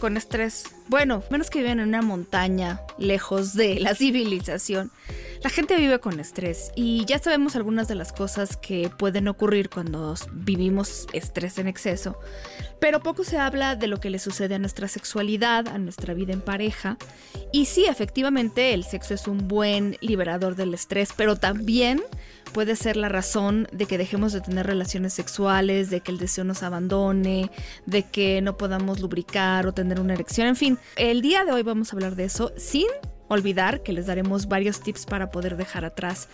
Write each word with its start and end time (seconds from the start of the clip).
Con 0.00 0.16
estrés. 0.16 0.64
Bueno, 0.88 1.22
menos 1.30 1.50
que 1.50 1.60
viven 1.60 1.78
en 1.78 1.88
una 1.88 2.02
montaña, 2.02 2.80
lejos 2.98 3.54
de 3.54 3.78
la 3.78 3.94
civilización. 3.94 4.90
La 5.44 5.50
gente 5.50 5.76
vive 5.76 6.00
con 6.00 6.20
estrés 6.20 6.72
y 6.74 7.04
ya 7.06 7.18
sabemos 7.18 7.56
algunas 7.56 7.88
de 7.88 7.94
las 7.94 8.12
cosas 8.12 8.56
que 8.56 8.90
pueden 8.90 9.28
ocurrir 9.28 9.70
cuando 9.70 10.14
vivimos 10.32 11.06
estrés 11.12 11.58
en 11.58 11.66
exceso, 11.66 12.18
pero 12.78 13.00
poco 13.00 13.24
se 13.24 13.38
habla 13.38 13.74
de 13.74 13.86
lo 13.86 14.00
que 14.00 14.10
le 14.10 14.18
sucede 14.18 14.56
a 14.56 14.58
nuestra 14.58 14.86
sexualidad, 14.88 15.68
a 15.68 15.78
nuestra 15.78 16.12
vida 16.12 16.34
en 16.34 16.42
pareja. 16.42 16.98
Y 17.52 17.66
sí, 17.66 17.86
efectivamente, 17.86 18.74
el 18.74 18.84
sexo 18.84 19.14
es 19.14 19.26
un 19.28 19.48
buen 19.48 19.96
liberador 20.00 20.56
del 20.56 20.74
estrés, 20.74 21.10
pero 21.16 21.36
también 21.36 22.02
puede 22.52 22.76
ser 22.76 22.96
la 22.96 23.08
razón 23.08 23.68
de 23.72 23.86
que 23.86 23.98
dejemos 23.98 24.32
de 24.32 24.40
tener 24.40 24.66
relaciones 24.66 25.12
sexuales, 25.12 25.90
de 25.90 26.00
que 26.00 26.12
el 26.12 26.18
deseo 26.18 26.44
nos 26.44 26.62
abandone, 26.62 27.50
de 27.86 28.02
que 28.04 28.40
no 28.42 28.56
podamos 28.56 29.00
lubricar 29.00 29.66
o 29.66 29.72
tener 29.72 30.00
una 30.00 30.14
erección, 30.14 30.48
en 30.48 30.56
fin. 30.56 30.78
El 30.96 31.22
día 31.22 31.44
de 31.44 31.52
hoy 31.52 31.62
vamos 31.62 31.92
a 31.92 31.96
hablar 31.96 32.16
de 32.16 32.24
eso 32.24 32.52
sin 32.56 32.86
olvidar 33.28 33.82
que 33.82 33.92
les 33.92 34.06
daremos 34.06 34.48
varios 34.48 34.80
tips 34.80 35.06
para 35.06 35.30
poder 35.30 35.56
dejar 35.56 35.84
atrás 35.84 36.28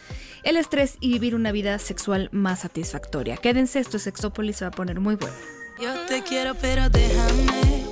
el 0.45 0.56
estrés 0.56 0.97
y 1.00 1.12
vivir 1.12 1.34
una 1.34 1.53
vida 1.53 1.78
sexual 1.78 2.30
más 2.33 2.61
satisfactoria. 2.61 3.36
Quédense, 3.36 3.80
esto 3.80 3.98
es 3.98 4.05
Sexópolis, 4.05 4.56
se 4.56 4.64
va 4.64 4.69
a 4.69 4.73
poner 4.73 4.98
muy 4.98 5.17
bueno. 5.17 5.36
Yo 5.80 5.92
te 6.08 6.23
quiero, 6.23 6.55
pero 6.55 6.89
déjame. 6.89 7.84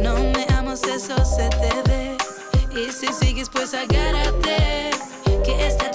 No 0.00 0.14
me 0.14 0.46
amas, 0.54 0.82
eso 0.84 1.16
se 1.24 1.48
te 1.48 1.90
ve. 1.90 2.16
Y 2.80 2.92
si 2.92 3.08
sigues, 3.12 3.50
pues 3.50 3.74
agárrate. 3.74 4.90
Que 5.44 5.66
esta 5.66 5.90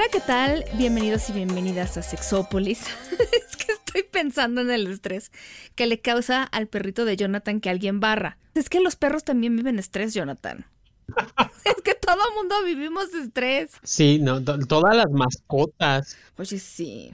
Hola, 0.00 0.08
¿qué 0.10 0.20
tal? 0.20 0.64
Bienvenidos 0.78 1.28
y 1.28 1.34
bienvenidas 1.34 1.98
a 1.98 2.02
Sexópolis. 2.02 2.80
es 3.12 3.54
que 3.54 3.70
estoy 3.70 4.02
pensando 4.02 4.62
en 4.62 4.70
el 4.70 4.86
estrés 4.86 5.30
que 5.74 5.86
le 5.86 6.00
causa 6.00 6.42
al 6.42 6.68
perrito 6.68 7.04
de 7.04 7.18
Jonathan 7.18 7.60
que 7.60 7.68
alguien 7.68 8.00
barra. 8.00 8.38
Es 8.54 8.70
que 8.70 8.80
los 8.80 8.96
perros 8.96 9.24
también 9.24 9.54
viven 9.56 9.78
estrés, 9.78 10.14
Jonathan. 10.14 10.64
es 11.66 11.82
que 11.84 11.92
todo 11.96 12.16
mundo 12.34 12.54
vivimos 12.64 13.12
estrés. 13.12 13.72
Sí, 13.82 14.18
no, 14.22 14.42
to- 14.42 14.58
todas 14.60 14.96
las 14.96 15.10
mascotas. 15.10 16.16
Oye, 16.38 16.58
sí. 16.58 17.12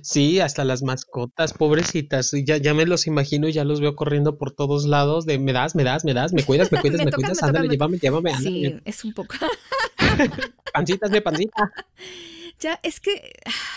Sí, 0.00 0.38
hasta 0.38 0.62
las 0.62 0.84
mascotas, 0.84 1.52
pobrecitas. 1.52 2.30
Ya, 2.44 2.58
ya 2.58 2.74
me 2.74 2.86
los 2.86 3.08
imagino 3.08 3.48
y 3.48 3.52
ya 3.54 3.64
los 3.64 3.80
veo 3.80 3.96
corriendo 3.96 4.38
por 4.38 4.52
todos 4.52 4.86
lados 4.86 5.26
de 5.26 5.40
me 5.40 5.52
das, 5.52 5.74
me 5.74 5.82
das, 5.82 6.04
me 6.04 6.14
das, 6.14 6.32
me 6.32 6.44
cuidas, 6.44 6.70
me 6.70 6.78
cuidas, 6.80 6.98
Me 7.00 7.06
me, 7.06 7.10
tocan, 7.10 7.24
cuidas, 7.24 7.42
me 7.42 7.48
ándale, 7.48 7.64
tocan, 7.66 7.72
llévame, 7.72 7.98
llévame, 7.98 8.32
ándale. 8.32 8.68
Sí, 8.70 8.80
es 8.84 9.04
un 9.04 9.14
poco. 9.14 9.34
Pancitas 10.74 11.10
de 11.10 11.20
pancita. 11.22 11.72
ya, 12.60 12.78
es 12.82 13.00
que. 13.00 13.32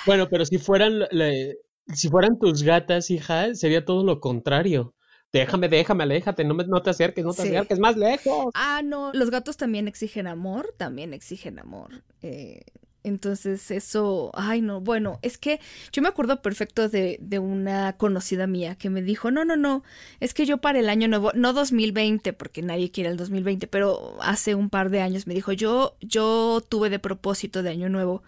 Bueno, 0.06 0.28
pero 0.30 0.46
si 0.46 0.58
fueran, 0.58 1.00
le- 1.12 1.58
si 1.94 2.10
fueran 2.10 2.38
tus 2.40 2.64
gatas, 2.64 3.10
hija, 3.10 3.54
sería 3.56 3.84
todo 3.86 4.04
lo 4.04 4.20
contrario. 4.20 4.94
Déjame, 5.32 5.68
déjame, 5.68 6.04
aléjate, 6.04 6.44
no, 6.44 6.54
me, 6.54 6.64
no 6.66 6.82
te 6.84 6.92
acerques, 6.92 7.26
no 7.26 7.34
te 7.34 7.42
Sí. 7.42 7.48
acerques, 7.50 7.80
más 7.80 7.98
lejos. 7.98 8.52
Ah, 8.54 8.82
no. 8.84 9.12
Los 9.14 9.32
gatos 9.32 9.58
también 9.58 9.88
exigen 9.88 10.28
amor, 10.28 10.76
también 10.78 11.14
exigen 11.14 11.58
amor. 11.58 12.04
Eh, 12.22 12.62
entonces, 13.04 13.70
eso. 13.72 14.32
Ay, 14.34 14.62
no. 14.62 14.82
Bueno, 14.82 15.20
es 15.22 15.38
que 15.38 15.60
yo 15.92 16.02
me 16.02 16.08
acuerdo 16.08 16.42
perfecto 16.42 16.90
de, 16.90 17.18
de 17.22 17.40
una 17.40 17.94
conocida 17.94 18.48
mía 18.48 18.76
que 18.76 18.90
me 18.90 19.02
dijo: 19.02 19.32
No, 19.32 19.46
no, 19.46 19.56
no. 19.56 19.84
Es 20.20 20.34
que 20.34 20.46
yo 20.46 20.60
para 20.60 20.80
el 20.80 20.90
año 20.90 21.08
nuevo, 21.08 21.32
no 21.34 21.54
2020, 21.54 22.34
porque 22.34 22.62
nadie 22.62 22.92
quiere 22.92 23.10
el 23.10 23.18
2020, 23.18 23.68
pero 23.68 24.18
hace 24.22 24.56
un 24.56 24.70
par 24.70 24.90
de 24.90 25.02
años 25.02 25.28
me 25.28 25.34
dijo: 25.34 25.52
Yo, 25.52 25.98
yo 26.02 26.64
tuve 26.68 26.90
de 26.90 27.00
propósito 27.00 27.64
de 27.64 27.70
año 27.72 27.90
nuevo 27.90 28.24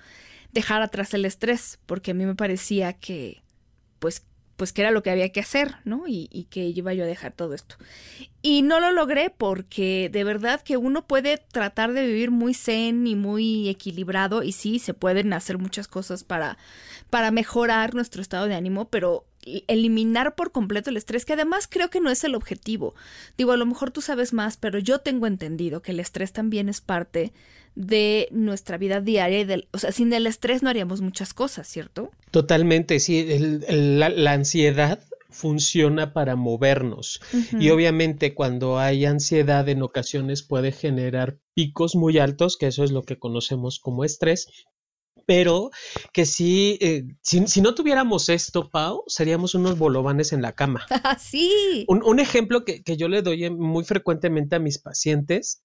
dejar 0.52 0.82
atrás 0.82 1.14
el 1.14 1.26
estrés, 1.26 1.80
porque 1.86 2.12
a 2.12 2.14
mí 2.14 2.26
me 2.26 2.36
parecía 2.36 2.94
que, 2.94 3.44
pues, 4.00 4.26
pues 4.56 4.74
que 4.74 4.82
era 4.82 4.92
lo 4.92 5.04
que 5.04 5.10
había 5.10 5.30
que 5.30 5.40
hacer, 5.40 5.76
¿no? 5.84 6.08
Y, 6.08 6.30
y 6.32 6.46
que 6.46 6.66
iba 6.66 6.94
yo 6.94 7.04
a 7.04 7.08
dejar 7.08 7.34
todo 7.34 7.54
esto. 7.54 7.76
Y 8.42 8.62
no 8.62 8.80
lo 8.80 8.92
logré 8.92 9.30
porque 9.30 10.10
de 10.12 10.24
verdad 10.24 10.62
que 10.62 10.78
uno 10.78 11.08
puede 11.08 11.38
tratar 11.38 11.94
de 11.94 12.06
vivir 12.06 12.32
muy 12.32 12.54
zen 12.54 13.08
y 13.08 13.16
muy 13.16 13.70
equilibrado 13.70 14.44
y 14.44 14.52
sí, 14.52 14.80
se 14.80 14.94
pueden 14.94 15.34
hacer 15.34 15.58
muchas 15.58 15.88
cosas 15.88 16.24
para, 16.24 16.58
para 17.10 17.32
mejorar 17.32 17.96
nuestro 17.96 18.22
estado 18.22 18.48
de 18.48 18.56
ánimo, 18.56 18.90
pero 18.90 19.26
eliminar 19.68 20.36
por 20.36 20.52
completo 20.52 20.90
el 20.90 20.98
estrés, 20.98 21.26
que 21.26 21.34
además 21.34 21.68
creo 21.70 21.90
que 21.90 22.02
no 22.02 22.10
es 22.10 22.24
el 22.24 22.36
objetivo. 22.36 22.96
Digo, 23.38 23.52
a 23.52 23.58
lo 23.58 23.66
mejor 23.66 23.92
tú 23.92 24.02
sabes 24.02 24.34
más, 24.34 24.58
pero 24.58 24.80
yo 24.80 25.00
tengo 25.00 25.28
entendido 25.28 25.82
que 25.82 25.92
el 25.92 26.00
estrés 26.00 26.34
también 26.34 26.70
es 26.70 26.82
parte 26.82 27.34
de 27.76 28.28
nuestra 28.32 28.78
vida 28.78 29.02
diaria 29.02 29.40
y 29.42 29.46
del, 29.46 29.68
o 29.72 29.78
sea, 29.78 29.92
sin 29.92 30.12
el 30.14 30.28
estrés 30.28 30.64
no 30.64 30.70
haríamos 30.70 31.02
muchas 31.02 31.34
cosas, 31.34 31.68
¿cierto? 31.68 32.10
Totalmente, 32.32 33.00
sí, 33.00 33.20
el- 33.20 33.66
el- 33.68 34.00
la, 34.00 34.10
la 34.10 34.32
ansiedad 34.34 35.00
funciona 35.30 36.14
para 36.14 36.38
movernos 36.38 37.20
y 37.60 37.70
obviamente 37.70 38.34
cuando 38.34 38.80
hay 38.80 39.04
ansiedad 39.06 39.68
en 39.68 39.82
ocasiones 39.82 40.44
puede 40.44 40.72
generar 40.72 41.38
picos 41.54 41.96
muy 41.98 42.18
altos, 42.20 42.56
que 42.56 42.68
eso 42.68 42.86
es 42.86 42.92
lo 42.92 43.04
que 43.04 43.20
conocemos 43.20 43.80
como 43.80 44.06
estrés, 44.06 44.48
pero 45.26 45.72
que 46.14 46.26
sí, 46.26 46.78
eh, 46.82 47.04
si, 47.22 47.46
si 47.48 47.60
no 47.62 47.76
tuviéramos 47.76 48.30
esto, 48.30 48.70
Pau, 48.70 49.04
seríamos 49.08 49.56
unos 49.56 49.78
bolovanes 49.78 50.32
en 50.34 50.42
la 50.42 50.54
cama. 50.54 50.86
Ah, 51.04 51.18
sí. 51.20 51.84
Un, 51.90 52.02
un 52.04 52.20
ejemplo 52.20 52.64
que, 52.64 52.82
que 52.84 52.96
yo 52.96 53.10
le 53.10 53.22
doy 53.22 53.50
muy 53.50 53.84
frecuentemente 53.84 54.56
a 54.56 54.60
mis 54.60 54.80
pacientes 54.80 55.62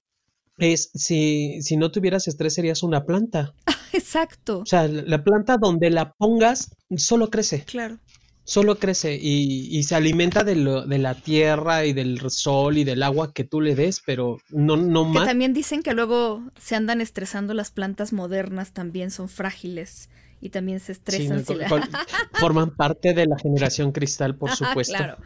es 0.60 0.90
si, 0.94 1.60
si 1.62 1.76
no 1.76 1.90
tuvieras 1.90 2.28
estrés 2.28 2.54
serías 2.54 2.82
una 2.82 3.04
planta. 3.06 3.52
Exacto. 3.92 4.60
O 4.60 4.66
sea, 4.66 4.86
la 4.88 5.02
la 5.02 5.24
planta 5.24 5.56
donde 5.56 5.90
la 5.90 6.12
pongas 6.12 6.70
solo 6.96 7.28
crece 7.30 7.64
Claro. 7.64 7.98
solo 8.44 8.78
crece 8.78 9.16
y, 9.20 9.68
y 9.76 9.82
se 9.84 9.94
alimenta 9.96 10.44
de, 10.44 10.56
lo- 10.56 10.86
de 10.86 10.98
la 10.98 11.14
tierra 11.14 11.84
y 11.86 11.92
del 11.92 12.20
sol 12.30 12.78
y 12.78 12.84
del 12.84 13.02
agua 13.02 13.32
que 13.32 13.44
tú 13.44 13.60
le 13.60 13.74
des, 13.74 14.00
pero 14.04 14.38
no, 14.50 14.76
no 14.76 15.04
Que 15.12 15.18
más. 15.20 15.26
también 15.28 15.52
dicen 15.54 15.82
que 15.82 15.92
luego 15.94 16.42
se 16.58 16.74
andan 16.76 17.00
estresando 17.00 17.54
las 17.54 17.70
plantas 17.70 18.12
modernas, 18.12 18.72
también 18.72 19.10
son 19.10 19.28
frágiles 19.28 20.08
y 20.40 20.48
también 20.50 20.80
se 20.80 20.86
Sí, 20.86 20.92
estresan. 20.92 21.38
no, 21.38 21.44
si 21.44 21.54
la- 21.54 21.68
forman 22.34 22.70
parte 22.74 23.12
de 23.14 23.26
la 23.26 23.38
generación 23.38 23.92
cristal, 23.92 24.36
por 24.36 24.50
supuesto. 24.52 24.94
Claro. 24.96 25.18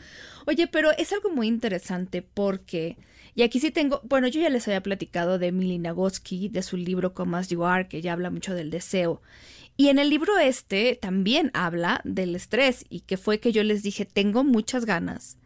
Oye, 0.47 0.67
pero 0.67 0.91
es 0.99 1.13
algo 1.13 1.31
muy 1.31 1.47
interesante 1.49 2.21
porque, 2.23 2.97
y 3.35 3.43
aquí 3.43 3.61
sí 3.61 3.71
tengo, 3.71 4.01
bueno, 4.05 4.29
yo 4.29 4.41
ya 4.41 4.49
les 4.49 4.67
había 4.69 4.83
platicado 4.83 5.39
de 5.39 5.49
Emily 5.49 5.79
Nagoski, 5.79 6.49
de 6.49 6.63
su 6.63 6.77
libro 6.77 7.15
Come 7.15 7.39
As 7.39 7.49
You 7.49 7.65
Are, 7.65 7.89
que 7.89 8.01
ya 8.01 8.13
habla 8.13 8.31
mucho 8.31 8.55
del 8.55 8.71
deseo. 8.71 9.21
Y 9.77 9.89
en 9.89 9.99
el 9.99 10.09
libro 10.09 10.39
este 10.39 10.97
también 11.01 11.51
habla 11.53 12.01
del 12.05 12.37
estrés 12.37 12.85
y 12.89 13.01
que 13.01 13.17
fue 13.17 13.41
que 13.41 13.51
yo 13.51 13.65
les 13.65 13.83
dije, 13.83 14.05
tengo 14.05 14.45
muchas 14.45 14.85
ganas 14.85 15.37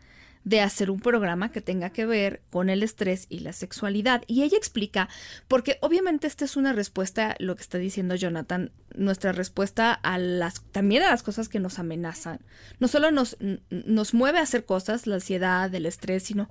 de 0.49 0.63
hacer 0.63 0.91
un 0.91 1.01
programa 1.01 1.53
que 1.53 1.61
tenga 1.61 1.91
que 1.91 2.07
ver 2.07 2.41
con 2.49 2.71
el 2.71 2.83
estrés 2.83 3.27
y 3.29 3.41
la 3.41 3.53
sexualidad. 3.53 4.23
Y 4.27 4.45
ella 4.45 4.57
explica, 4.57 5.11
porque 5.47 5.77
obviamente 5.83 6.27
esta 6.27 6.47
es 6.47 6.57
una 6.57 6.73
respuesta, 6.73 7.37
lo 7.39 7.55
que 7.55 7.61
está 7.61 7.77
diciendo 7.77 8.15
Jonathan, 8.15 8.73
nuestra 8.95 9.33
respuesta 9.33 9.93
a 9.93 10.17
las, 10.17 10.63
también 10.73 11.03
a 11.03 11.11
las 11.11 11.23
cosas 11.23 11.51
que 11.51 11.61
nos 11.61 11.79
amenazan. 11.79 12.41
No 12.81 12.89
solo 12.89 13.11
nos, 13.11 13.37
nos 13.69 14.15
mueve 14.15 14.39
a 14.39 14.43
hacer 14.43 14.65
cosas, 14.65 15.07
la 15.07 15.17
ansiedad, 15.17 15.75
el 15.75 15.85
estrés, 15.85 16.23
sino 16.23 16.49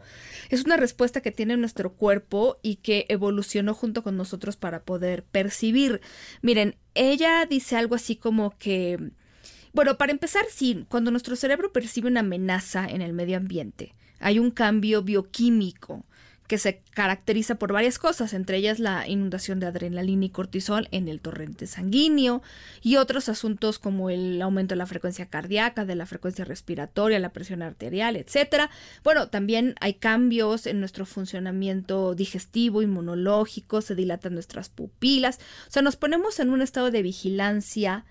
es 0.50 0.64
una 0.64 0.78
respuesta 0.78 1.22
que 1.22 1.32
tiene 1.32 1.58
nuestro 1.58 1.94
cuerpo 1.94 2.60
y 2.62 2.76
que 2.76 3.08
evolucionó 3.10 3.74
junto 3.74 4.04
con 4.04 4.16
nosotros 4.16 4.58
para 4.58 4.84
poder 4.84 5.24
percibir. 5.24 6.02
Miren, 6.44 6.76
ella 6.94 7.48
dice 7.48 7.76
algo 7.78 7.96
así 7.96 8.16
como 8.16 8.56
que 8.60 9.12
bueno, 9.74 9.98
para 9.98 10.12
empezar, 10.12 10.46
sí, 10.50 10.86
cuando 10.90 11.12
nuestro 11.12 11.36
cerebro 11.36 11.72
percibe 11.72 12.10
una 12.10 12.22
amenaza 12.22 12.88
en 12.88 13.02
el 13.02 13.14
medio 13.14 13.38
ambiente, 13.38 13.94
hay 14.20 14.40
un 14.40 14.52
cambio 14.52 15.04
bioquímico 15.04 16.04
que 16.48 16.58
se 16.58 16.82
caracteriza 16.94 17.56
por 17.56 17.74
varias 17.74 18.00
cosas, 18.00 18.34
entre 18.34 18.58
ellas 18.58 18.80
la 18.80 19.08
inundación 19.08 19.60
de 19.60 19.68
adrenalina 19.68 20.26
y 20.26 20.30
cortisol 20.30 20.88
en 20.92 21.10
el 21.10 21.20
torrente 21.20 21.68
sanguíneo 21.68 22.42
y 22.82 22.96
otros 22.96 23.28
asuntos 23.28 23.80
como 23.80 24.10
el 24.10 24.42
aumento 24.42 24.74
de 24.74 24.78
la 24.78 24.86
frecuencia 24.86 25.26
cardíaca, 25.26 25.84
de 25.84 25.96
la 25.96 26.06
frecuencia 26.06 26.46
respiratoria, 26.46 27.20
la 27.20 27.34
presión 27.34 27.62
arterial, 27.62 28.16
etcétera. 28.16 28.70
Bueno, 29.04 29.28
también 29.28 29.76
hay 29.82 29.96
cambios 29.96 30.68
en 30.68 30.80
nuestro 30.80 31.06
funcionamiento 31.06 32.16
digestivo, 32.16 32.82
inmunológico, 32.82 33.82
se 33.82 33.96
dilatan 33.96 34.34
nuestras 34.34 34.70
pupilas, 34.70 35.40
o 35.68 35.72
sea, 35.72 35.82
nos 35.82 35.98
ponemos 35.98 36.40
en 36.40 36.50
un 36.50 36.62
estado 36.62 36.92
de 36.92 37.02
vigilancia 37.02 38.06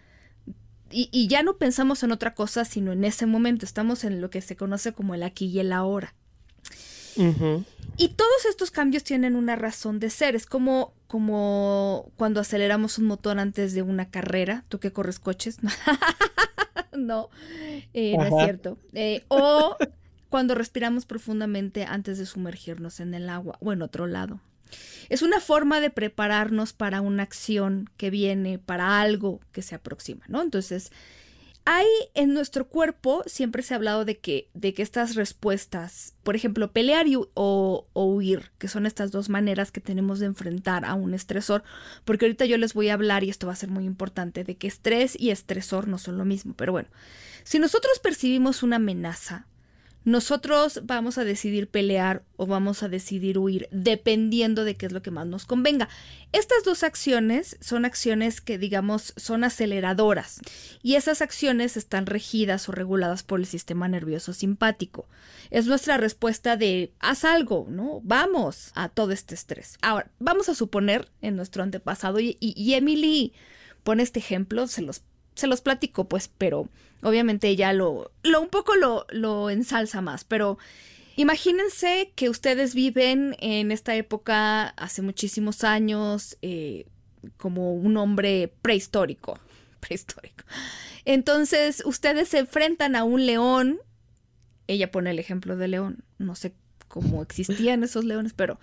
y, 0.90 1.08
y 1.12 1.28
ya 1.28 1.42
no 1.42 1.56
pensamos 1.56 2.02
en 2.02 2.12
otra 2.12 2.34
cosa 2.34 2.64
sino 2.64 2.92
en 2.92 3.04
ese 3.04 3.26
momento, 3.26 3.64
estamos 3.64 4.04
en 4.04 4.20
lo 4.20 4.30
que 4.30 4.40
se 4.40 4.56
conoce 4.56 4.92
como 4.92 5.14
el 5.14 5.22
aquí 5.22 5.46
y 5.46 5.60
el 5.60 5.72
ahora. 5.72 6.14
Y 7.96 8.08
todos 8.08 8.44
estos 8.48 8.70
cambios 8.70 9.04
tienen 9.04 9.36
una 9.36 9.56
razón 9.56 9.98
de 9.98 10.10
ser. 10.10 10.36
Es 10.36 10.46
como, 10.46 10.92
como 11.06 12.10
cuando 12.16 12.40
aceleramos 12.40 12.98
un 12.98 13.06
motor 13.06 13.38
antes 13.38 13.72
de 13.72 13.82
una 13.82 14.10
carrera. 14.10 14.64
¿Tú 14.68 14.78
que 14.78 14.92
corres 14.92 15.18
coches? 15.18 15.58
no, 16.96 17.30
eh, 17.94 18.16
no 18.16 18.24
es 18.24 18.44
cierto. 18.44 18.78
Eh, 18.92 19.24
o 19.28 19.76
cuando 20.28 20.54
respiramos 20.54 21.06
profundamente 21.06 21.84
antes 21.84 22.18
de 22.18 22.26
sumergirnos 22.26 23.00
en 23.00 23.14
el 23.14 23.28
agua 23.30 23.56
o 23.60 23.72
en 23.72 23.82
otro 23.82 24.06
lado. 24.06 24.40
Es 25.08 25.22
una 25.22 25.40
forma 25.40 25.80
de 25.80 25.90
prepararnos 25.90 26.72
para 26.72 27.00
una 27.00 27.22
acción 27.22 27.88
que 27.96 28.10
viene, 28.10 28.58
para 28.58 29.00
algo 29.00 29.40
que 29.52 29.62
se 29.62 29.74
aproxima, 29.74 30.24
¿no? 30.28 30.42
Entonces, 30.42 30.90
hay 31.66 31.86
en 32.14 32.32
nuestro 32.32 32.68
cuerpo, 32.68 33.24
siempre 33.26 33.60
se 33.62 33.74
ha 33.74 33.76
hablado 33.76 34.04
de 34.04 34.18
que, 34.18 34.48
de 34.54 34.72
que 34.72 34.82
estas 34.82 35.16
respuestas, 35.16 36.14
por 36.22 36.36
ejemplo, 36.36 36.70
pelear 36.70 37.08
y, 37.08 37.16
o, 37.16 37.26
o, 37.34 38.04
huir, 38.04 38.52
que 38.58 38.68
son 38.68 38.86
estas 38.86 39.10
dos 39.10 39.28
maneras 39.28 39.72
que 39.72 39.80
tenemos 39.80 40.20
de 40.20 40.26
enfrentar 40.26 40.84
a 40.84 40.94
un 40.94 41.12
estresor, 41.12 41.64
porque 42.04 42.26
ahorita 42.26 42.44
yo 42.44 42.56
les 42.56 42.72
voy 42.72 42.88
a 42.88 42.94
hablar, 42.94 43.24
y 43.24 43.30
esto 43.30 43.48
va 43.48 43.52
a 43.52 43.56
ser 43.56 43.68
muy 43.68 43.84
importante, 43.84 44.44
de 44.44 44.56
que 44.56 44.68
estrés 44.68 45.18
y 45.18 45.30
estresor 45.30 45.88
no 45.88 45.98
son 45.98 46.18
lo 46.18 46.24
mismo, 46.24 46.54
pero 46.54 46.70
bueno, 46.70 46.88
si 47.42 47.58
nosotros 47.58 47.98
percibimos 47.98 48.62
una 48.62 48.76
amenaza, 48.76 49.48
nosotros 50.06 50.82
vamos 50.84 51.18
a 51.18 51.24
decidir 51.24 51.68
pelear 51.68 52.22
o 52.36 52.46
vamos 52.46 52.84
a 52.84 52.88
decidir 52.88 53.38
huir, 53.38 53.68
dependiendo 53.72 54.64
de 54.64 54.76
qué 54.76 54.86
es 54.86 54.92
lo 54.92 55.02
que 55.02 55.10
más 55.10 55.26
nos 55.26 55.46
convenga. 55.46 55.88
Estas 56.30 56.62
dos 56.64 56.84
acciones 56.84 57.56
son 57.60 57.84
acciones 57.84 58.40
que, 58.40 58.56
digamos, 58.56 59.14
son 59.16 59.42
aceleradoras 59.42 60.38
y 60.80 60.94
esas 60.94 61.22
acciones 61.22 61.76
están 61.76 62.06
regidas 62.06 62.68
o 62.68 62.72
reguladas 62.72 63.24
por 63.24 63.40
el 63.40 63.46
sistema 63.46 63.88
nervioso 63.88 64.32
simpático. 64.32 65.08
Es 65.50 65.66
nuestra 65.66 65.96
respuesta 65.96 66.56
de 66.56 66.92
haz 67.00 67.24
algo, 67.24 67.66
¿no? 67.68 68.00
Vamos 68.04 68.70
a 68.76 68.88
todo 68.88 69.10
este 69.10 69.34
estrés. 69.34 69.76
Ahora, 69.82 70.08
vamos 70.20 70.48
a 70.48 70.54
suponer 70.54 71.10
en 71.20 71.34
nuestro 71.34 71.64
antepasado 71.64 72.20
y, 72.20 72.36
Emily 72.74 73.32
pone 73.82 74.04
este 74.04 74.20
ejemplo, 74.20 74.68
se 74.68 74.82
los 74.82 75.02
se 75.36 75.46
los 75.46 75.60
platico, 75.60 76.08
pues, 76.08 76.28
pero 76.36 76.68
obviamente 77.02 77.48
ella 77.48 77.72
lo, 77.72 78.10
lo 78.22 78.40
un 78.40 78.48
poco 78.48 78.74
lo, 78.74 79.06
lo 79.10 79.50
ensalza 79.50 80.00
más, 80.00 80.24
pero 80.24 80.58
imagínense 81.14 82.12
que 82.16 82.28
ustedes 82.28 82.74
viven 82.74 83.36
en 83.38 83.70
esta 83.70 83.94
época 83.94 84.68
hace 84.68 85.02
muchísimos 85.02 85.62
años 85.62 86.36
eh, 86.42 86.86
como 87.36 87.74
un 87.74 87.96
hombre 87.96 88.52
prehistórico, 88.62 89.38
prehistórico. 89.80 90.44
Entonces, 91.04 91.82
ustedes 91.84 92.28
se 92.28 92.38
enfrentan 92.38 92.96
a 92.96 93.04
un 93.04 93.26
león, 93.26 93.78
ella 94.66 94.90
pone 94.90 95.10
el 95.10 95.18
ejemplo 95.18 95.56
de 95.56 95.68
león, 95.68 96.02
no 96.18 96.34
sé 96.34 96.54
cómo 96.88 97.22
existían 97.22 97.84
esos 97.84 98.04
leones, 98.04 98.32
pero 98.32 98.58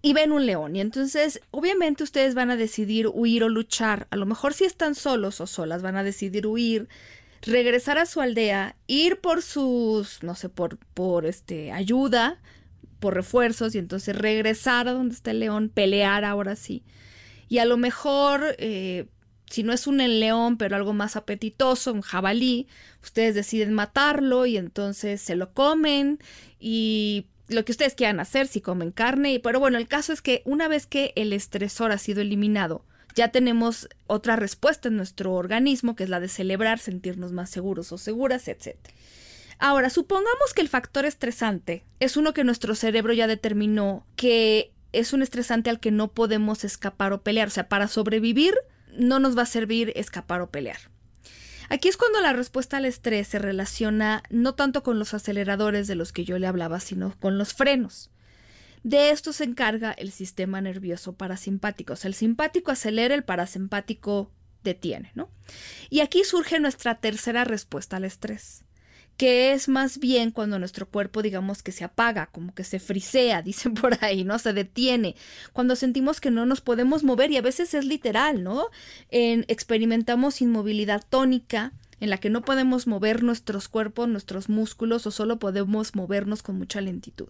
y 0.00 0.12
ven 0.12 0.32
un 0.32 0.46
león. 0.46 0.76
Y 0.76 0.80
entonces, 0.80 1.40
obviamente, 1.50 2.04
ustedes 2.04 2.34
van 2.34 2.50
a 2.50 2.56
decidir 2.56 3.08
huir 3.12 3.44
o 3.44 3.48
luchar. 3.48 4.06
A 4.10 4.16
lo 4.16 4.26
mejor 4.26 4.54
si 4.54 4.64
están 4.64 4.94
solos 4.94 5.40
o 5.40 5.46
solas, 5.46 5.82
van 5.82 5.96
a 5.96 6.04
decidir 6.04 6.46
huir, 6.46 6.88
regresar 7.42 7.98
a 7.98 8.06
su 8.06 8.20
aldea, 8.20 8.76
ir 8.86 9.20
por 9.20 9.42
sus, 9.42 10.22
no 10.22 10.34
sé, 10.34 10.48
por, 10.48 10.78
por 10.94 11.26
este, 11.26 11.72
ayuda, 11.72 12.40
por 13.00 13.14
refuerzos, 13.14 13.74
y 13.74 13.78
entonces 13.78 14.16
regresar 14.16 14.88
a 14.88 14.92
donde 14.92 15.14
está 15.14 15.30
el 15.30 15.40
león, 15.40 15.68
pelear 15.68 16.24
ahora 16.24 16.56
sí. 16.56 16.84
Y 17.48 17.58
a 17.58 17.64
lo 17.64 17.76
mejor, 17.76 18.56
eh, 18.58 19.06
si 19.50 19.62
no 19.62 19.72
es 19.72 19.86
un 19.86 19.98
león, 19.98 20.58
pero 20.58 20.76
algo 20.76 20.92
más 20.92 21.16
apetitoso, 21.16 21.92
un 21.92 22.02
jabalí, 22.02 22.68
ustedes 23.02 23.34
deciden 23.34 23.72
matarlo 23.72 24.46
y 24.46 24.56
entonces 24.56 25.22
se 25.22 25.36
lo 25.36 25.52
comen 25.52 26.18
y 26.60 27.26
lo 27.48 27.64
que 27.64 27.72
ustedes 27.72 27.94
quieran 27.94 28.20
hacer, 28.20 28.46
si 28.46 28.60
comen 28.60 28.92
carne, 28.92 29.40
pero 29.42 29.60
bueno, 29.60 29.78
el 29.78 29.88
caso 29.88 30.12
es 30.12 30.22
que 30.22 30.42
una 30.44 30.68
vez 30.68 30.86
que 30.86 31.12
el 31.16 31.32
estresor 31.32 31.92
ha 31.92 31.98
sido 31.98 32.20
eliminado, 32.20 32.84
ya 33.14 33.28
tenemos 33.28 33.88
otra 34.06 34.36
respuesta 34.36 34.88
en 34.88 34.96
nuestro 34.96 35.32
organismo, 35.32 35.96
que 35.96 36.04
es 36.04 36.10
la 36.10 36.20
de 36.20 36.28
celebrar, 36.28 36.78
sentirnos 36.78 37.32
más 37.32 37.50
seguros 37.50 37.90
o 37.90 37.98
seguras, 37.98 38.46
etc. 38.48 38.76
Ahora, 39.58 39.90
supongamos 39.90 40.54
que 40.54 40.60
el 40.60 40.68
factor 40.68 41.04
estresante 41.04 41.84
es 41.98 42.16
uno 42.16 42.32
que 42.32 42.44
nuestro 42.44 42.74
cerebro 42.74 43.12
ya 43.12 43.26
determinó 43.26 44.06
que 44.14 44.72
es 44.92 45.12
un 45.12 45.22
estresante 45.22 45.68
al 45.68 45.80
que 45.80 45.90
no 45.90 46.12
podemos 46.12 46.64
escapar 46.64 47.12
o 47.12 47.22
pelear. 47.22 47.48
O 47.48 47.50
sea, 47.50 47.68
para 47.68 47.88
sobrevivir 47.88 48.54
no 48.96 49.18
nos 49.18 49.36
va 49.36 49.42
a 49.42 49.46
servir 49.46 49.92
escapar 49.96 50.40
o 50.40 50.50
pelear. 50.50 50.78
Aquí 51.68 51.88
es 51.88 51.96
cuando 51.96 52.20
la 52.20 52.32
respuesta 52.32 52.78
al 52.78 52.84
estrés 52.84 53.28
se 53.28 53.38
relaciona 53.38 54.22
no 54.30 54.54
tanto 54.54 54.82
con 54.82 54.98
los 54.98 55.14
aceleradores 55.14 55.86
de 55.86 55.94
los 55.94 56.12
que 56.12 56.24
yo 56.24 56.38
le 56.38 56.46
hablaba, 56.46 56.80
sino 56.80 57.14
con 57.20 57.38
los 57.38 57.54
frenos. 57.54 58.10
De 58.82 59.10
esto 59.10 59.32
se 59.32 59.44
encarga 59.44 59.92
el 59.92 60.12
sistema 60.12 60.60
nervioso 60.60 61.14
parasimpático. 61.14 61.94
O 61.94 61.96
sea, 61.96 62.08
el 62.08 62.14
simpático 62.14 62.70
acelera, 62.70 63.14
el 63.14 63.24
parasimpático 63.24 64.30
detiene, 64.62 65.12
¿no? 65.14 65.30
Y 65.90 66.00
aquí 66.00 66.24
surge 66.24 66.60
nuestra 66.60 67.00
tercera 67.00 67.44
respuesta 67.44 67.96
al 67.96 68.04
estrés 68.04 68.64
que 69.18 69.52
es 69.52 69.68
más 69.68 69.98
bien 69.98 70.30
cuando 70.30 70.60
nuestro 70.60 70.86
cuerpo, 70.86 71.22
digamos, 71.22 71.64
que 71.64 71.72
se 71.72 71.82
apaga, 71.82 72.26
como 72.26 72.54
que 72.54 72.62
se 72.62 72.78
frisea, 72.78 73.42
dicen 73.42 73.74
por 73.74 74.02
ahí, 74.02 74.24
¿no? 74.24 74.38
Se 74.38 74.54
detiene, 74.54 75.16
cuando 75.52 75.76
sentimos 75.76 76.20
que 76.20 76.30
no 76.30 76.46
nos 76.46 76.62
podemos 76.62 77.02
mover 77.04 77.30
y 77.32 77.36
a 77.36 77.42
veces 77.42 77.74
es 77.74 77.84
literal, 77.84 78.42
¿no? 78.42 78.68
En, 79.10 79.44
experimentamos 79.48 80.40
inmovilidad 80.40 81.04
tónica, 81.06 81.72
en 82.00 82.10
la 82.10 82.18
que 82.18 82.30
no 82.30 82.42
podemos 82.42 82.86
mover 82.86 83.24
nuestros 83.24 83.66
cuerpos, 83.66 84.08
nuestros 84.08 84.48
músculos 84.48 85.04
o 85.08 85.10
solo 85.10 85.40
podemos 85.40 85.96
movernos 85.96 86.44
con 86.44 86.56
mucha 86.56 86.80
lentitud. 86.80 87.26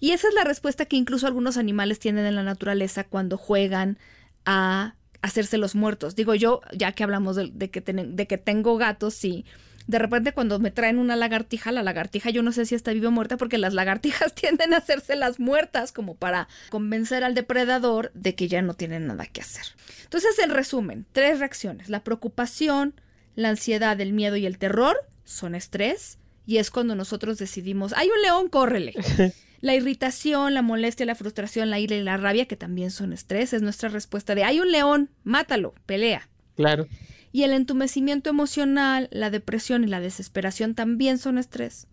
Y 0.00 0.10
esa 0.10 0.26
es 0.26 0.34
la 0.34 0.42
respuesta 0.42 0.86
que 0.86 0.96
incluso 0.96 1.28
algunos 1.28 1.56
animales 1.56 2.00
tienen 2.00 2.26
en 2.26 2.34
la 2.34 2.42
naturaleza 2.42 3.04
cuando 3.04 3.38
juegan 3.38 3.98
a 4.46 4.96
hacerse 5.22 5.58
los 5.58 5.76
muertos. 5.76 6.16
Digo 6.16 6.34
yo, 6.34 6.60
ya 6.76 6.90
que 6.90 7.04
hablamos 7.04 7.36
de, 7.36 7.70
que, 7.70 7.80
de 7.80 8.26
que 8.26 8.36
tengo 8.36 8.76
gatos, 8.78 9.14
sí 9.14 9.44
de 9.86 9.98
repente 9.98 10.32
cuando 10.32 10.58
me 10.58 10.70
traen 10.70 10.98
una 10.98 11.16
lagartija, 11.16 11.72
la 11.72 11.82
lagartija 11.82 12.30
yo 12.30 12.42
no 12.42 12.52
sé 12.52 12.66
si 12.66 12.74
está 12.74 12.92
viva 12.92 13.08
o 13.08 13.12
muerta 13.12 13.36
porque 13.36 13.58
las 13.58 13.74
lagartijas 13.74 14.34
tienden 14.34 14.74
a 14.74 14.78
hacerse 14.78 15.16
las 15.16 15.38
muertas 15.38 15.92
como 15.92 16.14
para 16.14 16.48
convencer 16.70 17.24
al 17.24 17.34
depredador 17.34 18.10
de 18.14 18.34
que 18.34 18.48
ya 18.48 18.62
no 18.62 18.74
tienen 18.74 19.06
nada 19.06 19.26
que 19.26 19.40
hacer. 19.40 19.64
Entonces, 20.04 20.38
en 20.38 20.50
resumen, 20.50 21.06
tres 21.12 21.38
reacciones. 21.38 21.88
La 21.88 22.04
preocupación, 22.04 22.94
la 23.34 23.50
ansiedad, 23.50 24.00
el 24.00 24.12
miedo 24.12 24.36
y 24.36 24.46
el 24.46 24.58
terror 24.58 24.96
son 25.24 25.54
estrés 25.54 26.18
y 26.46 26.58
es 26.58 26.70
cuando 26.70 26.94
nosotros 26.94 27.38
decidimos, 27.38 27.92
hay 27.94 28.08
un 28.08 28.22
león, 28.22 28.48
córrele. 28.48 28.94
La 29.60 29.74
irritación, 29.74 30.52
la 30.52 30.60
molestia, 30.60 31.06
la 31.06 31.14
frustración, 31.14 31.70
la 31.70 31.80
ira 31.80 31.96
y 31.96 32.02
la 32.02 32.18
rabia, 32.18 32.44
que 32.44 32.54
también 32.54 32.90
son 32.90 33.14
estrés, 33.14 33.54
es 33.54 33.62
nuestra 33.62 33.88
respuesta 33.88 34.34
de 34.34 34.44
hay 34.44 34.60
un 34.60 34.70
león, 34.70 35.08
mátalo, 35.22 35.72
pelea. 35.86 36.28
Claro. 36.54 36.86
Y 37.34 37.42
el 37.42 37.52
entumecimiento 37.52 38.30
emocional, 38.30 39.08
la 39.10 39.28
depresión 39.28 39.82
y 39.82 39.88
la 39.88 39.98
desesperación 39.98 40.76
también 40.76 41.18
son 41.18 41.36
estrés. 41.36 41.88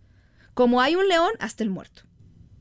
Como 0.54 0.80
hay 0.80 0.94
un 0.94 1.08
león, 1.08 1.32
hasta 1.40 1.64
el 1.64 1.68
muerto. 1.68 2.02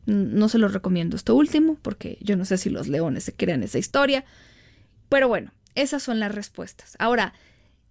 No 0.08 0.50
se 0.50 0.58
lo 0.58 0.68
recomiendo 0.68 1.16
esto 1.16 1.36
último, 1.36 1.78
porque 1.84 2.18
yo 2.22 2.36
no 2.38 2.44
sé 2.44 2.58
si 2.58 2.72
los 2.72 2.88
leones 2.88 3.24
se 3.24 3.36
crean 3.36 3.62
esa 3.62 3.78
historia. 3.78 4.26
Pero 5.10 5.28
bueno, 5.28 5.54
esas 5.76 6.02
son 6.02 6.20
las 6.20 6.34
respuestas. 6.34 6.96
Ahora, 6.98 7.36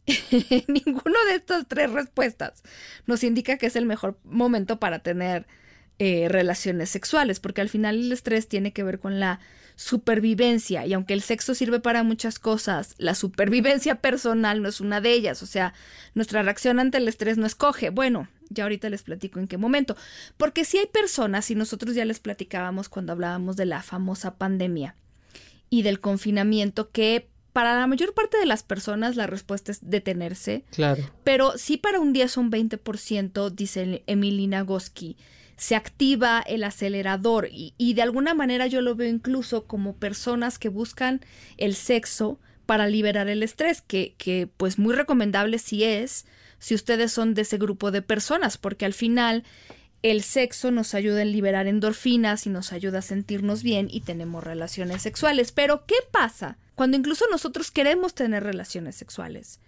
ninguno 0.66 1.24
de 1.28 1.36
estas 1.36 1.68
tres 1.68 1.92
respuestas 1.92 2.64
nos 3.06 3.22
indica 3.22 3.58
que 3.58 3.66
es 3.66 3.76
el 3.76 3.86
mejor 3.86 4.18
momento 4.24 4.80
para 4.80 4.98
tener 4.98 5.46
eh, 6.00 6.26
relaciones 6.28 6.90
sexuales, 6.90 7.38
porque 7.38 7.60
al 7.60 7.68
final 7.68 7.94
el 7.94 8.10
estrés 8.10 8.48
tiene 8.48 8.72
que 8.72 8.82
ver 8.82 8.98
con 8.98 9.20
la 9.20 9.38
supervivencia 9.80 10.84
y 10.84 10.92
aunque 10.92 11.14
el 11.14 11.22
sexo 11.22 11.54
sirve 11.54 11.80
para 11.80 12.02
muchas 12.02 12.38
cosas, 12.38 12.94
la 12.98 13.14
supervivencia 13.14 14.02
personal 14.02 14.60
no 14.60 14.68
es 14.68 14.82
una 14.82 15.00
de 15.00 15.10
ellas, 15.10 15.42
o 15.42 15.46
sea, 15.46 15.72
nuestra 16.14 16.42
reacción 16.42 16.78
ante 16.78 16.98
el 16.98 17.08
estrés 17.08 17.38
no 17.38 17.46
escoge, 17.46 17.88
bueno, 17.88 18.28
ya 18.50 18.64
ahorita 18.64 18.90
les 18.90 19.04
platico 19.04 19.38
en 19.38 19.48
qué 19.48 19.56
momento, 19.56 19.96
porque 20.36 20.66
si 20.66 20.76
hay 20.76 20.86
personas, 20.86 21.50
y 21.50 21.54
nosotros 21.54 21.94
ya 21.94 22.04
les 22.04 22.20
platicábamos 22.20 22.90
cuando 22.90 23.12
hablábamos 23.12 23.56
de 23.56 23.64
la 23.64 23.82
famosa 23.82 24.36
pandemia 24.36 24.96
y 25.70 25.80
del 25.80 25.98
confinamiento, 25.98 26.90
que 26.90 27.30
para 27.54 27.74
la 27.74 27.86
mayor 27.86 28.12
parte 28.12 28.36
de 28.36 28.44
las 28.44 28.62
personas 28.62 29.16
la 29.16 29.26
respuesta 29.26 29.72
es 29.72 29.78
detenerse. 29.80 30.62
Claro. 30.72 31.10
Pero 31.24 31.56
sí 31.56 31.78
para 31.78 32.00
un 32.00 32.12
10 32.12 32.36
o 32.36 32.40
un 32.42 32.50
20%, 32.52 33.50
dice 33.50 34.02
Emilina 34.06 34.60
Goski, 34.60 35.16
se 35.60 35.76
activa 35.76 36.40
el 36.40 36.64
acelerador 36.64 37.50
y, 37.52 37.92
de 37.92 38.00
alguna 38.00 38.32
manera 38.32 38.66
yo 38.66 38.80
lo 38.80 38.94
veo 38.94 39.10
incluso 39.10 39.66
como 39.66 39.94
personas 39.94 40.58
que 40.58 40.70
buscan 40.70 41.20
el 41.58 41.74
sexo 41.74 42.40
para 42.64 42.86
liberar 42.86 43.28
el 43.28 43.42
estrés, 43.42 43.82
que, 43.82 44.14
que 44.16 44.48
pues 44.56 44.78
muy 44.78 44.94
recomendable 44.94 45.58
si 45.58 45.84
es, 45.84 46.24
si 46.58 46.74
ustedes 46.74 47.12
son 47.12 47.34
de 47.34 47.42
ese 47.42 47.58
grupo 47.58 47.90
de 47.90 48.00
personas, 48.00 48.56
porque 48.56 48.86
al 48.86 48.94
final 48.94 49.44
el 50.02 50.22
sexo 50.22 50.70
nos 50.70 50.94
ayuda 50.94 51.20
a 51.20 51.26
liberar 51.26 51.66
endorfinas 51.66 52.46
y 52.46 52.48
nos 52.48 52.72
ayuda 52.72 53.00
a 53.00 53.02
sentirnos 53.02 53.62
bien 53.62 53.88
y 53.90 54.00
tenemos 54.00 54.42
relaciones 54.42 55.02
sexuales. 55.02 55.52
Pero 55.52 55.84
¿qué 55.84 55.96
pasa 56.10 56.56
cuando 56.74 56.96
incluso 56.96 57.26
nosotros 57.30 57.70
queremos 57.70 58.14
tener 58.14 58.44
relaciones 58.44 58.96
sexuales? 58.96 59.60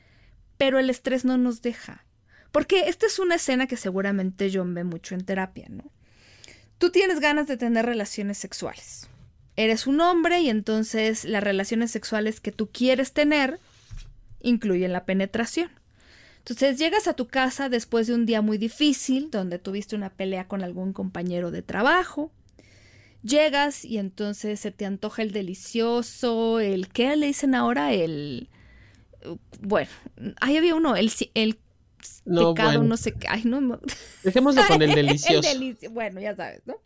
Pero 0.57 0.79
el 0.79 0.89
estrés 0.89 1.27
no 1.27 1.37
nos 1.37 1.61
deja. 1.61 2.07
Porque 2.53 2.89
esta 2.89 3.07
es 3.07 3.19
una 3.19 3.37
escena 3.37 3.67
que 3.67 3.77
seguramente 3.77 4.51
John 4.53 4.75
ve 4.75 4.85
mucho 4.85 5.15
en 5.15 5.25
terapia, 5.25 5.67
¿no? 5.71 5.91
Tú 6.79 6.91
tienes 6.91 7.21
ganas 7.21 7.47
de 7.47 7.57
tener 7.57 7.87
relaciones 7.87 8.39
sexuales. 8.39 9.09
Eres 9.57 9.87
un 9.87 10.01
hombre 10.01 10.41
y 10.41 10.51
entonces 10.51 11.25
las 11.25 11.43
relaciones 11.43 11.91
sexuales 11.91 12.41
que 12.41 12.53
tú 12.53 12.71
quieres 12.71 13.13
tener 13.13 13.59
incluyen 14.41 14.93
la 14.93 15.05
penetración. 15.05 15.71
Entonces 16.39 16.79
llegas 16.79 17.07
a 17.07 17.15
tu 17.15 17.29
casa 17.29 17.69
después 17.69 18.09
de 18.09 18.15
un 18.15 18.27
día 18.27 18.43
muy 18.43 18.59
difícil, 18.59 19.31
donde 19.31 19.59
tuviste 19.59 19.95
una 19.95 20.11
pelea 20.11 20.49
con 20.49 20.63
algún 20.63 20.93
compañero 20.93 21.51
de 21.51 21.63
trabajo. 21.63 22.33
Llegas 23.23 23.85
y 23.85 23.99
entonces 23.99 24.59
se 24.59 24.73
te 24.73 24.85
antoja 24.85 25.23
el 25.23 25.31
delicioso, 25.31 26.59
el 26.59 26.89
¿qué 26.89 27.15
le 27.15 27.29
dicen 27.29 27.55
ahora? 27.55 27.93
El 27.93 28.49
bueno, 29.61 29.91
ahí 30.41 30.57
había 30.57 30.75
uno, 30.75 30.97
el, 30.97 31.13
el 31.35 31.59
no, 32.25 32.55
pecado, 32.55 32.79
bueno. 32.79 32.85
no 32.85 32.97
sé 32.97 33.13
qué. 33.13 33.27
Ay, 33.29 33.43
no. 33.45 33.81
Dejémoslo 34.23 34.67
con 34.67 34.83
el 34.83 34.95
delicioso. 34.95 35.49
el 35.49 35.61
delici 35.61 35.87
bueno, 35.89 36.21
ya 36.21 36.35
sabes, 36.35 36.63
¿no? 36.67 36.77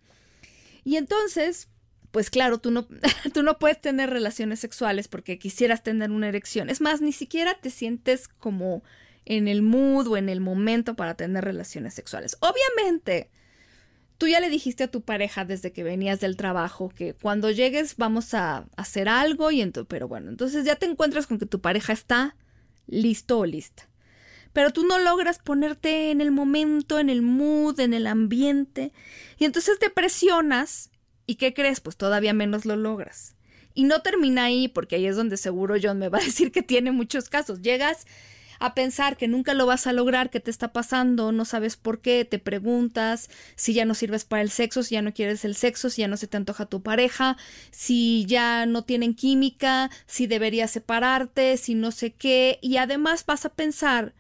Y 0.85 0.97
entonces, 0.97 1.69
pues 2.11 2.31
claro, 2.31 2.59
tú 2.59 2.71
no, 2.71 2.87
tú 3.35 3.43
no 3.43 3.59
puedes 3.59 3.81
tener 3.81 4.11
relaciones 4.11 4.61
sexuales 4.61 5.09
porque 5.09 5.39
quisieras 5.39 5.83
tener 5.83 6.11
una 6.11 6.29
erección. 6.29 6.71
Es 6.71 6.81
más, 6.81 7.01
ni 7.01 7.13
siquiera 7.13 7.59
te 7.61 7.71
sientes 7.71 8.29
como 8.29 8.83
en 9.25 9.49
el 9.49 9.63
mood 9.63 10.07
o 10.07 10.17
en 10.17 10.29
el 10.29 10.41
momento 10.41 10.95
para 10.95 11.15
tener 11.15 11.45
relaciones 11.45 11.95
sexuales. 11.95 12.39
Obviamente, 12.41 13.31
tú 14.19 14.29
ya 14.29 14.41
le 14.41 14.49
dijiste 14.49 14.85
a 14.85 14.91
tu 14.91 15.03
pareja 15.03 15.45
desde 15.45 15.73
que 15.73 15.83
venías 15.83 16.21
del 16.21 16.37
trabajo 16.37 16.89
que 16.89 17.15
cuando 17.15 17.51
llegues 17.51 17.97
vamos 17.97 18.35
a 18.35 18.67
hacer 18.77 19.09
algo 19.09 19.51
y 19.51 19.61
entonces, 19.61 19.89
pero 19.89 20.09
bueno, 20.09 20.31
entonces 20.31 20.65
ya 20.65 20.77
te 20.77 20.87
encuentras 20.87 21.27
con 21.27 21.39
que 21.39 21.47
tu 21.47 21.61
pareja 21.61 21.93
está 21.93 22.37
listo 22.87 23.39
o 23.39 23.47
lista. 23.47 23.89
Pero 24.57 24.71
tú 24.71 24.87
no 24.87 24.99
logras 24.99 25.39
ponerte 25.39 26.11
en 26.11 26.23
el 26.23 26.31
momento, 26.31 26.99
en 26.99 27.11
el 27.11 27.21
mood, 27.21 27.79
en 27.79 27.93
el 27.93 28.07
ambiente. 28.07 28.91
Y 29.37 29.45
entonces 29.45 29.79
te 29.79 29.91
presionas. 29.91 30.89
¿Y 31.27 31.35
qué 31.35 31.53
crees? 31.53 31.81
Pues 31.81 31.99
todavía 31.99 32.33
menos 32.33 32.65
lo 32.65 32.75
logras. 32.75 33.37
Y 33.75 33.85
no 33.85 34.01
termina 34.01 34.45
ahí, 34.45 34.69
porque 34.69 34.97
ahí 34.97 35.05
es 35.05 35.15
donde 35.15 35.37
seguro 35.37 35.75
John 35.83 35.99
me 35.99 36.09
va 36.09 36.17
a 36.17 36.21
decir 36.25 36.53
que 36.53 36.63
tiene 36.63 36.91
muchos 36.91 37.29
casos. 37.29 37.61
Llegas 37.61 38.07
a 38.59 38.75
pensar 38.75 39.19
que 39.19 39.29
nunca 39.29 39.53
lo 39.53 39.67
vas 39.67 39.87
a 39.87 39.93
lograr, 39.93 40.31
que 40.31 40.41
te 40.41 40.51
está 40.51 40.73
pasando, 40.73 41.33
no 41.33 41.45
sabes 41.45 41.77
por 41.77 42.01
qué, 42.01 42.25
te 42.25 42.39
preguntas 42.39 43.29
si 43.57 43.75
ya 43.75 43.85
no 43.85 43.93
sirves 43.93 44.25
para 44.25 44.41
el 44.41 44.49
sexo, 44.49 44.83
si 44.83 44.95
ya 44.95 45.03
no 45.03 45.13
quieres 45.13 45.45
el 45.45 45.55
sexo, 45.55 45.91
si 45.91 46.01
ya 46.01 46.09
no 46.09 46.17
se 46.17 46.29
te 46.29 46.39
antoja 46.39 46.65
tu 46.65 46.83
pareja, 46.83 47.37
si 47.73 48.25
ya 48.25 48.65
no 48.65 48.85
tienen 48.85 49.15
química, 49.15 49.91
si 50.07 50.27
deberías 50.27 50.71
separarte, 50.71 51.59
si 51.59 51.75
no 51.75 51.93
sé 51.93 52.15
qué, 52.15 52.59
y 52.63 52.79
además 52.79 53.27
vas 53.27 53.45
a 53.45 53.51
pensar, 53.51 54.15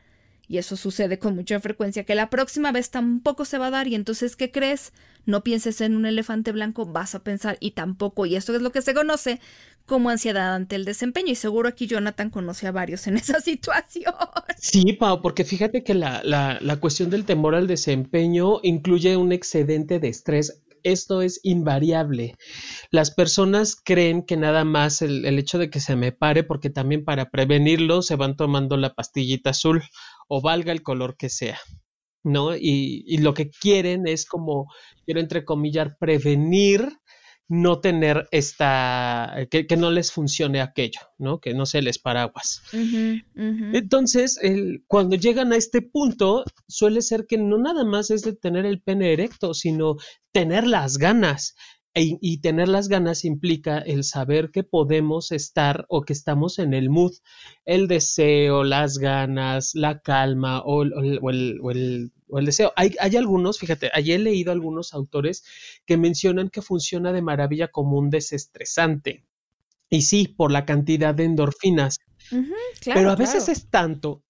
y 0.48 0.58
eso 0.58 0.76
sucede 0.76 1.18
con 1.18 1.34
mucha 1.34 1.60
frecuencia, 1.60 2.04
que 2.04 2.14
la 2.14 2.30
próxima 2.30 2.72
vez 2.72 2.90
tampoco 2.90 3.44
se 3.44 3.58
va 3.58 3.68
a 3.68 3.70
dar, 3.70 3.88
y 3.88 3.94
entonces, 3.94 4.36
¿qué 4.36 4.50
crees? 4.50 4.92
No 5.24 5.42
pienses 5.42 5.80
en 5.80 5.96
un 5.96 6.06
elefante 6.06 6.52
blanco, 6.52 6.86
vas 6.86 7.14
a 7.14 7.24
pensar, 7.24 7.56
y 7.60 7.72
tampoco, 7.72 8.26
y 8.26 8.36
esto 8.36 8.54
es 8.54 8.62
lo 8.62 8.70
que 8.70 8.82
se 8.82 8.94
conoce 8.94 9.40
como 9.86 10.10
ansiedad 10.10 10.54
ante 10.54 10.76
el 10.76 10.84
desempeño. 10.84 11.32
Y 11.32 11.36
seguro 11.36 11.68
aquí 11.68 11.86
Jonathan 11.86 12.30
conoce 12.30 12.66
a 12.66 12.72
varios 12.72 13.06
en 13.06 13.16
esa 13.16 13.40
situación. 13.40 14.14
Sí, 14.58 14.92
Pau, 14.92 15.22
porque 15.22 15.44
fíjate 15.44 15.82
que 15.82 15.94
la, 15.94 16.22
la, 16.24 16.58
la 16.60 16.76
cuestión 16.76 17.08
del 17.08 17.24
temor 17.24 17.54
al 17.54 17.66
desempeño 17.66 18.60
incluye 18.62 19.16
un 19.16 19.32
excedente 19.32 19.98
de 19.98 20.08
estrés 20.08 20.62
esto 20.82 21.20
es 21.20 21.40
invariable. 21.42 22.36
Las 22.92 23.10
personas 23.10 23.74
creen 23.74 24.22
que 24.22 24.36
nada 24.36 24.64
más 24.64 25.02
el, 25.02 25.24
el, 25.24 25.36
hecho 25.36 25.58
de 25.58 25.68
que 25.68 25.80
se 25.80 25.96
me 25.96 26.12
pare, 26.12 26.44
porque 26.44 26.70
también 26.70 27.04
para 27.04 27.28
prevenirlo 27.30 28.02
se 28.02 28.14
van 28.14 28.36
tomando 28.36 28.76
la 28.76 28.94
pastillita 28.94 29.50
azul 29.50 29.82
o 30.28 30.40
valga 30.40 30.72
el 30.72 30.82
color 30.82 31.16
que 31.16 31.28
sea. 31.28 31.58
¿No? 32.22 32.56
Y, 32.56 33.04
y 33.06 33.18
lo 33.18 33.34
que 33.34 33.50
quieren 33.50 34.08
es 34.08 34.26
como, 34.26 34.66
quiero 35.04 35.20
entre 35.20 35.44
comillas, 35.44 35.92
prevenir 36.00 36.88
no 37.48 37.80
tener 37.80 38.26
esta, 38.32 39.46
que, 39.50 39.66
que, 39.66 39.76
no 39.76 39.90
les 39.90 40.10
funcione 40.10 40.60
aquello, 40.60 41.00
¿no? 41.18 41.38
Que 41.38 41.54
no 41.54 41.64
se 41.64 41.80
les 41.80 41.98
paraguas. 41.98 42.62
Uh 42.72 42.76
-huh, 42.76 43.24
uh 43.36 43.40
-huh. 43.40 43.76
Entonces, 43.76 44.38
el, 44.42 44.82
cuando 44.88 45.16
llegan 45.16 45.52
a 45.52 45.56
este 45.56 45.80
punto, 45.80 46.44
suele 46.66 47.02
ser 47.02 47.26
que 47.26 47.38
no 47.38 47.58
nada 47.58 47.84
más 47.84 48.10
es 48.10 48.22
de 48.22 48.32
tener 48.32 48.66
el 48.66 48.80
pene 48.82 49.12
erecto, 49.12 49.54
sino 49.54 49.96
tener 50.32 50.66
las 50.66 50.98
ganas. 50.98 51.54
E, 51.98 52.18
y 52.20 52.42
tener 52.42 52.68
las 52.68 52.88
ganas 52.88 53.24
implica 53.24 53.78
el 53.78 54.04
saber 54.04 54.50
que 54.50 54.62
podemos 54.62 55.32
estar 55.32 55.86
o 55.88 56.02
que 56.02 56.12
estamos 56.12 56.58
en 56.58 56.74
el 56.74 56.90
mood, 56.90 57.14
el 57.64 57.88
deseo, 57.88 58.64
las 58.64 58.98
ganas, 58.98 59.74
la 59.74 60.00
calma 60.00 60.60
o, 60.60 60.82
o, 60.82 60.82
o, 60.82 61.30
el, 61.30 61.58
o 61.62 61.70
el, 61.70 62.12
el, 62.36 62.44
deseo. 62.44 62.74
Hay, 62.76 62.94
hay, 63.00 63.16
algunos, 63.16 63.58
fíjate, 63.58 63.90
ayer 63.94 64.20
he 64.20 64.24
leído 64.24 64.52
algunos 64.52 64.92
autores 64.92 65.42
que 65.86 65.96
mencionan 65.96 66.50
que 66.50 66.60
funciona 66.60 67.14
de 67.14 67.22
maravilla 67.22 67.68
como 67.68 67.96
un 67.96 68.10
desestresante. 68.10 69.24
Y 69.88 70.02
sí, 70.02 70.28
por 70.28 70.52
la 70.52 70.66
cantidad 70.66 71.14
de 71.14 71.24
endorfinas. 71.24 72.00
Uh 72.30 72.36
-huh, 72.36 72.54
claro, 72.78 73.00
Pero 73.00 73.10
a 73.10 73.16
veces 73.16 73.44
claro. 73.44 73.52
es 73.52 73.70
tanto 73.70 74.25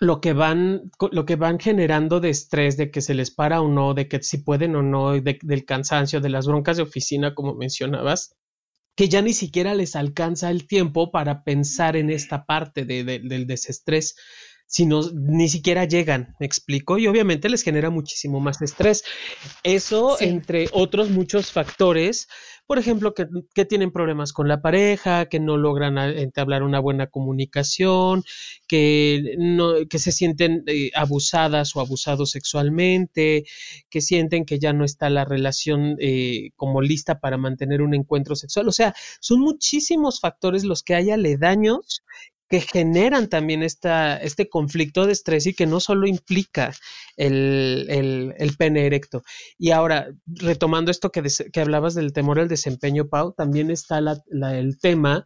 lo 0.00 0.22
que 0.22 0.32
van 0.32 0.90
lo 1.12 1.26
que 1.26 1.36
van 1.36 1.60
generando 1.60 2.20
de 2.20 2.30
estrés 2.30 2.78
de 2.78 2.90
que 2.90 3.02
se 3.02 3.12
les 3.12 3.30
para 3.30 3.60
o 3.60 3.68
no 3.68 3.92
de 3.92 4.08
que 4.08 4.22
si 4.22 4.38
pueden 4.38 4.74
o 4.74 4.82
no 4.82 5.12
de, 5.12 5.38
del 5.42 5.64
cansancio 5.66 6.20
de 6.20 6.30
las 6.30 6.46
broncas 6.46 6.78
de 6.78 6.82
oficina 6.82 7.34
como 7.34 7.54
mencionabas 7.54 8.34
que 8.96 9.08
ya 9.08 9.20
ni 9.20 9.34
siquiera 9.34 9.74
les 9.74 9.96
alcanza 9.96 10.50
el 10.50 10.66
tiempo 10.66 11.10
para 11.12 11.44
pensar 11.44 11.96
en 11.96 12.10
esta 12.10 12.46
parte 12.46 12.84
de, 12.86 13.04
de, 13.04 13.18
del 13.18 13.46
desestrés 13.46 14.16
sino 14.70 15.02
ni 15.12 15.48
siquiera 15.48 15.84
llegan, 15.84 16.36
me 16.38 16.46
explico, 16.46 16.96
y 16.96 17.08
obviamente 17.08 17.48
les 17.48 17.64
genera 17.64 17.90
muchísimo 17.90 18.38
más 18.38 18.62
estrés. 18.62 19.02
Eso, 19.64 20.16
sí. 20.16 20.26
entre 20.26 20.68
otros 20.70 21.10
muchos 21.10 21.50
factores, 21.50 22.28
por 22.68 22.78
ejemplo, 22.78 23.12
que, 23.12 23.26
que, 23.52 23.64
tienen 23.64 23.90
problemas 23.90 24.32
con 24.32 24.46
la 24.46 24.62
pareja, 24.62 25.26
que 25.26 25.40
no 25.40 25.56
logran 25.56 25.98
entablar 25.98 26.62
una 26.62 26.78
buena 26.78 27.08
comunicación, 27.08 28.22
que, 28.68 29.34
no, 29.38 29.72
que 29.88 29.98
se 29.98 30.12
sienten 30.12 30.62
eh, 30.68 30.92
abusadas 30.94 31.74
o 31.74 31.80
abusados 31.80 32.30
sexualmente, 32.30 33.42
que 33.88 34.00
sienten 34.00 34.44
que 34.44 34.60
ya 34.60 34.72
no 34.72 34.84
está 34.84 35.10
la 35.10 35.24
relación 35.24 35.96
eh, 35.98 36.50
como 36.54 36.80
lista 36.80 37.18
para 37.18 37.38
mantener 37.38 37.82
un 37.82 37.92
encuentro 37.92 38.36
sexual. 38.36 38.68
O 38.68 38.72
sea, 38.72 38.94
son 39.18 39.40
muchísimos 39.40 40.20
factores 40.20 40.62
los 40.62 40.84
que 40.84 40.94
hay 40.94 41.10
aledaños 41.10 42.04
que 42.50 42.60
generan 42.60 43.28
también 43.28 43.62
esta, 43.62 44.16
este 44.16 44.48
conflicto 44.48 45.06
de 45.06 45.12
estrés 45.12 45.46
y 45.46 45.54
que 45.54 45.66
no 45.66 45.78
solo 45.78 46.08
implica 46.08 46.74
el, 47.16 47.86
el, 47.88 48.34
el 48.36 48.56
pene 48.56 48.86
erecto. 48.86 49.22
Y 49.56 49.70
ahora, 49.70 50.08
retomando 50.26 50.90
esto 50.90 51.10
que, 51.10 51.22
des, 51.22 51.44
que, 51.52 51.60
hablabas 51.60 51.94
del 51.94 52.12
temor 52.12 52.40
al 52.40 52.48
desempeño, 52.48 53.08
Pau, 53.08 53.32
también 53.34 53.70
está 53.70 54.00
la, 54.00 54.20
la, 54.26 54.58
el 54.58 54.80
tema 54.80 55.24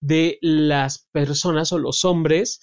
de 0.00 0.38
las 0.42 1.08
personas 1.10 1.72
o 1.72 1.78
los 1.78 2.04
hombres 2.04 2.60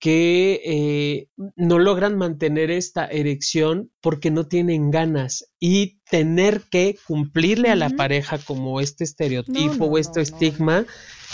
que 0.00 0.60
eh, 0.64 1.28
no 1.54 1.78
logran 1.78 2.18
mantener 2.18 2.72
esta 2.72 3.06
erección 3.06 3.92
porque 4.00 4.32
no 4.32 4.48
tienen 4.48 4.90
ganas 4.90 5.48
y 5.60 6.00
tener 6.10 6.62
que 6.70 6.98
cumplirle 7.06 7.68
uh 7.68 7.70
-huh. 7.70 7.74
a 7.74 7.76
la 7.76 7.90
pareja 7.90 8.38
como 8.38 8.80
este 8.80 9.04
estereotipo 9.04 9.74
no, 9.78 9.86
no, 9.86 9.92
o 9.92 9.98
este 9.98 10.18
no, 10.18 10.22
estigma 10.24 10.86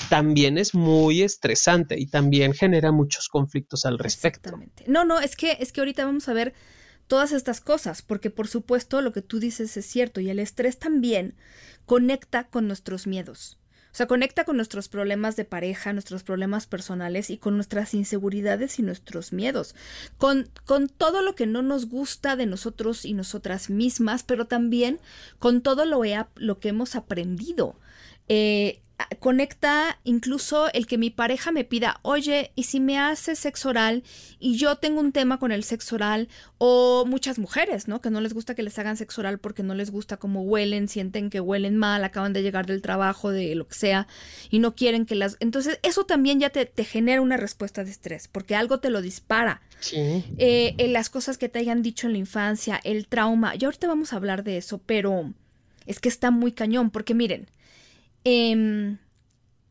también 0.08 0.58
es 0.58 0.74
muy 0.74 1.22
estresante 1.22 1.98
y 1.98 2.06
también 2.06 2.54
genera 2.54 2.92
muchos 2.92 3.28
conflictos 3.28 3.84
al 3.86 3.98
respecto. 3.98 4.50
No, 4.86 5.04
no, 5.04 5.20
es 5.20 5.36
que 5.36 5.56
es 5.60 5.72
que 5.72 5.80
ahorita 5.80 6.04
vamos 6.04 6.28
a 6.28 6.32
ver 6.32 6.54
todas 7.06 7.32
estas 7.32 7.60
cosas, 7.60 8.02
porque 8.02 8.30
por 8.30 8.48
supuesto 8.48 9.02
lo 9.02 9.12
que 9.12 9.22
tú 9.22 9.40
dices 9.40 9.76
es 9.76 9.86
cierto 9.86 10.20
y 10.20 10.30
el 10.30 10.38
estrés 10.38 10.78
también 10.78 11.34
conecta 11.84 12.48
con 12.48 12.66
nuestros 12.66 13.06
miedos. 13.06 13.58
O 13.92 13.94
sea, 13.96 14.06
conecta 14.06 14.44
con 14.44 14.54
nuestros 14.54 14.88
problemas 14.88 15.34
de 15.34 15.44
pareja, 15.44 15.92
nuestros 15.92 16.22
problemas 16.22 16.68
personales 16.68 17.28
y 17.28 17.38
con 17.38 17.56
nuestras 17.56 17.92
inseguridades 17.92 18.78
y 18.78 18.82
nuestros 18.82 19.32
miedos. 19.32 19.74
Con, 20.16 20.48
con 20.64 20.88
todo 20.88 21.22
lo 21.22 21.34
que 21.34 21.46
no 21.46 21.62
nos 21.62 21.86
gusta 21.86 22.36
de 22.36 22.46
nosotros 22.46 23.04
y 23.04 23.14
nosotras 23.14 23.68
mismas, 23.68 24.22
pero 24.22 24.46
también 24.46 25.00
con 25.40 25.60
todo 25.60 25.84
lo, 25.86 26.02
lo 26.36 26.60
que 26.60 26.68
hemos 26.68 26.94
aprendido. 26.94 27.80
Eh, 28.28 28.80
conecta 29.18 29.98
incluso 30.04 30.72
el 30.72 30.86
que 30.86 30.98
mi 30.98 31.10
pareja 31.10 31.52
me 31.52 31.64
pida, 31.64 32.00
oye, 32.02 32.52
¿y 32.54 32.64
si 32.64 32.80
me 32.80 32.98
hace 32.98 33.36
sexo 33.36 33.70
oral 33.70 34.02
y 34.38 34.56
yo 34.56 34.76
tengo 34.76 35.00
un 35.00 35.12
tema 35.12 35.38
con 35.38 35.52
el 35.52 35.64
sexo 35.64 35.96
oral? 35.96 36.28
O 36.58 37.04
muchas 37.06 37.38
mujeres, 37.38 37.88
¿no? 37.88 38.00
Que 38.00 38.10
no 38.10 38.20
les 38.20 38.34
gusta 38.34 38.54
que 38.54 38.62
les 38.62 38.78
hagan 38.78 38.96
sexo 38.96 39.20
oral 39.20 39.38
porque 39.38 39.62
no 39.62 39.74
les 39.74 39.90
gusta 39.90 40.16
cómo 40.18 40.42
huelen, 40.42 40.88
sienten 40.88 41.30
que 41.30 41.40
huelen 41.40 41.76
mal, 41.76 42.04
acaban 42.04 42.32
de 42.32 42.42
llegar 42.42 42.66
del 42.66 42.82
trabajo, 42.82 43.30
de 43.30 43.54
lo 43.54 43.66
que 43.66 43.74
sea, 43.74 44.06
y 44.50 44.58
no 44.58 44.74
quieren 44.74 45.06
que 45.06 45.14
las... 45.14 45.36
Entonces, 45.40 45.78
eso 45.82 46.04
también 46.04 46.40
ya 46.40 46.50
te, 46.50 46.66
te 46.66 46.84
genera 46.84 47.20
una 47.20 47.36
respuesta 47.36 47.84
de 47.84 47.90
estrés, 47.90 48.28
porque 48.28 48.54
algo 48.54 48.80
te 48.80 48.90
lo 48.90 49.02
dispara. 49.02 49.62
Sí. 49.80 49.96
Eh, 50.38 50.74
eh, 50.76 50.88
las 50.88 51.10
cosas 51.10 51.38
que 51.38 51.48
te 51.48 51.58
hayan 51.58 51.82
dicho 51.82 52.06
en 52.06 52.12
la 52.12 52.18
infancia, 52.18 52.80
el 52.84 53.06
trauma, 53.06 53.54
y 53.58 53.64
ahorita 53.64 53.86
vamos 53.86 54.12
a 54.12 54.16
hablar 54.16 54.44
de 54.44 54.58
eso, 54.58 54.78
pero 54.84 55.32
es 55.86 55.98
que 55.98 56.08
está 56.08 56.30
muy 56.30 56.52
cañón, 56.52 56.90
porque 56.90 57.14
miren, 57.14 57.48
Em, 58.24 58.98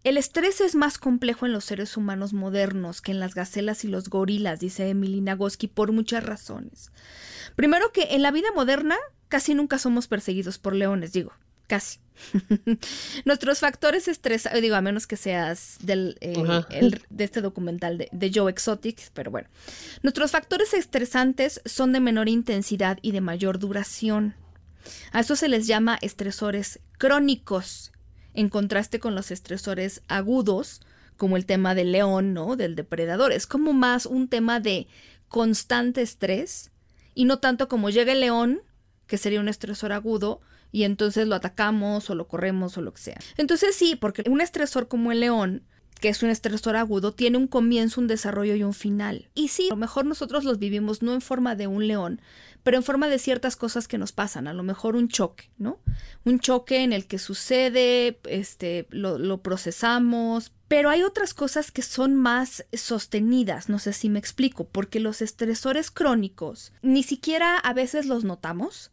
el 0.03 0.17
estrés 0.17 0.61
es 0.61 0.75
más 0.75 0.97
complejo 0.97 1.45
en 1.45 1.51
los 1.51 1.65
seres 1.65 1.97
humanos 1.97 2.33
modernos 2.33 3.01
que 3.01 3.11
en 3.11 3.19
las 3.19 3.35
gacelas 3.35 3.83
y 3.83 3.87
los 3.87 4.09
gorilas, 4.09 4.59
dice 4.59 4.89
Emily 4.89 5.21
Nagoski, 5.21 5.67
por 5.67 5.91
muchas 5.91 6.23
razones. 6.23 6.91
Primero 7.55 7.91
que 7.91 8.15
en 8.15 8.21
la 8.21 8.31
vida 8.31 8.49
moderna 8.55 8.95
casi 9.27 9.53
nunca 9.53 9.77
somos 9.77 10.07
perseguidos 10.07 10.57
por 10.57 10.73
leones, 10.73 11.11
digo, 11.11 11.33
casi. 11.67 11.99
Nuestros 13.25 13.59
factores 13.59 14.07
estresantes, 14.07 14.61
digo, 14.61 14.75
a 14.75 14.81
menos 14.81 15.05
que 15.05 15.17
seas 15.17 15.77
del, 15.81 16.17
eh, 16.21 16.91
de 17.09 17.23
este 17.23 17.41
documental 17.41 17.97
de, 17.97 18.09
de, 18.11 18.31
Joe 18.33 18.51
Exotic, 18.51 19.11
pero 19.13 19.31
bueno. 19.31 19.47
Nuestros 20.01 20.31
factores 20.31 20.73
estresantes 20.73 21.61
son 21.65 21.93
de 21.93 21.99
menor 21.99 22.29
intensidad 22.29 22.99
y 23.01 23.11
de 23.11 23.21
mayor 23.21 23.59
duración. 23.59 24.35
A 25.11 25.19
eso 25.19 25.35
se 25.35 25.49
les 25.49 25.67
llama 25.67 25.97
estresores 26.01 26.79
crónicos 26.97 27.91
en 28.39 28.47
contraste 28.47 29.01
con 29.01 29.15
los 29.15 29.31
estresores 29.31 30.01
agudos, 30.07 30.79
como 31.17 31.35
el 31.35 31.45
tema 31.45 31.75
del 31.75 31.91
león, 31.91 32.33
¿no? 32.33 32.55
Del 32.55 32.73
depredador. 32.73 33.33
Es 33.33 33.45
como 33.45 33.73
más 33.73 34.05
un 34.05 34.29
tema 34.29 34.61
de 34.61 34.87
constante 35.27 36.01
estrés 36.01 36.71
y 37.13 37.25
no 37.25 37.39
tanto 37.39 37.67
como 37.67 37.89
llega 37.89 38.13
el 38.13 38.21
león, 38.21 38.61
que 39.07 39.17
sería 39.17 39.41
un 39.41 39.49
estresor 39.49 39.91
agudo, 39.91 40.39
y 40.71 40.83
entonces 40.83 41.27
lo 41.27 41.35
atacamos 41.35 42.09
o 42.09 42.15
lo 42.15 42.29
corremos 42.29 42.77
o 42.77 42.81
lo 42.81 42.93
que 42.93 43.01
sea. 43.01 43.19
Entonces 43.35 43.75
sí, 43.75 43.97
porque 43.97 44.23
un 44.29 44.39
estresor 44.39 44.87
como 44.87 45.11
el 45.11 45.19
león 45.19 45.63
que 45.99 46.09
es 46.09 46.23
un 46.23 46.29
estresor 46.29 46.75
agudo, 46.75 47.13
tiene 47.13 47.37
un 47.37 47.47
comienzo, 47.47 48.01
un 48.01 48.07
desarrollo 48.07 48.55
y 48.55 48.63
un 48.63 48.73
final. 48.73 49.29
Y 49.35 49.49
sí, 49.49 49.67
a 49.67 49.71
lo 49.71 49.75
mejor 49.75 50.05
nosotros 50.05 50.43
los 50.43 50.59
vivimos 50.59 51.01
no 51.01 51.13
en 51.13 51.21
forma 51.21 51.55
de 51.55 51.67
un 51.67 51.87
león, 51.87 52.21
pero 52.63 52.77
en 52.77 52.83
forma 52.83 53.09
de 53.09 53.19
ciertas 53.19 53.55
cosas 53.55 53.87
que 53.87 53.97
nos 53.97 54.11
pasan, 54.11 54.47
a 54.47 54.53
lo 54.53 54.63
mejor 54.63 54.95
un 54.95 55.09
choque, 55.09 55.49
¿no? 55.57 55.79
Un 56.25 56.39
choque 56.39 56.83
en 56.83 56.93
el 56.93 57.05
que 57.05 57.19
sucede, 57.19 58.19
este, 58.25 58.87
lo, 58.89 59.17
lo 59.17 59.41
procesamos, 59.41 60.51
pero 60.67 60.89
hay 60.89 61.03
otras 61.03 61.33
cosas 61.33 61.71
que 61.71 61.81
son 61.81 62.15
más 62.15 62.65
sostenidas, 62.73 63.69
no 63.69 63.79
sé 63.79 63.91
si 63.91 64.07
me 64.07 64.19
explico, 64.19 64.65
porque 64.65 64.99
los 64.99 65.21
estresores 65.21 65.91
crónicos 65.91 66.71
ni 66.81 67.03
siquiera 67.03 67.57
a 67.57 67.73
veces 67.73 68.05
los 68.05 68.23
notamos, 68.23 68.91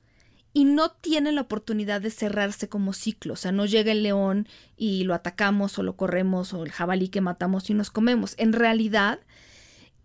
y 0.56 0.64
no 0.64 0.90
tienen 0.90 1.34
la 1.34 1.42
oportunidad 1.42 2.00
de 2.00 2.08
cerrarse 2.08 2.66
como 2.66 2.94
ciclo. 2.94 3.34
O 3.34 3.36
sea, 3.36 3.52
no 3.52 3.66
llega 3.66 3.92
el 3.92 4.02
león 4.02 4.48
y 4.74 5.04
lo 5.04 5.12
atacamos 5.12 5.78
o 5.78 5.82
lo 5.82 5.96
corremos 5.96 6.54
o 6.54 6.64
el 6.64 6.72
jabalí 6.72 7.08
que 7.08 7.20
matamos 7.20 7.68
y 7.68 7.74
nos 7.74 7.90
comemos. 7.90 8.34
En 8.38 8.54
realidad, 8.54 9.18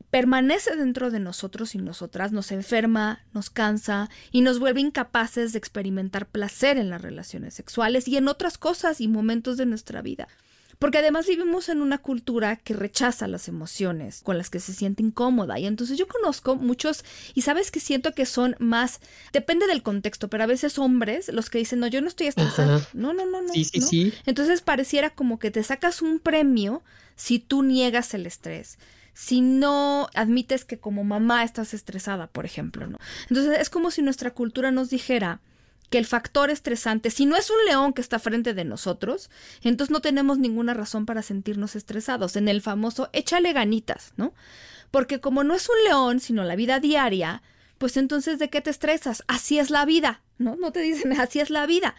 permanece 0.09 0.75
dentro 0.75 1.09
de 1.09 1.21
nosotros 1.21 1.73
y 1.73 1.77
nosotras, 1.77 2.33
nos 2.33 2.51
enferma, 2.51 3.23
nos 3.33 3.49
cansa 3.49 4.09
y 4.33 4.41
nos 4.41 4.59
vuelve 4.59 4.81
incapaces 4.81 5.53
de 5.53 5.57
experimentar 5.57 6.27
placer 6.27 6.77
en 6.77 6.89
las 6.89 7.01
relaciones 7.01 7.53
sexuales 7.53 8.09
y 8.09 8.17
en 8.17 8.27
otras 8.27 8.57
cosas 8.57 8.99
y 8.99 9.07
momentos 9.07 9.55
de 9.55 9.67
nuestra 9.67 10.01
vida. 10.01 10.27
Porque 10.81 10.97
además 10.97 11.27
vivimos 11.27 11.69
en 11.69 11.79
una 11.79 11.99
cultura 11.99 12.55
que 12.55 12.73
rechaza 12.73 13.27
las 13.27 13.47
emociones, 13.47 14.21
con 14.23 14.39
las 14.39 14.49
que 14.49 14.59
se 14.59 14.73
siente 14.73 15.03
incómoda. 15.03 15.59
Y 15.59 15.67
entonces 15.67 15.95
yo 15.95 16.07
conozco 16.07 16.55
muchos, 16.55 17.05
y 17.35 17.43
sabes 17.43 17.69
que 17.69 17.79
siento 17.79 18.13
que 18.13 18.25
son 18.25 18.55
más, 18.57 18.99
depende 19.31 19.67
del 19.67 19.83
contexto, 19.83 20.27
pero 20.27 20.43
a 20.43 20.47
veces 20.47 20.79
hombres 20.79 21.27
los 21.27 21.51
que 21.51 21.59
dicen, 21.59 21.81
no, 21.81 21.85
yo 21.85 22.01
no 22.01 22.07
estoy 22.07 22.25
estresado. 22.25 22.81
No, 22.93 23.13
no, 23.13 23.27
no, 23.27 23.43
no. 23.43 23.53
Sí, 23.53 23.63
sí, 23.63 23.79
sí. 23.79 24.11
Entonces 24.25 24.63
pareciera 24.63 25.11
como 25.11 25.37
que 25.37 25.51
te 25.51 25.61
sacas 25.61 26.01
un 26.01 26.17
premio 26.17 26.81
si 27.15 27.37
tú 27.37 27.61
niegas 27.61 28.15
el 28.15 28.25
estrés 28.25 28.79
si 29.13 29.41
no 29.41 30.07
admites 30.15 30.63
que 30.63 30.79
como 30.79 31.03
mamá 31.03 31.43
estás 31.43 31.73
estresada, 31.73 32.27
por 32.27 32.45
ejemplo, 32.45 32.87
¿no? 32.87 32.97
Entonces 33.29 33.59
es 33.59 33.69
como 33.69 33.91
si 33.91 34.01
nuestra 34.01 34.31
cultura 34.31 34.71
nos 34.71 34.89
dijera, 34.89 35.41
que 35.89 35.97
el 35.97 36.05
factor 36.05 36.49
estresante, 36.49 37.11
si 37.11 37.25
no 37.25 37.35
es 37.35 37.49
un 37.49 37.65
león 37.65 37.93
que 37.93 38.01
está 38.01 38.19
frente 38.19 38.53
de 38.53 38.63
nosotros, 38.63 39.29
entonces 39.61 39.91
no 39.91 40.01
tenemos 40.01 40.39
ninguna 40.39 40.73
razón 40.73 41.05
para 41.05 41.21
sentirnos 41.21 41.75
estresados. 41.75 42.35
En 42.35 42.47
el 42.47 42.61
famoso 42.61 43.09
échale 43.11 43.51
ganitas, 43.51 44.13
¿no? 44.15 44.33
Porque 44.89 45.19
como 45.19 45.43
no 45.43 45.53
es 45.53 45.67
un 45.69 45.83
león, 45.85 46.19
sino 46.19 46.43
la 46.43 46.55
vida 46.55 46.79
diaria, 46.79 47.41
pues 47.77 47.97
entonces 47.97 48.39
¿de 48.39 48.49
qué 48.49 48.61
te 48.61 48.69
estresas? 48.69 49.23
Así 49.27 49.59
es 49.59 49.69
la 49.69 49.85
vida, 49.85 50.21
¿no? 50.37 50.55
No 50.55 50.71
te 50.71 50.81
dicen 50.81 51.11
así 51.19 51.39
es 51.39 51.49
la 51.49 51.65
vida. 51.65 51.95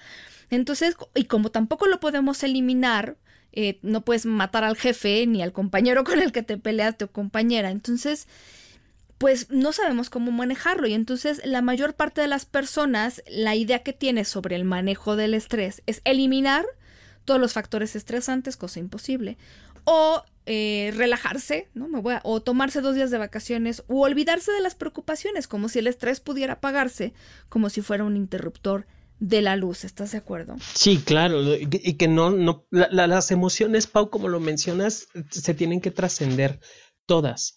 Entonces, 0.48 0.96
y 1.14 1.24
como 1.24 1.50
tampoco 1.50 1.86
lo 1.86 1.98
podemos 1.98 2.42
eliminar, 2.42 3.16
eh, 3.52 3.78
no 3.82 4.02
puedes 4.02 4.24
matar 4.26 4.64
al 4.64 4.76
jefe 4.76 5.26
ni 5.26 5.42
al 5.42 5.52
compañero 5.52 6.04
con 6.04 6.20
el 6.20 6.32
que 6.32 6.42
te 6.42 6.58
peleaste 6.58 7.04
o 7.04 7.10
compañera. 7.10 7.70
Entonces, 7.70 8.26
pues 9.22 9.50
no 9.50 9.72
sabemos 9.72 10.10
cómo 10.10 10.32
manejarlo 10.32 10.88
y 10.88 10.94
entonces 10.94 11.40
la 11.44 11.62
mayor 11.62 11.94
parte 11.94 12.20
de 12.20 12.26
las 12.26 12.44
personas 12.44 13.22
la 13.28 13.54
idea 13.54 13.84
que 13.84 13.92
tiene 13.92 14.24
sobre 14.24 14.56
el 14.56 14.64
manejo 14.64 15.14
del 15.14 15.34
estrés 15.34 15.80
es 15.86 16.02
eliminar 16.04 16.66
todos 17.24 17.38
los 17.38 17.52
factores 17.52 17.94
estresantes, 17.94 18.56
cosa 18.56 18.80
imposible, 18.80 19.38
o 19.84 20.24
eh, 20.46 20.92
relajarse, 20.96 21.68
¿no? 21.72 21.86
Me 21.86 22.00
voy 22.00 22.14
a, 22.14 22.20
o 22.24 22.42
tomarse 22.42 22.80
dos 22.80 22.96
días 22.96 23.12
de 23.12 23.18
vacaciones, 23.18 23.84
o 23.86 24.00
olvidarse 24.00 24.50
de 24.50 24.60
las 24.60 24.74
preocupaciones, 24.74 25.46
como 25.46 25.68
si 25.68 25.78
el 25.78 25.86
estrés 25.86 26.18
pudiera 26.18 26.54
apagarse, 26.54 27.14
como 27.48 27.70
si 27.70 27.80
fuera 27.80 28.02
un 28.02 28.16
interruptor 28.16 28.88
de 29.20 29.40
la 29.40 29.54
luz, 29.54 29.84
¿estás 29.84 30.10
de 30.10 30.18
acuerdo? 30.18 30.56
Sí, 30.74 30.98
claro, 30.98 31.40
y 31.54 31.94
que 31.94 32.08
no, 32.08 32.30
no, 32.30 32.66
las 32.70 33.30
emociones, 33.30 33.86
Pau, 33.86 34.10
como 34.10 34.26
lo 34.26 34.40
mencionas, 34.40 35.06
se 35.30 35.54
tienen 35.54 35.80
que 35.80 35.92
trascender 35.92 36.58
todas 37.06 37.56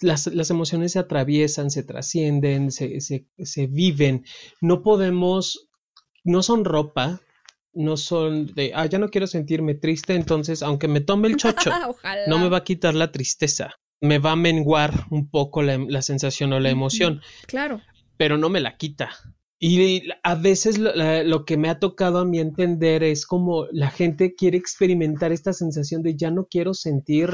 las, 0.00 0.26
las, 0.26 0.50
emociones 0.50 0.92
se 0.92 0.98
atraviesan, 0.98 1.70
se 1.70 1.82
trascienden, 1.82 2.70
se, 2.70 3.00
se, 3.00 3.26
se, 3.38 3.66
viven. 3.66 4.24
No 4.60 4.82
podemos, 4.82 5.68
no 6.24 6.42
son 6.42 6.64
ropa, 6.64 7.20
no 7.72 7.96
son 7.96 8.46
de, 8.54 8.72
ah, 8.74 8.86
ya 8.86 8.98
no 8.98 9.08
quiero 9.08 9.26
sentirme 9.26 9.74
triste, 9.74 10.14
entonces 10.14 10.62
aunque 10.62 10.88
me 10.88 11.00
tome 11.00 11.28
el 11.28 11.36
chocho, 11.36 11.70
no 12.26 12.38
me 12.38 12.48
va 12.48 12.58
a 12.58 12.64
quitar 12.64 12.94
la 12.94 13.12
tristeza, 13.12 13.74
me 14.00 14.18
va 14.18 14.32
a 14.32 14.36
menguar 14.36 15.06
un 15.10 15.30
poco 15.30 15.62
la, 15.62 15.78
la 15.78 16.02
sensación 16.02 16.52
o 16.52 16.60
la 16.60 16.70
emoción. 16.70 17.20
Claro. 17.46 17.80
Pero 18.16 18.38
no 18.38 18.48
me 18.48 18.60
la 18.60 18.76
quita. 18.76 19.10
Y 19.58 20.02
a 20.22 20.34
veces 20.34 20.76
lo, 20.76 20.92
lo, 21.24 21.44
que 21.46 21.56
me 21.56 21.70
ha 21.70 21.78
tocado 21.78 22.18
a 22.18 22.26
mí 22.26 22.38
entender 22.40 23.02
es 23.02 23.26
como 23.26 23.66
la 23.72 23.90
gente 23.90 24.34
quiere 24.34 24.58
experimentar 24.58 25.32
esta 25.32 25.54
sensación 25.54 26.02
de 26.02 26.14
ya 26.14 26.30
no 26.30 26.46
quiero 26.46 26.74
sentir 26.74 27.30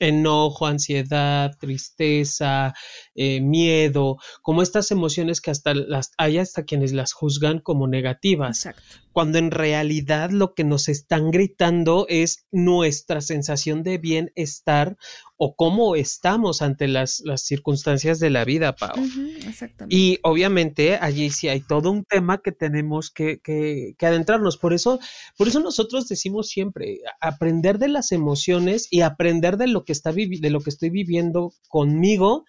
enojo, 0.00 0.66
ansiedad, 0.66 1.56
tristeza, 1.60 2.74
eh, 3.14 3.40
miedo, 3.40 4.16
como 4.42 4.62
estas 4.62 4.90
emociones 4.90 5.40
que 5.40 5.52
hasta 5.52 5.74
las 5.74 6.10
hay 6.18 6.38
hasta 6.38 6.64
quienes 6.64 6.92
las 6.92 7.12
juzgan 7.12 7.60
como 7.60 7.86
negativas. 7.86 8.66
Exacto 8.66 9.00
cuando 9.12 9.38
en 9.38 9.50
realidad 9.50 10.30
lo 10.30 10.54
que 10.54 10.64
nos 10.64 10.88
están 10.88 11.30
gritando 11.30 12.06
es 12.08 12.46
nuestra 12.50 13.20
sensación 13.20 13.82
de 13.82 13.98
bienestar 13.98 14.96
o 15.42 15.54
cómo 15.56 15.96
estamos 15.96 16.60
ante 16.60 16.86
las, 16.86 17.22
las 17.24 17.40
circunstancias 17.40 18.20
de 18.20 18.28
la 18.28 18.44
vida, 18.44 18.76
Pau. 18.76 18.92
exactamente. 19.48 19.96
Y 19.96 20.18
obviamente 20.22 20.96
allí 20.96 21.30
sí 21.30 21.48
hay 21.48 21.62
todo 21.62 21.90
un 21.90 22.04
tema 22.04 22.42
que 22.42 22.52
tenemos 22.52 23.10
que, 23.10 23.40
que, 23.40 23.94
que, 23.96 24.06
adentrarnos. 24.06 24.58
Por 24.58 24.74
eso, 24.74 25.00
por 25.38 25.48
eso 25.48 25.60
nosotros 25.60 26.08
decimos 26.08 26.48
siempre, 26.48 26.98
aprender 27.22 27.78
de 27.78 27.88
las 27.88 28.12
emociones 28.12 28.86
y 28.90 29.00
aprender 29.00 29.56
de 29.56 29.68
lo 29.68 29.82
que, 29.84 29.92
está 29.92 30.12
de 30.12 30.50
lo 30.50 30.60
que 30.60 30.68
estoy 30.68 30.90
viviendo 30.90 31.54
conmigo 31.68 32.44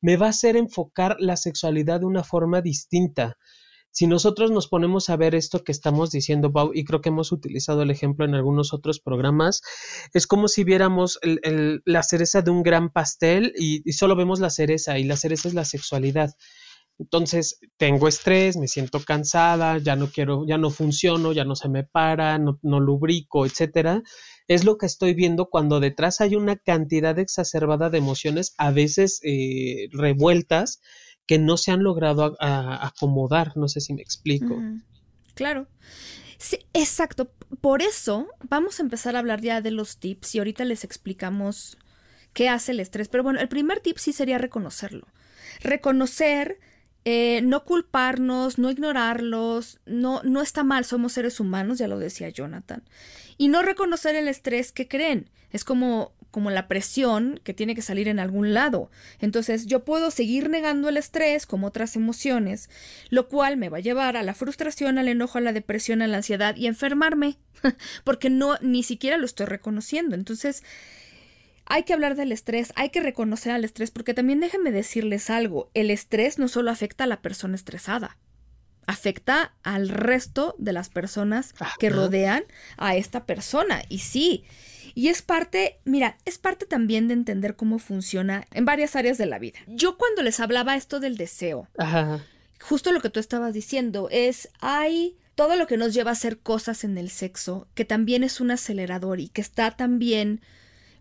me 0.00 0.16
va 0.16 0.26
a 0.26 0.30
hacer 0.30 0.56
enfocar 0.56 1.16
la 1.18 1.36
sexualidad 1.36 1.98
de 1.98 2.06
una 2.06 2.22
forma 2.22 2.60
distinta 2.60 3.36
si 3.96 4.06
nosotros 4.06 4.50
nos 4.50 4.68
ponemos 4.68 5.08
a 5.08 5.16
ver 5.16 5.34
esto 5.34 5.64
que 5.64 5.72
estamos 5.72 6.10
diciendo, 6.10 6.52
y 6.74 6.84
creo 6.84 7.00
que 7.00 7.08
hemos 7.08 7.32
utilizado 7.32 7.80
el 7.80 7.90
ejemplo 7.90 8.26
en 8.26 8.34
algunos 8.34 8.74
otros 8.74 9.00
programas, 9.00 9.62
es 10.12 10.26
como 10.26 10.48
si 10.48 10.64
viéramos 10.64 11.18
la 11.22 12.02
cereza 12.02 12.42
de 12.42 12.50
un 12.50 12.62
gran 12.62 12.90
pastel 12.90 13.54
y, 13.56 13.90
solo 13.94 14.14
vemos 14.14 14.38
la 14.38 14.50
cereza 14.50 14.98
y 14.98 15.04
la 15.04 15.16
cereza 15.16 15.48
es 15.48 15.54
la 15.54 15.64
sexualidad. 15.64 16.34
Entonces, 16.98 17.58
tengo 17.78 18.06
estrés, 18.06 18.58
me 18.58 18.68
siento 18.68 19.00
cansada, 19.00 19.78
ya 19.78 19.96
no 19.96 20.10
quiero, 20.10 20.44
ya 20.46 20.58
no 20.58 20.68
funciono, 20.68 21.32
ya 21.32 21.46
no 21.46 21.56
se 21.56 21.70
me 21.70 21.82
para, 21.82 22.36
no, 22.36 22.58
no 22.60 22.80
lubrico, 22.80 23.46
etcétera. 23.46 24.02
Es 24.46 24.64
lo 24.66 24.76
que 24.76 24.84
estoy 24.84 25.14
viendo 25.14 25.48
cuando 25.48 25.80
detrás 25.80 26.20
hay 26.20 26.34
una 26.34 26.56
cantidad 26.56 27.18
exacerbada 27.18 27.88
de 27.88 27.96
emociones, 27.96 28.52
a 28.58 28.72
veces 28.72 29.20
eh, 29.22 29.88
revueltas, 29.92 30.82
que 31.26 31.38
no 31.38 31.56
se 31.56 31.72
han 31.72 31.82
logrado 31.82 32.36
a, 32.40 32.86
acomodar, 32.86 33.56
no 33.56 33.68
sé 33.68 33.80
si 33.80 33.92
me 33.94 34.02
explico. 34.02 34.60
Claro. 35.34 35.68
Sí, 36.38 36.58
exacto. 36.72 37.30
Por 37.60 37.82
eso 37.82 38.28
vamos 38.48 38.78
a 38.78 38.82
empezar 38.82 39.16
a 39.16 39.20
hablar 39.20 39.40
ya 39.40 39.60
de 39.60 39.70
los 39.70 39.98
tips 39.98 40.34
y 40.34 40.38
ahorita 40.38 40.64
les 40.64 40.84
explicamos 40.84 41.78
qué 42.32 42.48
hace 42.48 42.72
el 42.72 42.80
estrés. 42.80 43.08
Pero 43.08 43.22
bueno, 43.22 43.40
el 43.40 43.48
primer 43.48 43.80
tip 43.80 43.98
sí 43.98 44.12
sería 44.12 44.38
reconocerlo. 44.38 45.06
Reconocer, 45.60 46.58
eh, 47.04 47.40
no 47.42 47.64
culparnos, 47.64 48.58
no 48.58 48.70
ignorarlos, 48.70 49.80
no, 49.86 50.22
no 50.22 50.42
está 50.42 50.62
mal, 50.62 50.84
somos 50.84 51.12
seres 51.12 51.40
humanos, 51.40 51.78
ya 51.78 51.88
lo 51.88 51.98
decía 51.98 52.28
Jonathan. 52.28 52.84
Y 53.38 53.48
no 53.48 53.62
reconocer 53.62 54.14
el 54.14 54.28
estrés 54.28 54.72
que 54.72 54.88
creen. 54.88 55.30
Es 55.50 55.64
como 55.64 56.12
como 56.36 56.50
la 56.50 56.68
presión 56.68 57.40
que 57.44 57.54
tiene 57.54 57.74
que 57.74 57.80
salir 57.80 58.08
en 58.08 58.18
algún 58.18 58.52
lado. 58.52 58.90
Entonces 59.20 59.64
yo 59.64 59.86
puedo 59.86 60.10
seguir 60.10 60.50
negando 60.50 60.90
el 60.90 60.98
estrés 60.98 61.46
como 61.46 61.68
otras 61.68 61.96
emociones, 61.96 62.68
lo 63.08 63.26
cual 63.26 63.56
me 63.56 63.70
va 63.70 63.78
a 63.78 63.80
llevar 63.80 64.18
a 64.18 64.22
la 64.22 64.34
frustración, 64.34 64.98
al 64.98 65.08
enojo, 65.08 65.38
a 65.38 65.40
la 65.40 65.54
depresión, 65.54 66.02
a 66.02 66.06
la 66.06 66.18
ansiedad 66.18 66.54
y 66.54 66.66
enfermarme, 66.66 67.38
porque 68.04 68.28
no 68.28 68.58
ni 68.60 68.82
siquiera 68.82 69.16
lo 69.16 69.24
estoy 69.24 69.46
reconociendo. 69.46 70.14
Entonces 70.14 70.62
hay 71.64 71.84
que 71.84 71.94
hablar 71.94 72.16
del 72.16 72.32
estrés, 72.32 72.70
hay 72.76 72.90
que 72.90 73.00
reconocer 73.00 73.52
al 73.52 73.64
estrés, 73.64 73.90
porque 73.90 74.12
también 74.12 74.40
déjenme 74.40 74.72
decirles 74.72 75.30
algo, 75.30 75.70
el 75.72 75.90
estrés 75.90 76.38
no 76.38 76.48
solo 76.48 76.70
afecta 76.70 77.04
a 77.04 77.06
la 77.06 77.22
persona 77.22 77.54
estresada, 77.54 78.18
afecta 78.86 79.54
al 79.62 79.88
resto 79.88 80.54
de 80.58 80.74
las 80.74 80.90
personas 80.90 81.54
que 81.78 81.88
rodean 81.88 82.44
a 82.76 82.94
esta 82.94 83.24
persona. 83.24 83.80
Y 83.88 84.00
sí, 84.00 84.44
y 84.96 85.08
es 85.08 85.20
parte, 85.20 85.78
mira, 85.84 86.16
es 86.24 86.38
parte 86.38 86.64
también 86.64 87.06
de 87.06 87.12
entender 87.12 87.54
cómo 87.54 87.78
funciona 87.78 88.46
en 88.54 88.64
varias 88.64 88.96
áreas 88.96 89.18
de 89.18 89.26
la 89.26 89.38
vida. 89.38 89.58
Yo 89.66 89.98
cuando 89.98 90.22
les 90.22 90.40
hablaba 90.40 90.74
esto 90.74 91.00
del 91.00 91.18
deseo, 91.18 91.68
justo 92.58 92.92
lo 92.92 93.00
que 93.02 93.10
tú 93.10 93.20
estabas 93.20 93.52
diciendo 93.52 94.08
es, 94.10 94.48
hay 94.58 95.18
todo 95.34 95.56
lo 95.56 95.66
que 95.66 95.76
nos 95.76 95.92
lleva 95.92 96.12
a 96.12 96.14
hacer 96.14 96.38
cosas 96.38 96.82
en 96.82 96.96
el 96.96 97.10
sexo, 97.10 97.68
que 97.74 97.84
también 97.84 98.24
es 98.24 98.40
un 98.40 98.50
acelerador 98.50 99.20
y 99.20 99.28
que 99.28 99.42
está 99.42 99.70
también 99.72 100.40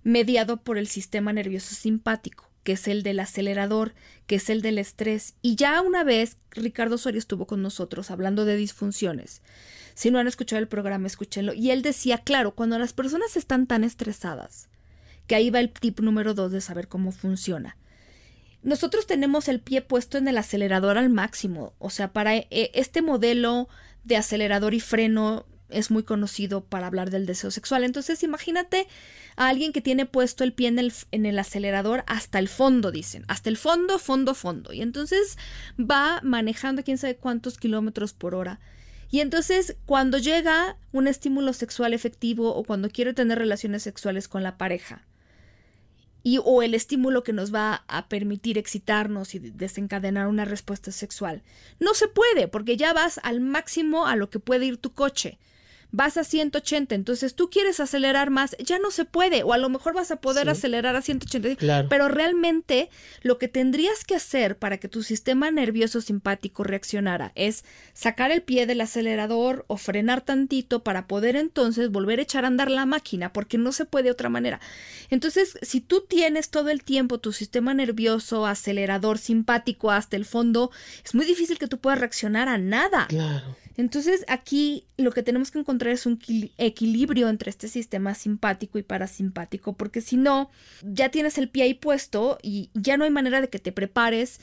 mediado 0.04 0.58
por 0.58 0.78
el 0.78 0.88
sistema 0.88 1.32
nervioso 1.32 1.74
simpático, 1.74 2.50
que 2.64 2.74
es 2.74 2.90
el 2.90 3.02
del 3.02 3.22
acelerador, 3.22 3.94
que 4.28 4.36
es 4.36 4.50
el 4.50 4.62
del 4.62 4.78
estrés. 4.78 5.36
Y 5.42 5.56
ya 5.56 5.82
una 5.82 6.04
vez 6.04 6.36
Ricardo 6.52 6.98
Soria 6.98 7.20
estuvo 7.20 7.48
con 7.48 7.62
nosotros 7.62 8.12
hablando 8.12 8.44
de 8.44 8.58
disfunciones. 8.58 9.42
Si 9.96 10.12
no 10.12 10.20
han 10.20 10.28
escuchado 10.28 10.62
el 10.62 10.68
programa, 10.68 11.08
escúchenlo. 11.08 11.54
Y 11.54 11.72
él 11.72 11.82
decía, 11.82 12.20
claro, 12.20 12.54
cuando 12.54 12.78
las 12.78 12.94
personas 12.94 13.38
están 13.38 13.66
tan 13.66 13.84
estresadas, 13.84 14.68
que 15.26 15.36
ahí 15.36 15.50
va 15.50 15.60
el 15.60 15.72
tip 15.72 16.02
número 16.02 16.34
dos 16.34 16.52
de 16.52 16.62
saber 16.62 16.88
cómo 16.88 17.12
funciona. 17.12 17.78
Nosotros 18.62 19.08
tenemos 19.08 19.48
el 19.48 19.60
pie 19.60 19.82
puesto 19.82 20.18
en 20.18 20.28
el 20.28 20.38
acelerador 20.38 20.98
al 20.98 21.10
máximo. 21.10 21.74
O 21.80 21.90
sea, 21.90 22.14
para 22.14 22.36
eh, 22.36 22.72
este 22.74 23.02
modelo 23.02 23.70
de 24.04 24.18
acelerador 24.18 24.74
y 24.74 24.80
freno 24.80 25.46
es 25.70 25.92
muy 25.92 26.04
conocido 26.04 26.64
para 26.64 26.88
hablar 26.88 27.10
del 27.10 27.26
deseo 27.26 27.52
sexual. 27.52 27.84
Entonces, 27.84 28.22
imagínate 28.24 28.88
a 29.36 29.48
alguien 29.48 29.72
que 29.72 29.82
tiene 29.82 30.06
puesto 30.06 30.44
el 30.44 30.54
pie 30.54 30.68
en 30.68 30.80
el, 30.80 30.94
en 31.12 31.26
el, 31.26 31.40
acelerador 31.40 32.04
hasta 32.08 32.40
el 32.40 32.48
fondo, 32.48 32.92
dicen, 32.92 33.26
hasta 33.28 33.50
el 33.50 33.58
fondo, 33.58 33.98
fondo, 33.98 34.36
fondo. 34.36 34.74
Y 34.74 34.82
entonces 34.82 35.38
va 35.80 36.20
manejando 36.24 36.84
quién 36.84 36.98
sabe 36.98 37.16
cuántos 37.16 37.58
kilómetros 37.58 38.14
por 38.14 38.36
hora. 38.36 38.60
Y 39.12 39.20
entonces 39.20 39.78
cuando 39.86 40.18
llega 40.18 40.78
un 40.92 41.08
estímulo 41.08 41.54
sexual 41.54 41.94
efectivo 41.94 42.54
o 42.56 42.64
cuando 42.64 42.90
quiero 42.90 43.14
tener 43.14 43.38
relaciones 43.40 43.84
sexuales 43.84 44.28
con 44.28 44.44
la 44.44 44.58
pareja, 44.58 45.06
y 46.24 46.40
o 46.44 46.64
el 46.64 46.74
estímulo 46.74 47.24
que 47.24 47.34
nos 47.34 47.54
va 47.54 47.84
a 47.88 48.10
permitir 48.10 48.58
excitarnos 48.58 49.36
y 49.36 49.40
desencadenar 49.40 50.26
una 50.26 50.44
respuesta 50.44 50.92
sexual. 50.92 51.44
No 51.80 51.94
se 51.94 52.08
puede, 52.08 52.48
porque 52.48 52.78
ya 52.78 52.94
vas 52.94 53.20
al 53.22 53.42
máximo 53.42 54.08
a 54.08 54.16
lo 54.16 54.32
que 54.32 54.40
puede 54.40 54.66
ir 54.66 54.78
tu 54.78 54.92
coche 54.92 55.38
vas 55.96 56.18
a 56.18 56.26
180, 56.26 56.94
entonces 56.94 57.36
tú 57.36 57.50
quieres 57.50 57.80
acelerar 57.80 58.30
más, 58.30 58.58
ya 58.60 58.80
no 58.80 58.92
se 58.92 59.06
puede, 59.06 59.44
o 59.44 59.54
a 59.54 59.58
lo 59.58 59.70
mejor 59.70 59.94
vas 59.94 60.12
a 60.12 60.18
poder 60.18 60.50
acelerar 60.50 60.98
a 60.98 61.02
180, 61.02 61.88
pero 61.88 62.10
realmente 62.10 62.90
lo 63.22 63.38
que 63.38 63.48
tendrías 63.48 64.04
que 64.04 64.16
hacer 64.16 64.58
para 64.58 64.78
que 64.78 64.90
tu 64.90 65.04
sistema 65.04 65.52
nervioso 65.52 66.02
simpático 66.02 66.66
reaccionara 66.66 67.32
es 67.36 67.64
sacar 67.94 68.32
el 68.32 68.42
pie 68.42 68.66
del 68.66 68.82
acelerador 68.82 69.64
o 69.68 69.78
frenar 69.78 70.20
tantito 70.20 70.84
para 70.84 71.08
poder 71.08 71.38
entonces 71.38 71.90
volver 71.90 72.20
a 72.20 72.24
echar 72.24 72.44
a 72.44 72.48
andar 72.48 72.70
la 72.70 72.86
máquina, 72.86 73.32
porque 73.32 73.58
no 73.58 73.72
se 73.72 73.86
puede 73.86 74.06
de 74.06 74.12
otra 74.12 74.28
manera. 74.28 74.60
Entonces, 75.10 75.58
si 75.62 75.80
tú 75.80 76.06
tienes 76.08 76.50
todo 76.50 76.70
el 76.70 76.84
tiempo 76.84 77.20
tu 77.20 77.32
sistema 77.32 77.74
nervioso 77.74 78.46
acelerador 78.46 79.18
simpático 79.18 79.92
hasta 79.92 80.18
el 80.18 80.26
fondo, 80.26 80.72
es 81.06 81.16
muy 81.16 81.26
difícil 81.26 81.58
que 81.58 81.68
tú 81.68 81.80
puedas 81.80 82.00
reaccionar 82.00 82.50
a 82.50 82.58
nada. 82.58 83.08
Claro. 83.08 83.56
Entonces 83.78 84.24
aquí 84.28 84.86
lo 84.98 85.12
que 85.12 85.24
tenemos 85.24 85.52
que 85.52 85.60
encontrar 85.60 85.94
es 85.94 86.06
un 86.06 86.20
equilibrio 86.58 87.30
entre 87.30 87.50
este 87.50 87.68
sistema 87.68 88.16
simpático 88.16 88.78
y 88.80 88.84
parasimpático, 88.84 89.74
porque 89.74 90.02
si 90.02 90.18
no, 90.18 90.50
ya 90.82 91.10
tienes 91.10 91.38
el 91.38 91.50
pie 91.50 91.64
ahí 91.64 91.74
puesto 91.74 92.38
y 92.42 92.70
ya 92.74 92.98
no 92.98 93.04
hay 93.04 93.12
manera 93.12 93.42
de 93.42 93.50
que 93.50 93.60
te 93.60 93.72
prepares, 93.72 94.40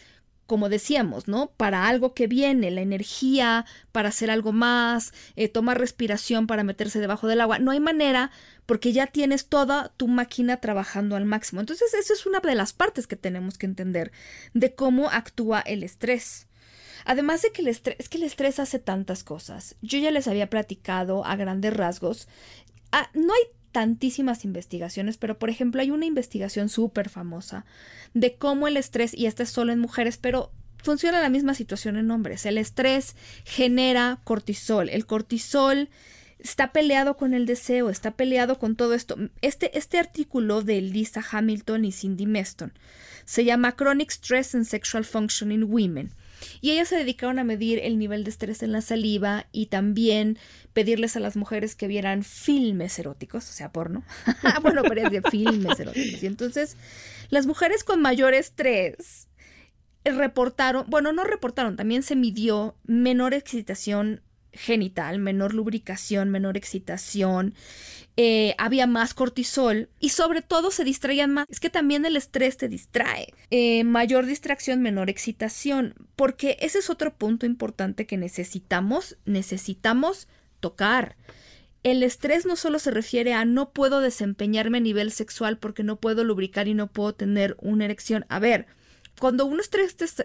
como 0.46 0.68
decíamos, 0.68 1.28
¿no? 1.28 1.52
Para 1.56 1.88
algo 1.88 2.12
que 2.12 2.26
viene, 2.26 2.70
la 2.70 2.82
energía, 2.82 3.64
para 3.90 4.10
hacer 4.10 4.30
algo 4.30 4.52
más, 4.52 5.14
eh, 5.34 5.48
tomar 5.48 5.78
respiración 5.78 6.46
para 6.46 6.64
meterse 6.64 7.00
debajo 7.00 7.26
del 7.26 7.40
agua. 7.40 7.58
No 7.58 7.70
hay 7.70 7.80
manera 7.80 8.30
porque 8.66 8.92
ya 8.92 9.06
tienes 9.06 9.46
toda 9.46 9.88
tu 9.96 10.08
máquina 10.08 10.58
trabajando 10.58 11.16
al 11.16 11.24
máximo. 11.24 11.60
Entonces, 11.60 11.94
eso 11.94 12.12
es 12.12 12.26
una 12.26 12.40
de 12.40 12.54
las 12.54 12.74
partes 12.74 13.06
que 13.06 13.16
tenemos 13.16 13.56
que 13.56 13.66
entender 13.66 14.12
de 14.52 14.74
cómo 14.74 15.08
actúa 15.10 15.60
el 15.60 15.82
estrés. 15.82 16.48
Además 17.04 17.42
de 17.42 17.50
que 17.50 17.62
el 17.62 17.68
estrés, 17.68 17.96
es 17.98 18.08
que 18.08 18.18
el 18.18 18.24
estrés 18.24 18.58
hace 18.58 18.78
tantas 18.78 19.24
cosas. 19.24 19.76
Yo 19.82 19.98
ya 19.98 20.10
les 20.10 20.28
había 20.28 20.50
platicado 20.50 21.24
a 21.24 21.36
grandes 21.36 21.74
rasgos. 21.74 22.28
No 23.14 23.32
hay 23.34 23.42
tantísimas 23.72 24.44
investigaciones, 24.44 25.16
pero 25.16 25.38
por 25.38 25.50
ejemplo 25.50 25.80
hay 25.80 25.90
una 25.90 26.06
investigación 26.06 26.68
súper 26.68 27.08
famosa 27.08 27.64
de 28.14 28.36
cómo 28.36 28.68
el 28.68 28.76
estrés, 28.76 29.14
y 29.14 29.26
esta 29.26 29.42
es 29.42 29.50
solo 29.50 29.72
en 29.72 29.80
mujeres, 29.80 30.18
pero 30.18 30.52
funciona 30.82 31.22
la 31.22 31.30
misma 31.30 31.54
situación 31.54 31.96
en 31.96 32.10
hombres. 32.10 32.44
El 32.44 32.58
estrés 32.58 33.16
genera 33.44 34.20
cortisol. 34.24 34.88
El 34.90 35.06
cortisol 35.06 35.88
está 36.38 36.72
peleado 36.72 37.16
con 37.16 37.34
el 37.34 37.46
deseo, 37.46 37.88
está 37.88 38.12
peleado 38.12 38.58
con 38.58 38.76
todo 38.76 38.94
esto. 38.94 39.16
Este, 39.40 39.76
este 39.78 39.98
artículo 39.98 40.62
de 40.62 40.80
Lisa 40.80 41.24
Hamilton 41.28 41.84
y 41.84 41.92
Cindy 41.92 42.26
Meston 42.26 42.72
se 43.24 43.44
llama 43.44 43.76
Chronic 43.76 44.10
Stress 44.10 44.54
and 44.54 44.64
Sexual 44.64 45.04
Function 45.04 45.52
in 45.52 45.64
Women. 45.64 46.12
Y 46.60 46.70
ellas 46.70 46.88
se 46.88 46.96
dedicaron 46.96 47.38
a 47.38 47.44
medir 47.44 47.78
el 47.82 47.98
nivel 47.98 48.24
de 48.24 48.30
estrés 48.30 48.62
en 48.62 48.72
la 48.72 48.80
saliva 48.80 49.46
y 49.52 49.66
también 49.66 50.38
pedirles 50.72 51.16
a 51.16 51.20
las 51.20 51.36
mujeres 51.36 51.74
que 51.74 51.86
vieran 51.86 52.22
filmes 52.22 52.98
eróticos, 52.98 53.48
o 53.48 53.52
sea, 53.52 53.72
porno. 53.72 54.04
bueno, 54.62 54.82
pero 54.88 55.08
de 55.08 55.22
filmes 55.22 55.78
eróticos. 55.78 56.22
Y 56.22 56.26
entonces, 56.26 56.76
las 57.30 57.46
mujeres 57.46 57.84
con 57.84 58.00
mayor 58.00 58.34
estrés 58.34 59.28
reportaron, 60.04 60.84
bueno, 60.88 61.12
no 61.12 61.24
reportaron, 61.24 61.76
también 61.76 62.02
se 62.02 62.16
midió 62.16 62.76
menor 62.84 63.34
excitación 63.34 64.22
genital, 64.52 65.18
menor 65.18 65.54
lubricación, 65.54 66.30
menor 66.30 66.56
excitación, 66.56 67.54
eh, 68.16 68.54
había 68.58 68.86
más 68.86 69.14
cortisol 69.14 69.88
y 69.98 70.10
sobre 70.10 70.42
todo 70.42 70.70
se 70.70 70.84
distraían 70.84 71.32
más. 71.32 71.46
Es 71.48 71.60
que 71.60 71.70
también 71.70 72.04
el 72.04 72.16
estrés 72.16 72.56
te 72.58 72.68
distrae. 72.68 73.32
Eh, 73.50 73.84
mayor 73.84 74.26
distracción, 74.26 74.82
menor 74.82 75.08
excitación, 75.08 75.94
porque 76.14 76.58
ese 76.60 76.78
es 76.78 76.90
otro 76.90 77.14
punto 77.14 77.46
importante 77.46 78.06
que 78.06 78.18
necesitamos, 78.18 79.16
necesitamos 79.24 80.28
tocar. 80.60 81.16
El 81.82 82.02
estrés 82.02 82.46
no 82.46 82.54
solo 82.54 82.78
se 82.78 82.90
refiere 82.90 83.32
a 83.32 83.44
no 83.44 83.70
puedo 83.72 84.00
desempeñarme 84.00 84.78
a 84.78 84.82
nivel 84.82 85.10
sexual 85.10 85.58
porque 85.58 85.82
no 85.82 85.96
puedo 85.96 86.22
lubricar 86.22 86.68
y 86.68 86.74
no 86.74 86.86
puedo 86.86 87.14
tener 87.14 87.56
una 87.60 87.86
erección. 87.86 88.24
A 88.28 88.38
ver, 88.38 88.66
cuando 89.18 89.46
uno 89.46 89.60
está 89.60 89.78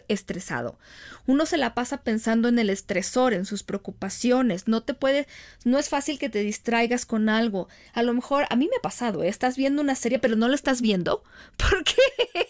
estresado, 0.07 0.79
uno 1.25 1.45
se 1.45 1.57
la 1.57 1.73
pasa 1.73 2.03
pensando 2.03 2.47
en 2.47 2.57
el 2.57 2.69
estresor, 2.69 3.33
en 3.33 3.45
sus 3.45 3.63
preocupaciones, 3.63 4.67
no 4.67 4.81
te 4.81 4.93
puede, 4.93 5.27
no 5.65 5.77
es 5.77 5.89
fácil 5.89 6.17
que 6.19 6.29
te 6.29 6.39
distraigas 6.39 7.05
con 7.05 7.29
algo. 7.29 7.67
A 7.93 8.01
lo 8.01 8.13
mejor, 8.13 8.45
a 8.49 8.55
mí 8.55 8.67
me 8.69 8.77
ha 8.77 8.81
pasado, 8.81 9.23
¿eh? 9.23 9.27
estás 9.27 9.57
viendo 9.57 9.81
una 9.81 9.95
serie 9.95 10.19
pero 10.19 10.35
no 10.35 10.47
la 10.47 10.55
estás 10.55 10.81
viendo 10.81 11.23
porque 11.57 11.95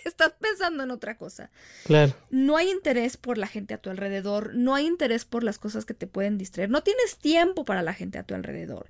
estás 0.06 0.34
pensando 0.40 0.84
en 0.84 0.92
otra 0.92 1.18
cosa. 1.18 1.50
Claro. 1.86 2.16
No 2.30 2.58
hay 2.58 2.70
interés 2.70 3.18
por 3.18 3.38
la 3.38 3.48
gente 3.48 3.74
a 3.74 3.82
tu 3.82 3.90
alrededor, 3.90 4.56
no 4.56 4.76
hay 4.76 4.86
interés 4.86 5.26
por 5.26 5.44
las 5.44 5.60
cosas 5.60 5.86
que 5.86 5.94
te 5.94 6.08
pueden 6.08 6.38
distraer, 6.38 6.70
no 6.70 6.84
tienes 6.84 7.18
tiempo 7.18 7.66
para 7.66 7.82
la 7.82 7.94
gente 7.94 8.18
a 8.20 8.24
tu 8.24 8.36
alrededor. 8.36 8.88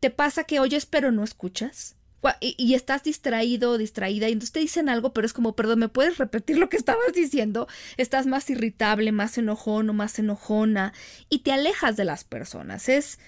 Te 0.00 0.10
pasa 0.10 0.44
que 0.44 0.60
oyes 0.60 0.86
pero 0.86 1.10
no 1.12 1.24
escuchas 1.24 1.96
y, 2.40 2.74
estás 2.74 3.04
distraído, 3.04 3.78
distraída, 3.78 4.28
y 4.28 4.32
entonces 4.32 4.52
te 4.52 4.60
dicen 4.60 4.88
algo, 4.88 5.12
pero 5.12 5.26
es 5.26 5.32
como, 5.32 5.54
perdón, 5.54 5.78
¿me 5.80 5.88
puedes 5.88 6.18
repetir 6.18 6.58
lo 6.58 6.68
que 6.68 6.76
estabas 6.76 7.12
diciendo? 7.14 7.68
Estás 7.96 8.26
más 8.26 8.50
irritable, 8.50 9.12
más 9.12 9.38
enojón 9.38 9.88
o 9.90 9.92
más 9.92 10.18
enojona, 10.18 10.92
y 11.28 11.40
te 11.40 11.52
alejas 11.52 11.96
de 11.96 12.04
las 12.04 12.24
personas. 12.24 12.88
Es, 12.88 13.18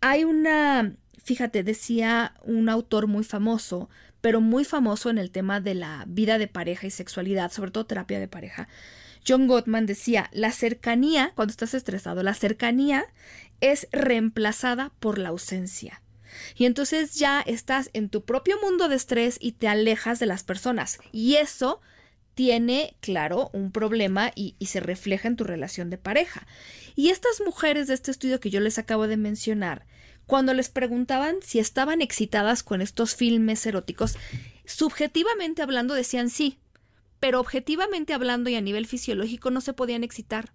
hay 0.00 0.24
una, 0.24 0.96
fíjate, 1.22 1.62
decía 1.62 2.34
un 2.42 2.68
autor 2.68 3.06
muy 3.06 3.24
famoso, 3.24 3.88
pero 4.20 4.40
muy 4.40 4.64
famoso 4.64 5.10
en 5.10 5.18
el 5.18 5.30
tema 5.30 5.60
de 5.60 5.74
la 5.74 6.04
vida 6.08 6.38
de 6.38 6.48
pareja 6.48 6.86
y 6.86 6.90
sexualidad, 6.90 7.52
sobre 7.52 7.70
todo 7.70 7.86
terapia 7.86 8.20
de 8.20 8.28
pareja. 8.28 8.68
John 9.26 9.46
Gottman 9.46 9.86
decía, 9.86 10.28
la 10.32 10.50
cercanía, 10.50 11.32
cuando 11.36 11.52
estás 11.52 11.74
estresado, 11.74 12.22
la 12.22 12.34
cercanía 12.34 13.04
es 13.60 13.86
reemplazada 13.92 14.92
por 14.98 15.18
la 15.18 15.28
ausencia. 15.28 16.02
Y 16.56 16.66
entonces 16.66 17.14
ya 17.14 17.40
estás 17.40 17.90
en 17.92 18.08
tu 18.08 18.24
propio 18.24 18.56
mundo 18.62 18.88
de 18.88 18.96
estrés 18.96 19.38
y 19.40 19.52
te 19.52 19.68
alejas 19.68 20.18
de 20.18 20.26
las 20.26 20.44
personas. 20.44 20.98
Y 21.12 21.36
eso 21.36 21.80
tiene, 22.34 22.96
claro, 23.00 23.50
un 23.52 23.72
problema 23.72 24.32
y, 24.34 24.56
se 24.66 24.80
refleja 24.80 25.28
en 25.28 25.36
tu 25.36 25.44
relación 25.44 25.90
de 25.90 25.98
pareja. 25.98 26.46
Y 26.94 27.10
estas 27.10 27.40
mujeres 27.44 27.88
de 27.88 27.94
este 27.94 28.10
estudio 28.10 28.40
que 28.40 28.50
yo 28.50 28.60
les 28.60 28.78
acabo 28.78 29.06
de 29.06 29.16
mencionar, 29.16 29.86
cuando 30.26 30.54
les 30.54 30.68
preguntaban 30.68 31.36
si 31.42 31.58
estaban 31.58 32.00
excitadas 32.00 32.62
con 32.62 32.80
estos 32.80 33.14
filmes 33.14 33.66
eróticos, 33.66 34.16
subjetivamente 34.64 35.62
hablando 35.62 35.94
decían 35.94 36.30
sí, 36.30 36.58
pero 37.20 37.40
objetivamente 37.40 38.14
hablando 38.14 38.48
y 38.50 38.54
a 38.54 38.60
nivel 38.60 38.86
fisiológico 38.86 39.50
no 39.50 39.60
se 39.60 39.72
podían 39.74 40.04
excitar. 40.04 40.52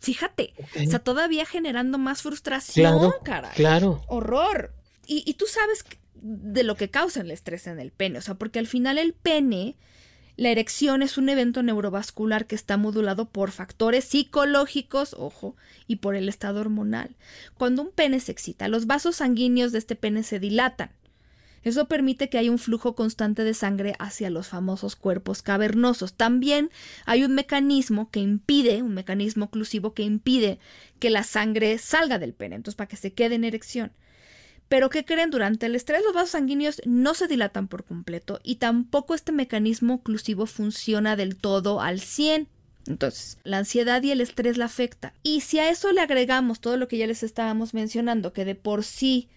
Fíjate, 0.00 0.54
o 0.76 0.90
sea, 0.90 0.98
todavía 0.98 1.46
generando 1.46 1.96
más 1.98 2.22
frustración, 2.22 3.12
claro, 3.24 3.50
Claro. 3.54 4.02
Horror. 4.06 4.74
Y, 5.06 5.22
y 5.26 5.34
tú 5.34 5.46
sabes 5.46 5.84
de 6.14 6.64
lo 6.64 6.76
que 6.76 6.90
causa 6.90 7.20
el 7.20 7.30
estrés 7.30 7.66
en 7.66 7.80
el 7.80 7.90
pene, 7.90 8.18
o 8.18 8.22
sea, 8.22 8.34
porque 8.34 8.58
al 8.58 8.66
final 8.66 8.98
el 8.98 9.12
pene 9.12 9.76
la 10.36 10.48
erección 10.48 11.02
es 11.02 11.16
un 11.16 11.28
evento 11.28 11.62
neurovascular 11.62 12.46
que 12.46 12.56
está 12.56 12.76
modulado 12.76 13.28
por 13.30 13.52
factores 13.52 14.04
psicológicos, 14.04 15.14
ojo, 15.16 15.54
y 15.86 15.96
por 15.96 16.16
el 16.16 16.28
estado 16.28 16.60
hormonal. 16.60 17.14
Cuando 17.56 17.82
un 17.82 17.92
pene 17.92 18.18
se 18.18 18.32
excita, 18.32 18.66
los 18.66 18.86
vasos 18.86 19.16
sanguíneos 19.16 19.70
de 19.70 19.78
este 19.78 19.94
pene 19.94 20.24
se 20.24 20.40
dilatan. 20.40 20.90
Eso 21.62 21.86
permite 21.86 22.28
que 22.28 22.36
haya 22.36 22.50
un 22.50 22.58
flujo 22.58 22.96
constante 22.96 23.44
de 23.44 23.54
sangre 23.54 23.94
hacia 24.00 24.28
los 24.28 24.48
famosos 24.48 24.96
cuerpos 24.96 25.40
cavernosos. 25.40 26.14
También 26.14 26.70
hay 27.06 27.24
un 27.24 27.34
mecanismo 27.34 28.10
que 28.10 28.20
impide, 28.20 28.82
un 28.82 28.92
mecanismo 28.92 29.46
oclusivo 29.46 29.94
que 29.94 30.02
impide 30.02 30.58
que 30.98 31.10
la 31.10 31.22
sangre 31.22 31.78
salga 31.78 32.18
del 32.18 32.34
pene, 32.34 32.56
entonces 32.56 32.76
para 32.76 32.88
que 32.88 32.96
se 32.96 33.14
quede 33.14 33.36
en 33.36 33.44
erección. 33.44 33.92
Pero 34.68 34.90
¿qué 34.90 35.04
creen? 35.04 35.30
Durante 35.30 35.66
el 35.66 35.74
estrés 35.74 36.02
los 36.04 36.14
vasos 36.14 36.30
sanguíneos 36.30 36.80
no 36.86 37.14
se 37.14 37.28
dilatan 37.28 37.68
por 37.68 37.84
completo 37.84 38.40
y 38.42 38.56
tampoco 38.56 39.14
este 39.14 39.32
mecanismo 39.32 39.94
oclusivo 39.94 40.46
funciona 40.46 41.16
del 41.16 41.36
todo 41.36 41.80
al 41.80 42.00
100. 42.00 42.48
Entonces, 42.86 43.38
la 43.44 43.58
ansiedad 43.58 44.02
y 44.02 44.10
el 44.10 44.20
estrés 44.20 44.58
la 44.58 44.66
afectan. 44.66 45.12
Y 45.22 45.40
si 45.40 45.58
a 45.58 45.70
eso 45.70 45.92
le 45.92 46.00
agregamos 46.00 46.60
todo 46.60 46.76
lo 46.76 46.88
que 46.88 46.98
ya 46.98 47.06
les 47.06 47.22
estábamos 47.22 47.72
mencionando, 47.72 48.32
que 48.32 48.44
de 48.44 48.54
por 48.54 48.84
sí 48.84 49.28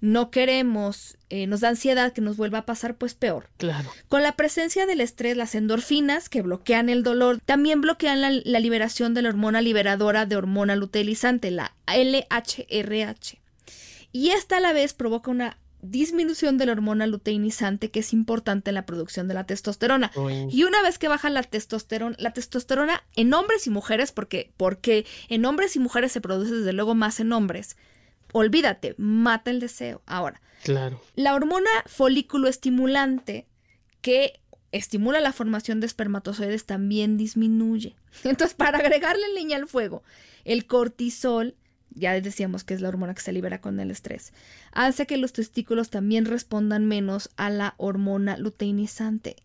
no 0.00 0.30
queremos, 0.30 1.16
eh, 1.30 1.46
nos 1.46 1.60
da 1.60 1.70
ansiedad 1.70 2.12
que 2.12 2.20
nos 2.20 2.36
vuelva 2.36 2.58
a 2.58 2.66
pasar, 2.66 2.96
pues 2.96 3.14
peor. 3.14 3.48
Claro. 3.56 3.90
Con 4.08 4.22
la 4.22 4.36
presencia 4.36 4.86
del 4.86 5.00
estrés, 5.00 5.36
las 5.36 5.54
endorfinas 5.54 6.28
que 6.28 6.42
bloquean 6.42 6.88
el 6.88 7.02
dolor, 7.02 7.40
también 7.44 7.80
bloquean 7.80 8.20
la, 8.20 8.30
la 8.30 8.60
liberación 8.60 9.14
de 9.14 9.22
la 9.22 9.30
hormona 9.30 9.60
liberadora 9.60 10.26
de 10.26 10.36
hormona 10.36 10.76
luteinizante, 10.76 11.50
la 11.50 11.74
LHRH 11.86 13.45
y 14.12 14.30
esta 14.30 14.58
a 14.58 14.60
la 14.60 14.72
vez 14.72 14.94
provoca 14.94 15.30
una 15.30 15.58
disminución 15.82 16.58
de 16.58 16.66
la 16.66 16.72
hormona 16.72 17.06
luteinizante 17.06 17.90
que 17.90 18.00
es 18.00 18.12
importante 18.12 18.70
en 18.70 18.74
la 18.74 18.86
producción 18.86 19.28
de 19.28 19.34
la 19.34 19.44
testosterona. 19.44 20.10
Y 20.50 20.64
una 20.64 20.82
vez 20.82 20.98
que 20.98 21.08
baja 21.08 21.30
la 21.30 21.42
testosterona, 21.42 22.16
la 22.18 22.32
testosterona 22.32 23.02
en 23.14 23.32
hombres 23.34 23.66
y 23.66 23.70
mujeres, 23.70 24.12
porque, 24.12 24.52
porque 24.56 25.06
en 25.28 25.44
hombres 25.44 25.76
y 25.76 25.78
mujeres 25.78 26.12
se 26.12 26.20
produce 26.20 26.54
desde 26.54 26.72
luego 26.72 26.94
más 26.94 27.20
en 27.20 27.32
hombres, 27.32 27.76
olvídate, 28.32 28.94
mata 28.98 29.50
el 29.50 29.60
deseo. 29.60 30.02
Ahora, 30.06 30.40
claro. 30.62 31.00
la 31.14 31.34
hormona 31.34 31.70
folículo 31.86 32.48
estimulante 32.48 33.46
que 34.00 34.40
estimula 34.72 35.20
la 35.20 35.32
formación 35.32 35.80
de 35.80 35.86
espermatozoides 35.86 36.64
también 36.64 37.16
disminuye. 37.16 37.96
Entonces, 38.24 38.54
para 38.54 38.78
agregarle 38.78 39.32
leña 39.34 39.56
al 39.56 39.68
fuego, 39.68 40.02
el 40.44 40.66
cortisol 40.66 41.54
ya 41.90 42.20
decíamos 42.20 42.64
que 42.64 42.74
es 42.74 42.80
la 42.80 42.88
hormona 42.88 43.14
que 43.14 43.22
se 43.22 43.32
libera 43.32 43.60
con 43.60 43.80
el 43.80 43.90
estrés, 43.90 44.32
hace 44.72 45.06
que 45.06 45.16
los 45.16 45.32
testículos 45.32 45.90
también 45.90 46.24
respondan 46.24 46.86
menos 46.86 47.30
a 47.36 47.50
la 47.50 47.74
hormona 47.78 48.36
luteinizante. 48.36 49.36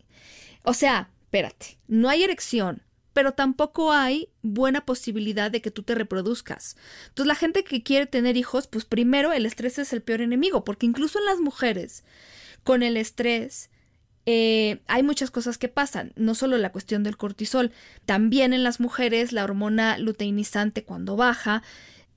O 0.63 0.73
sea, 0.73 1.09
espérate, 1.23 1.77
no 1.87 2.09
hay 2.09 2.23
erección, 2.23 2.83
pero 3.13 3.33
tampoco 3.33 3.91
hay 3.91 4.29
buena 4.41 4.85
posibilidad 4.85 5.51
de 5.51 5.61
que 5.61 5.71
tú 5.71 5.83
te 5.83 5.95
reproduzcas. 5.95 6.77
Entonces 7.09 7.27
la 7.27 7.35
gente 7.35 7.63
que 7.63 7.83
quiere 7.83 8.05
tener 8.05 8.37
hijos, 8.37 8.67
pues 8.67 8.85
primero 8.85 9.33
el 9.33 9.45
estrés 9.45 9.79
es 9.79 9.93
el 9.93 10.01
peor 10.01 10.21
enemigo, 10.21 10.63
porque 10.63 10.85
incluso 10.85 11.19
en 11.19 11.25
las 11.25 11.39
mujeres, 11.39 12.03
con 12.63 12.83
el 12.83 12.97
estrés, 12.97 13.69
eh, 14.25 14.81
hay 14.87 15.03
muchas 15.03 15.31
cosas 15.31 15.57
que 15.57 15.67
pasan, 15.67 16.13
no 16.15 16.35
solo 16.35 16.57
la 16.57 16.71
cuestión 16.71 17.03
del 17.03 17.17
cortisol, 17.17 17.71
también 18.05 18.53
en 18.53 18.63
las 18.63 18.79
mujeres 18.79 19.31
la 19.33 19.43
hormona 19.43 19.97
luteinizante 19.97 20.83
cuando 20.83 21.15
baja, 21.15 21.63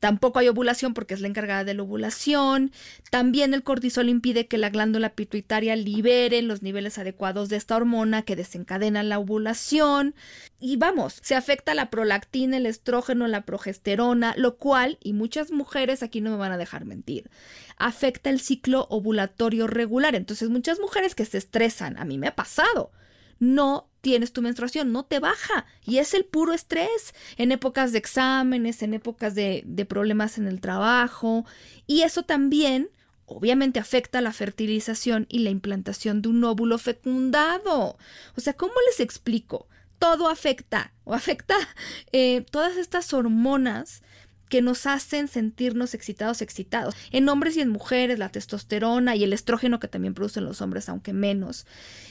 Tampoco 0.05 0.38
hay 0.38 0.49
ovulación 0.49 0.93
porque 0.93 1.14
es 1.14 1.23
la 1.23 1.29
encargada 1.29 1.64
de 1.64 1.73
la 1.73 1.83
ovulación. 1.83 2.73
También 3.11 3.55
el 3.55 3.62
cortisol 3.62 4.11
impide 4.11 4.49
que 4.49 4.59
la 4.59 4.69
glándula 4.69 5.14
pituitaria 5.14 5.77
libere 5.77 6.43
los 6.43 6.61
niveles 6.61 6.99
adecuados 6.99 7.49
de 7.49 7.57
esta 7.57 7.75
hormona 7.75 8.21
que 8.21 8.37
desencadena 8.37 9.03
la 9.03 9.19
ovulación. 9.19 10.14
Y 10.61 10.77
vamos, 10.77 11.21
se 11.23 11.35
afecta 11.35 11.73
la 11.73 11.88
prolactina, 11.88 12.59
el 12.59 12.67
estrógeno, 12.67 13.27
la 13.29 13.47
progesterona, 13.47 14.35
lo 14.37 14.59
cual, 14.59 14.99
y 15.03 15.14
muchas 15.14 15.51
mujeres 15.51 16.03
aquí 16.03 16.21
no 16.21 16.33
me 16.33 16.37
van 16.37 16.53
a 16.53 16.59
dejar 16.59 16.85
mentir, 16.85 17.31
afecta 17.79 18.29
el 18.29 18.40
ciclo 18.40 18.87
ovulatorio 18.90 19.69
regular. 19.69 20.14
Entonces 20.14 20.51
muchas 20.51 20.81
mujeres 20.81 21.14
que 21.14 21.25
se 21.25 21.38
estresan, 21.38 21.97
a 21.97 22.05
mí 22.05 22.19
me 22.19 22.27
ha 22.27 22.37
pasado, 22.37 22.93
no 23.38 23.88
tienes 24.05 24.35
tu 24.35 24.43
menstruación, 24.43 24.93
no 24.93 25.07
te 25.07 25.19
baja. 25.19 25.64
Y 25.83 25.97
es 25.97 26.12
el 26.12 26.27
puro 26.27 26.53
estrés 26.53 27.14
en 27.38 27.53
épocas 27.53 27.90
de 27.90 27.99
exámenes, 27.99 28.83
en 28.83 28.93
épocas 28.93 29.35
de, 29.35 29.87
problemas 29.88 30.37
en 30.37 30.47
el 30.47 30.61
trabajo. 30.61 31.47
Y 31.87 32.03
eso 32.03 32.23
también, 32.23 32.90
obviamente, 33.25 33.81
afecta 33.81 34.21
la 34.21 34.35
fertilización 34.35 35.27
y 35.31 35.38
la 35.38 35.49
implantación 35.49 36.21
de 36.21 36.29
un 36.29 36.45
óvulo 36.45 36.77
fecundado. 36.77 37.97
O 38.37 38.40
sea, 38.43 38.53
¿cómo 38.53 38.75
les 38.90 39.01
explico? 39.01 39.69
Todo 39.99 40.29
afecta 40.29 40.93
o 41.05 41.14
afecta 41.14 41.57
eh, 42.12 42.45
todas 42.51 42.77
estas 42.77 43.14
hormonas 43.14 44.03
que 44.51 44.61
nos 44.61 44.85
hacen 44.85 45.29
sentirnos 45.29 45.95
excitados, 45.95 46.43
excitados. 46.43 46.95
En 47.11 47.27
hombres 47.31 47.57
y 47.57 47.62
en 47.62 47.71
mujeres, 47.71 48.19
la 48.19 48.29
testosterona 48.29 49.17
y 49.17 49.25
el 49.25 49.33
estrógeno 49.33 49.81
que 49.81 49.88
también 49.88 50.12
producen 50.12 50.45
los 50.45 50.61
hombres, 50.61 50.90
aunque 50.90 51.14
menos. 51.14 51.67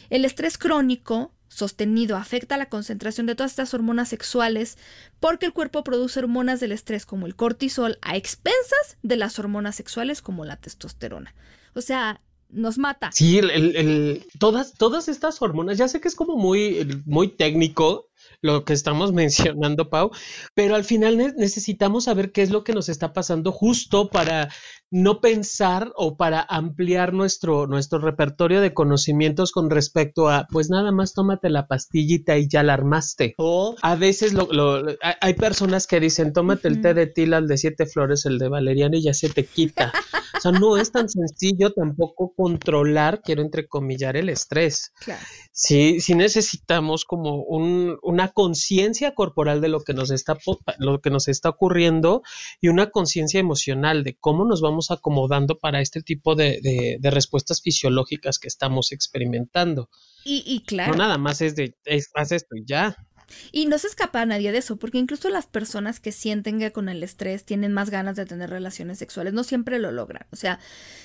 El 0.10 0.26
estrés 0.26 0.58
crónico 0.58 1.32
sostenido 1.54 2.18
afecta 2.18 2.58
la 2.58 2.68
concentración 2.68 3.28
de 3.28 3.36
todas 3.36 3.52
estas 3.52 3.74
hormonas 3.74 4.10
sexuales 4.10 4.78
porque 5.20 5.46
el 5.46 5.54
cuerpo 5.54 5.84
produce 5.84 6.20
hormonas 6.20 6.60
del 6.60 6.72
estrés 6.72 7.06
como 7.06 7.26
el 7.26 7.36
cortisol 7.36 7.98
a 8.02 8.18
expensas 8.18 8.98
de 9.02 9.18
las 9.18 9.40
hormonas 9.40 9.76
sexuales 9.76 10.22
como 10.22 10.46
la 10.46 10.58
testosterona. 10.58 11.34
O 11.76 11.82
sea, 11.82 12.22
nos 12.50 12.78
mata. 12.78 13.12
Sí, 13.12 13.40
el, 13.40 14.26
todas, 14.40 14.74
todas 14.74 15.08
estas 15.08 15.42
hormonas, 15.42 15.78
ya 15.78 15.88
sé 15.88 16.00
que 16.00 16.08
es 16.08 16.16
como 16.16 16.38
muy, 16.38 17.02
muy 17.06 17.30
técnico, 17.30 18.08
lo 18.44 18.66
que 18.66 18.74
estamos 18.74 19.12
mencionando, 19.14 19.90
Pau, 19.90 20.12
pero 20.54 20.76
al 20.76 20.84
final 20.84 21.18
necesitamos 21.38 22.04
saber 22.04 22.32
qué 22.32 22.44
es 22.44 22.52
lo 22.52 22.64
que 22.64 22.74
nos 22.74 22.90
está 22.90 23.14
pasando 23.14 23.52
justo 23.52 24.10
para 24.10 24.50
no 24.92 25.22
pensar 25.22 25.92
o 25.96 26.18
para 26.18 26.46
ampliar 26.48 27.14
nuestro, 27.14 27.66
nuestro 27.66 27.98
repertorio 27.98 28.62
de 28.62 28.76
conocimientos 28.76 29.52
con 29.52 29.72
respecto 29.72 30.30
a, 30.30 30.46
pues 30.52 30.70
nada 30.70 30.92
más 30.92 31.14
tómate 31.14 31.50
la 31.50 31.66
pastillita 31.66 32.38
y 32.38 32.48
ya 32.48 32.62
la 32.62 32.76
armaste. 32.76 33.34
O 33.40 33.76
a 33.82 33.96
veces 33.96 34.34
lo, 34.34 34.84
hay 35.02 35.34
personas 35.34 35.88
que 35.88 36.00
dicen, 36.00 36.32
tómate 36.32 36.68
el 36.68 36.82
té 36.82 36.94
de 36.94 37.08
tila, 37.08 37.40
el 37.40 37.48
de 37.48 37.58
siete 37.58 37.88
flores, 37.88 38.28
el 38.28 38.38
de 38.38 38.50
valeriana 38.50 38.98
y 38.98 39.04
ya 39.04 39.16
se 39.16 39.30
te 39.30 39.46
quita. 39.46 39.92
o 40.38 40.40
sea, 40.40 40.52
no 40.52 40.78
es 40.78 40.92
tan 40.92 41.10
sencillo 41.10 41.72
tampoco 41.72 42.32
controlar, 42.36 43.22
quiero 43.24 43.42
entrecomillar, 43.42 44.16
el 44.16 44.30
estrés. 44.30 44.92
Claro. 45.04 45.26
Sí, 45.52 46.02
sí 46.02 46.14
necesitamos 46.14 47.06
como 47.06 47.44
un, 47.44 47.98
una 48.04 48.33
conciencia 48.34 49.14
corporal 49.16 49.62
de 49.62 49.70
lo 49.70 49.82
que 49.82 49.94
nos 49.94 50.12
está 50.12 50.38
lo 50.80 51.02
que 51.02 51.10
nos 51.10 51.28
está 51.28 51.50
ocurriendo 51.50 52.24
y 52.60 52.68
una 52.68 52.90
conciencia 52.90 53.40
emocional 53.40 54.04
de 54.04 54.16
cómo 54.16 54.46
nos 54.46 54.62
vamos 54.62 54.92
acomodando 54.92 55.60
para 55.60 55.82
este 55.82 56.02
tipo 56.02 56.36
de, 56.36 57.00
respuestas 57.02 57.62
fisiológicas 57.62 58.40
que 58.40 58.48
estamos 58.48 58.92
experimentando. 58.92 59.90
Y, 60.26 60.64
claro. 60.66 60.94
No 60.94 60.98
nada 60.98 61.18
más 61.18 61.42
es 61.42 61.56
de, 61.56 61.76
haz 62.16 62.32
esto 62.32 62.56
y 62.56 62.66
ya. 62.66 62.96
Y 63.52 63.66
no 63.66 63.78
se 63.78 63.88
escapa 63.88 64.22
a 64.22 64.26
nadie 64.26 64.52
de 64.52 64.60
eso, 64.60 64.78
porque 64.78 64.98
incluso 64.98 65.30
las 65.30 65.48
personas 65.48 66.00
que 66.00 66.12
sienten 66.12 66.60
que 66.60 66.72
con 66.72 66.90
el 66.90 67.04
estrés 67.04 67.46
tienen 67.46 67.74
más 67.74 67.90
ganas 67.90 68.16
de 68.16 68.26
tener 68.26 68.50
relaciones 68.50 69.00
sexuales, 69.00 69.34
no 69.34 69.44
siempre 69.44 69.80
lo 69.80 69.92
logran. 69.92 70.26
O 70.32 70.36
sea, 70.36 70.60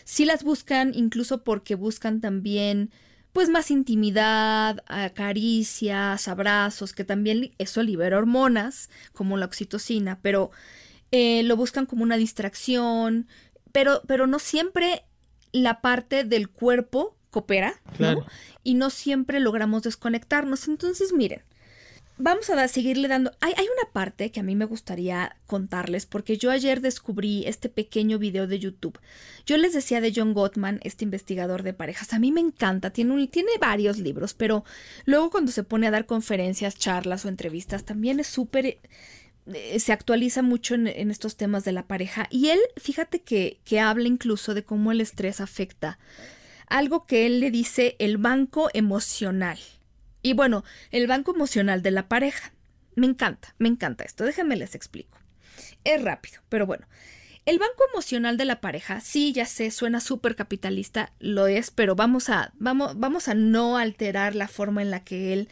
sí 0.05 0.25
las 0.25 0.45
buscan 0.45 0.93
incluso 0.95 1.43
porque 1.43 1.75
buscan 1.75 2.21
también 2.21 2.91
pues 3.33 3.49
más 3.49 3.71
intimidad, 3.71 4.83
caricias, 5.15 6.29
abrazos, 6.29 6.93
que 6.93 7.05
también 7.05 7.53
eso 7.59 7.83
libera 7.83 8.19
hormonas 8.19 8.91
como 9.13 9.37
la 9.37 9.47
oxitocina, 9.47 10.19
pero 10.23 10.51
eh, 11.11 11.43
lo 11.45 11.57
buscan 11.57 11.87
como 11.87 12.03
una 12.03 12.17
distracción, 12.17 13.29
pero, 13.73 14.03
pero 14.07 14.27
no 14.27 14.39
siempre 14.39 15.05
la 15.53 15.81
parte 15.81 16.25
del 16.25 16.49
cuerpo 16.49 17.17
coopera, 17.31 17.81
¿no? 17.99 18.27
Y 18.65 18.75
no 18.75 18.91
siempre 18.91 19.41
logramos 19.41 19.83
desconectarnos. 19.83 20.69
Entonces, 20.69 21.13
miren, 21.13 21.43
vamos 22.19 22.51
a 22.51 22.69
seguirle 22.69 23.09
dando. 23.09 23.33
Hay, 23.41 23.55
hay, 23.57 23.65
una 23.65 23.93
parte 23.93 24.31
que 24.31 24.41
a 24.41 24.43
mí 24.43 24.55
me 24.55 24.65
gustaría 24.65 25.37
contarles, 25.47 26.07
porque 26.07 26.37
yo 26.37 26.51
ayer 26.51 26.81
descubrí 26.81 27.45
este 27.47 27.69
pequeño 27.69 28.19
video 28.19 28.47
de 28.47 28.59
YouTube. 28.59 28.99
Yo 29.47 29.57
les 29.57 29.73
decía 29.73 30.01
de 30.01 30.13
John 30.15 30.35
Gottman, 30.35 30.81
este 30.83 31.05
investigador 31.05 31.63
de 31.63 31.73
parejas. 31.73 32.13
A 32.13 32.19
mí 32.19 32.33
me 32.33 32.41
encanta, 32.41 32.91
tiene, 32.91 33.15
un, 33.15 33.29
tiene 33.29 33.53
varios 33.61 33.99
libros, 33.99 34.35
pero 34.35 34.65
luego 35.05 35.31
cuando 35.31 35.53
se 35.53 35.63
pone 35.63 35.87
a 35.87 35.91
dar 35.91 36.07
conferencias, 36.07 36.77
charlas 36.77 37.25
o 37.25 37.29
entrevistas, 37.29 37.85
también 37.85 38.21
es 38.21 38.27
súper. 38.27 38.79
Eh, 39.47 39.81
se 39.81 39.93
actualiza 39.93 40.43
mucho 40.43 40.75
en, 40.75 40.89
en, 40.89 41.11
estos 41.11 41.37
temas 41.37 41.65
de 41.65 41.73
la 41.73 41.87
pareja. 41.87 42.27
Y 42.31 42.49
él, 42.49 42.61
fíjate 42.77 43.21
que, 43.21 43.61
que 43.65 43.81
habla 43.81 44.09
incluso 44.09 44.55
de 44.55 44.65
cómo 44.65 44.93
el 44.93 45.01
estrés 45.01 45.41
afecta. 45.41 45.99
Algo 46.67 47.07
que 47.07 47.25
él 47.25 47.41
le 47.41 47.51
dice 47.51 47.97
el 47.99 48.19
banco 48.19 48.69
emocional. 48.75 49.59
Y 50.23 50.33
bueno, 50.33 50.65
el 50.91 51.07
banco 51.07 51.35
emocional 51.35 51.83
de 51.83 51.91
la 51.91 52.09
pareja. 52.09 52.53
Me 52.95 53.07
encanta, 53.07 53.55
me 53.59 53.69
encanta 53.69 54.05
esto. 54.05 54.25
Déjenme 54.25 54.57
les 54.57 54.75
explico. 54.75 55.19
Es 55.85 56.03
rápido, 56.03 56.41
pero 56.49 56.67
bueno. 56.67 56.87
El 57.47 57.59
banco 57.59 57.85
emocional 57.93 58.37
de 58.37 58.45
la 58.45 58.61
pareja, 58.61 59.01
sí, 59.01 59.33
ya 59.33 59.47
sé, 59.47 59.71
suena 59.71 60.01
súper 60.01 60.37
capitalista, 60.37 61.15
lo 61.19 61.47
es, 61.47 61.71
pero 61.71 61.95
vamos 61.95 62.29
a, 62.29 62.53
vamos, 62.59 62.99
vamos 62.99 63.27
a 63.29 63.35
no 63.35 63.79
alterar 63.79 64.35
la 64.35 64.49
forma 64.49 64.83
en 64.83 64.91
la 64.91 65.03
que 65.03 65.33
él 65.33 65.49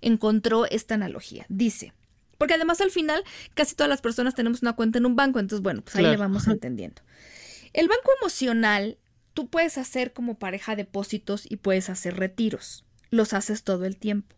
encontró 0.00 0.66
esta 0.66 0.94
analogía. 0.94 1.46
Dice, 1.48 1.92
porque 2.38 2.54
además 2.54 2.80
al 2.80 2.92
final 2.92 3.24
casi 3.54 3.74
todas 3.74 3.90
las 3.90 4.00
personas 4.00 4.36
tenemos 4.36 4.62
una 4.62 4.74
cuenta 4.74 4.98
en 4.98 5.06
un 5.06 5.16
banco, 5.16 5.40
entonces 5.40 5.62
bueno, 5.62 5.82
pues 5.82 5.96
ahí 5.96 6.04
le 6.04 6.16
vamos 6.16 6.46
entendiendo. 6.46 7.02
El 7.72 7.88
banco 7.88 8.12
emocional, 8.20 8.98
tú 9.34 9.48
puedes 9.48 9.76
hacer 9.76 10.12
como 10.12 10.38
pareja 10.38 10.76
depósitos 10.76 11.50
y 11.50 11.56
puedes 11.56 11.90
hacer 11.90 12.16
retiros 12.16 12.84
los 13.10 13.32
haces 13.32 13.62
todo 13.62 13.84
el 13.84 13.96
tiempo. 13.96 14.34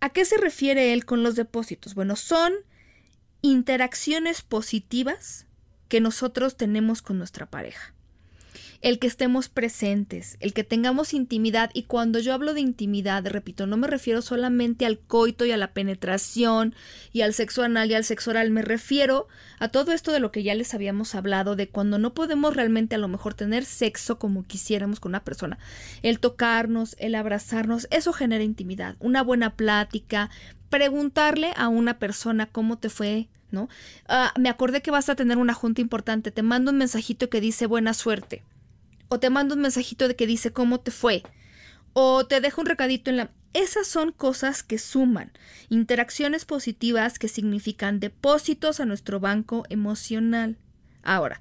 ¿A 0.00 0.10
qué 0.10 0.24
se 0.24 0.36
refiere 0.36 0.92
él 0.92 1.04
con 1.04 1.22
los 1.22 1.34
depósitos? 1.34 1.94
Bueno, 1.94 2.16
son 2.16 2.52
interacciones 3.42 4.42
positivas 4.42 5.46
que 5.88 6.00
nosotros 6.00 6.56
tenemos 6.56 7.02
con 7.02 7.18
nuestra 7.18 7.46
pareja 7.46 7.94
el 8.80 9.00
que 9.00 9.08
estemos 9.08 9.48
presentes, 9.48 10.36
el 10.40 10.52
que 10.52 10.62
tengamos 10.62 11.12
intimidad. 11.12 11.70
Y 11.74 11.84
cuando 11.84 12.20
yo 12.20 12.32
hablo 12.32 12.54
de 12.54 12.60
intimidad, 12.60 13.26
repito, 13.26 13.66
no 13.66 13.76
me 13.76 13.88
refiero 13.88 14.22
solamente 14.22 14.86
al 14.86 14.98
coito 14.98 15.44
y 15.44 15.50
a 15.50 15.56
la 15.56 15.72
penetración 15.72 16.74
y 17.12 17.22
al 17.22 17.34
sexo 17.34 17.64
anal 17.64 17.90
y 17.90 17.94
al 17.94 18.04
sexo 18.04 18.30
oral, 18.30 18.50
me 18.50 18.62
refiero 18.62 19.26
a 19.58 19.68
todo 19.68 19.92
esto 19.92 20.12
de 20.12 20.20
lo 20.20 20.30
que 20.30 20.44
ya 20.44 20.54
les 20.54 20.74
habíamos 20.74 21.14
hablado, 21.14 21.56
de 21.56 21.68
cuando 21.68 21.98
no 21.98 22.14
podemos 22.14 22.54
realmente 22.54 22.94
a 22.94 22.98
lo 22.98 23.08
mejor 23.08 23.34
tener 23.34 23.64
sexo 23.64 24.18
como 24.18 24.44
quisiéramos 24.44 25.00
con 25.00 25.10
una 25.10 25.24
persona. 25.24 25.58
El 26.02 26.20
tocarnos, 26.20 26.94
el 26.98 27.16
abrazarnos, 27.16 27.88
eso 27.90 28.12
genera 28.12 28.44
intimidad, 28.44 28.94
una 29.00 29.22
buena 29.22 29.56
plática, 29.56 30.30
preguntarle 30.70 31.52
a 31.56 31.68
una 31.68 31.98
persona 31.98 32.46
cómo 32.46 32.78
te 32.78 32.90
fue, 32.90 33.26
¿no? 33.50 33.68
Ah, 34.06 34.32
me 34.38 34.50
acordé 34.50 34.82
que 34.82 34.90
vas 34.92 35.08
a 35.08 35.16
tener 35.16 35.38
una 35.38 35.54
junta 35.54 35.80
importante, 35.80 36.30
te 36.30 36.42
mando 36.42 36.70
un 36.70 36.78
mensajito 36.78 37.28
que 37.28 37.40
dice 37.40 37.66
buena 37.66 37.94
suerte 37.94 38.44
o 39.08 39.18
te 39.18 39.30
mando 39.30 39.54
un 39.54 39.62
mensajito 39.62 40.08
de 40.08 40.16
que 40.16 40.26
dice 40.26 40.52
cómo 40.52 40.80
te 40.80 40.90
fue, 40.90 41.22
o 41.92 42.26
te 42.26 42.40
dejo 42.40 42.60
un 42.60 42.66
recadito 42.66 43.10
en 43.10 43.16
la... 43.16 43.30
Esas 43.54 43.86
son 43.86 44.12
cosas 44.12 44.62
que 44.62 44.78
suman, 44.78 45.32
interacciones 45.70 46.44
positivas 46.44 47.18
que 47.18 47.28
significan 47.28 47.98
depósitos 47.98 48.78
a 48.78 48.84
nuestro 48.84 49.20
banco 49.20 49.64
emocional. 49.70 50.56
Ahora, 51.02 51.40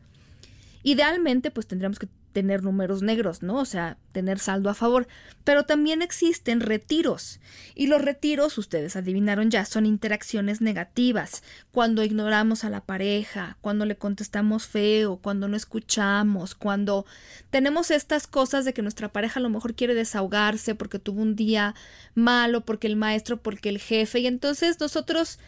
idealmente 0.83 1.51
pues 1.51 1.67
tendríamos 1.67 1.99
que 1.99 2.07
tener 2.37 2.61
números 2.61 3.01
negros, 3.01 3.41
¿no? 3.41 3.55
O 3.55 3.65
sea, 3.65 3.97
tener 4.11 4.37
saldo 4.37 4.69
a 4.69 4.75
favor. 4.75 5.07
Pero 5.43 5.63
también 5.63 6.03
existen 6.03 6.61
retiros. 6.61 7.39
Y 7.73 7.87
los 7.87 7.99
retiros, 7.99 8.59
ustedes 8.59 8.95
adivinaron 8.95 9.49
ya, 9.49 9.65
son 9.65 9.87
interacciones 9.87 10.61
negativas. 10.61 11.41
Cuando 11.71 12.03
ignoramos 12.03 12.63
a 12.63 12.69
la 12.69 12.81
pareja, 12.81 13.57
cuando 13.59 13.85
le 13.85 13.95
contestamos 13.95 14.67
feo, 14.67 15.17
cuando 15.17 15.47
no 15.47 15.57
escuchamos, 15.57 16.53
cuando 16.53 17.07
tenemos 17.49 17.89
estas 17.89 18.27
cosas 18.27 18.65
de 18.65 18.73
que 18.75 18.83
nuestra 18.83 19.11
pareja 19.11 19.39
a 19.39 19.43
lo 19.43 19.49
mejor 19.49 19.73
quiere 19.73 19.95
desahogarse 19.95 20.75
porque 20.75 20.99
tuvo 20.99 21.23
un 21.23 21.35
día 21.35 21.73
malo, 22.13 22.61
porque 22.65 22.85
el 22.85 22.97
maestro, 22.97 23.37
porque 23.37 23.69
el 23.69 23.79
jefe. 23.79 24.19
Y 24.19 24.27
entonces 24.27 24.79
nosotros 24.79 25.39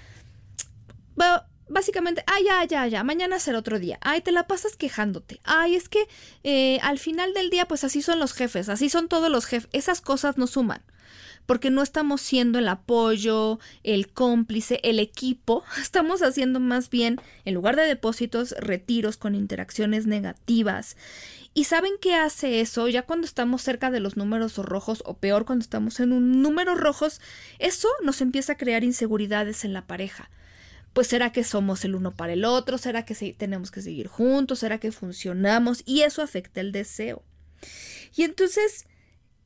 básicamente, 1.70 2.24
ay, 2.28 2.46
ya, 2.46 2.64
ya, 2.66 2.88
ya, 2.88 3.04
mañana 3.04 3.40
será 3.40 3.60
otro 3.60 3.80
día. 3.80 3.98
Ay, 4.02 4.22
te 4.22 4.32
la 4.32 4.48
pasas 4.48 4.76
quejándote. 4.76 5.40
Ay, 5.44 5.76
es 5.76 5.90
que 5.90 6.08
eh, 6.44 6.80
al 6.82 7.00
final 7.00 7.34
del 7.34 7.50
día, 7.50 7.68
pues 7.68 7.84
así 7.84 8.02
son 8.02 8.20
los 8.20 8.34
jefes, 8.34 8.70
así 8.70 8.90
son 8.90 9.08
todos 9.08 9.32
los 9.32 9.46
jefes. 9.46 9.70
Esas 9.72 10.02
cosas 10.02 10.38
no 10.38 10.48
suman. 10.48 10.82
Porque 11.46 11.72
no 11.72 11.82
estamos 11.82 12.22
siendo 12.22 12.60
el 12.60 12.68
apoyo, 12.68 13.60
el 13.84 14.12
cómplice, 14.12 14.80
el 14.84 15.00
equipo. 15.00 15.64
Estamos 15.82 16.22
haciendo 16.22 16.60
más 16.60 16.92
bien, 16.92 17.20
en 17.44 17.56
lugar 17.56 17.76
de 17.76 17.84
depósitos, 17.84 18.52
retiros 18.60 19.18
con 19.18 19.34
interacciones 19.34 20.06
negativas. 20.06 20.96
¿Y 21.56 21.64
saben 21.64 21.94
qué 22.00 22.14
hace 22.14 22.62
eso? 22.62 22.88
Ya 22.88 23.02
cuando 23.02 23.26
estamos 23.26 23.64
cerca 23.64 23.90
de 23.90 24.00
los 24.00 24.16
números 24.16 24.58
rojos, 24.58 25.02
o 25.06 25.18
peor, 25.18 25.46
cuando 25.46 25.64
estamos 25.64 26.00
en 26.00 26.12
un 26.12 26.44
número 26.44 26.76
rojos, 26.76 27.20
eso 27.58 27.88
nos 28.04 28.22
empieza 28.22 28.54
a 28.54 28.58
crear 28.58 28.84
inseguridades 28.84 29.66
en 29.66 29.74
la 29.74 29.88
pareja 29.88 30.30
pues 30.94 31.08
será 31.08 31.32
que 31.32 31.44
somos 31.44 31.86
el 31.86 31.96
uno 31.96 32.12
para 32.12 32.34
el 32.34 32.46
otro, 32.46 32.78
será 32.78 33.06
que 33.06 33.16
tenemos 33.34 33.72
que 33.72 33.82
seguir 33.82 34.08
juntos, 34.08 34.60
será 34.60 34.80
que 34.80 34.92
funcionamos 34.92 35.84
y 35.86 36.02
eso 36.02 36.22
afecta 36.22 36.62
el 36.62 36.72
deseo. 36.72 37.24
Y 38.16 38.24
entonces, 38.24 38.86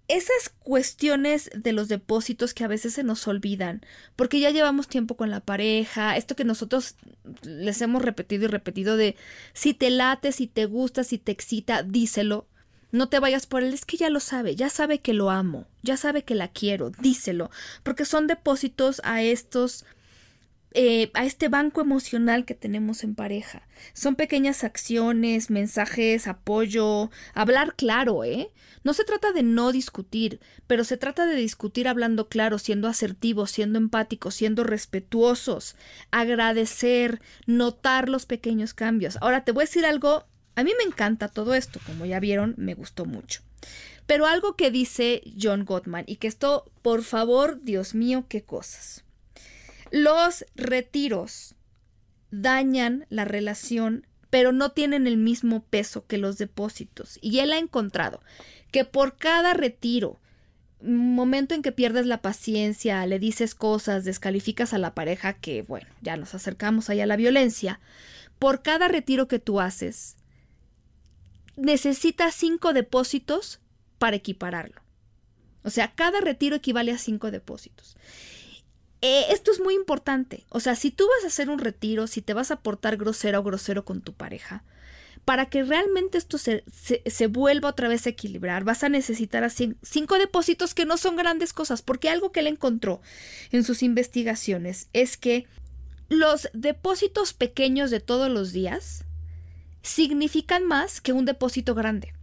esas 0.08 0.49
cuestiones 0.60 1.49
de 1.56 1.71
los 1.71 1.88
depósitos 1.88 2.53
que 2.53 2.63
a 2.63 2.67
veces 2.67 2.93
se 2.93 3.03
nos 3.03 3.27
olvidan, 3.27 3.86
porque 4.15 4.39
ya 4.39 4.51
llevamos 4.51 4.88
tiempo 4.88 5.15
con 5.15 5.29
la 5.29 5.39
pareja, 5.39 6.17
esto 6.17 6.36
que 6.36 6.43
nosotros 6.43 6.95
les 7.43 7.82
hemos 7.82 8.01
repetido 8.01 8.45
y 8.45 8.47
repetido 8.47 8.97
de 8.97 9.15
si 9.53 9.73
te 9.73 9.89
late, 9.89 10.32
si 10.32 10.47
te 10.47 10.65
gusta, 10.65 11.03
si 11.03 11.17
te 11.17 11.32
excita, 11.32 11.84
díselo. 11.84 12.47
No 12.91 13.10
te 13.10 13.17
vayas 13.17 13.47
por 13.47 13.63
él, 13.63 13.73
es 13.73 13.86
que 13.86 13.97
ya 13.97 14.12
lo 14.12 14.19
sabe, 14.19 14.56
ya 14.56 14.69
sabe 14.69 14.99
que 14.99 15.13
lo 15.13 15.32
amo, 15.32 15.65
ya 15.82 15.97
sabe 15.97 16.23
que 16.23 16.36
la 16.36 16.49
quiero, 16.49 16.91
díselo, 16.91 17.49
porque 17.82 18.06
son 18.06 18.27
depósitos 18.27 19.01
a 19.03 19.23
estos 19.23 19.84
eh, 20.74 21.12
a 21.14 21.26
este 21.26 21.50
banco 21.50 21.82
emocional 21.82 22.46
que 22.46 22.56
tenemos 22.56 23.04
en 23.04 23.16
pareja. 23.16 23.68
Son 23.94 24.16
pequeñas 24.16 24.64
acciones, 24.64 25.50
mensajes, 25.50 26.28
apoyo, 26.28 27.12
hablar 27.34 27.76
claro, 27.76 28.24
¿eh? 28.24 28.52
No 28.84 28.94
se 28.94 29.04
trata 29.04 29.32
de 29.32 29.44
no 29.44 29.72
discutir, 29.72 30.40
pero 30.68 30.84
se 30.84 30.98
trata 30.98 31.26
de 31.26 31.36
discutir 31.36 31.88
hablando 31.88 32.28
claro, 32.28 32.60
siendo 32.60 32.88
asertivos, 32.88 33.52
siendo 33.52 33.78
empáticos, 33.78 34.36
siendo 34.36 34.64
respetuosos, 34.64 35.76
agradecer, 36.12 37.22
notar 37.46 38.10
los 38.10 38.26
pequeños 38.26 38.74
cambios. 38.74 39.18
Ahora 39.22 39.44
te 39.46 39.52
voy 39.52 39.64
a 39.64 39.68
decir 39.68 39.86
algo, 39.86 40.26
a 40.56 40.64
mí 40.64 40.72
me 40.78 40.84
encanta 40.84 41.28
todo 41.28 41.54
esto, 41.54 41.80
como 41.86 42.06
ya 42.06 42.20
vieron, 42.20 42.56
me 42.58 42.74
gustó 42.74 43.06
mucho. 43.06 43.42
Pero 44.06 44.26
algo 44.26 44.56
que 44.56 44.72
dice 44.72 45.22
John 45.40 45.66
Gottman, 45.66 46.04
y 46.08 46.18
que 46.18 46.28
esto, 46.28 46.72
por 46.82 47.04
favor, 47.04 47.62
Dios 47.64 47.96
mío, 47.96 48.26
qué 48.28 48.44
cosas. 48.44 49.03
Los 49.93 50.43
retiros 50.56 51.53
dañan 52.32 53.06
la 53.10 53.25
relación, 53.25 54.08
pero 54.32 54.51
no 54.51 54.71
tienen 54.71 55.06
el 55.06 55.17
mismo 55.17 55.63
peso 55.65 56.08
que 56.08 56.17
los 56.17 56.39
depósitos. 56.39 57.19
Y 57.21 57.38
él 57.41 57.53
ha 57.53 57.60
encontrado 57.60 58.19
que 58.71 58.86
por 58.86 59.17
cada 59.17 59.53
retiro, 59.53 60.19
momento 60.82 61.53
en 61.53 61.62
que 61.62 61.71
pierdes 61.71 62.08
la 62.08 62.23
paciencia, 62.23 63.06
le 63.06 63.19
dices 63.19 63.53
cosas, 63.53 64.03
descalificas 64.03 64.73
a 64.73 64.79
la 64.79 64.95
pareja, 64.95 65.34
que 65.34 65.62
bueno, 65.62 65.86
ya 66.01 66.17
nos 66.17 66.34
acercamos 66.34 66.89
ahí 66.89 66.99
a 66.99 67.06
la 67.06 67.15
violencia, 67.15 67.79
por 68.39 68.63
cada 68.63 68.88
retiro 68.88 69.27
que 69.27 69.38
tú 69.38 69.62
haces, 69.62 70.15
necesitas 71.56 72.34
cinco 72.34 72.73
depósitos 72.73 73.60
para 73.99 74.15
equipararlo. 74.15 74.82
O 75.62 75.69
sea, 75.69 75.93
cada 75.93 76.19
retiro 76.19 76.56
equivale 76.56 76.91
a 76.91 76.97
cinco 76.97 77.29
depósitos. 77.29 77.95
Eh, 79.06 79.34
esto 79.34 79.52
es 79.52 79.60
muy 79.60 79.76
importante. 79.76 80.46
O 80.48 80.62
sea, 80.62 80.76
si 80.76 80.89
tú 80.89 81.06
vas 81.06 81.26
a 81.26 81.28
hacer 81.28 81.50
un 81.50 81.60
retiro, 81.60 82.08
si 82.08 82.22
te 82.22 82.34
vas 82.34 82.52
a 82.52 82.62
portar 82.62 82.96
grosero 82.96 83.42
o 83.42 83.44
grosero 83.44 83.84
con 83.84 84.00
tu 84.00 84.13
pareja, 84.13 84.63
para 85.26 85.48
que 85.48 85.62
realmente 85.66 86.18
esto 86.18 86.38
se, 86.38 86.63
se, 87.06 87.28
vuelva 87.28 87.68
otra 87.68 87.89
vez 87.89 88.06
a 88.06 88.12
equilibrar, 88.12 88.63
vas 88.63 88.82
a 88.82 88.88
necesitar 88.88 89.44
así 89.44 89.76
cinco 89.82 90.18
depósitos 90.18 90.74
que 90.74 90.86
no 90.86 90.96
son 90.96 91.18
grandes 91.18 91.52
cosas, 91.52 91.82
porque 91.82 92.10
algo 92.10 92.32
que 92.32 92.39
él 92.39 92.48
encontró 92.48 93.02
en 93.52 93.66
sus 93.66 93.84
investigaciones 93.84 94.88
es 94.94 95.18
que 95.18 95.48
los 96.08 96.48
depósitos 96.54 97.34
pequeños 97.34 97.92
de 97.92 98.00
todos 98.00 98.32
los 98.32 98.54
días 98.54 99.04
significan 99.82 100.66
más 100.66 101.02
que 101.02 101.12
un 101.12 101.26
depósito 101.26 101.76
grande. 101.76 102.13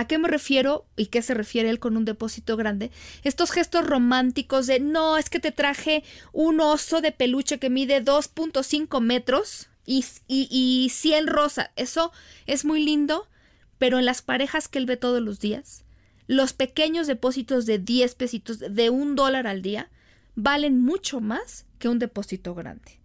¿A 0.00 0.06
qué 0.06 0.16
me 0.16 0.28
refiero 0.28 0.86
y 0.96 1.08
qué 1.08 1.20
se 1.20 1.34
refiere 1.34 1.68
él 1.68 1.78
con 1.78 1.94
un 1.98 2.06
depósito 2.06 2.56
grande? 2.56 2.90
Estos 3.22 3.50
gestos 3.50 3.86
románticos 3.86 4.66
de 4.66 4.80
no, 4.80 5.18
es 5.18 5.28
que 5.28 5.40
te 5.40 5.52
traje 5.52 6.04
un 6.32 6.58
oso 6.62 7.02
de 7.02 7.12
peluche 7.12 7.58
que 7.58 7.68
mide 7.68 8.02
2.5 8.02 8.98
metros 9.02 9.68
y, 9.84 10.02
y, 10.26 10.48
y 10.50 10.88
100 10.88 11.26
rosa. 11.26 11.72
Eso 11.76 12.12
es 12.46 12.64
muy 12.64 12.82
lindo, 12.82 13.28
pero 13.76 13.98
en 13.98 14.06
las 14.06 14.22
parejas 14.22 14.68
que 14.68 14.78
él 14.78 14.86
ve 14.86 14.96
todos 14.96 15.20
los 15.20 15.38
días, 15.38 15.84
los 16.26 16.54
pequeños 16.54 17.06
depósitos 17.06 17.66
de 17.66 17.78
10 17.78 18.14
pesitos, 18.14 18.58
de 18.58 18.88
un 18.88 19.16
dólar 19.16 19.46
al 19.46 19.60
día, 19.60 19.90
valen 20.34 20.80
mucho 20.80 21.20
más 21.20 21.66
que 21.78 21.90
un 21.90 21.98
depósito 21.98 22.54
grande. 22.54 22.98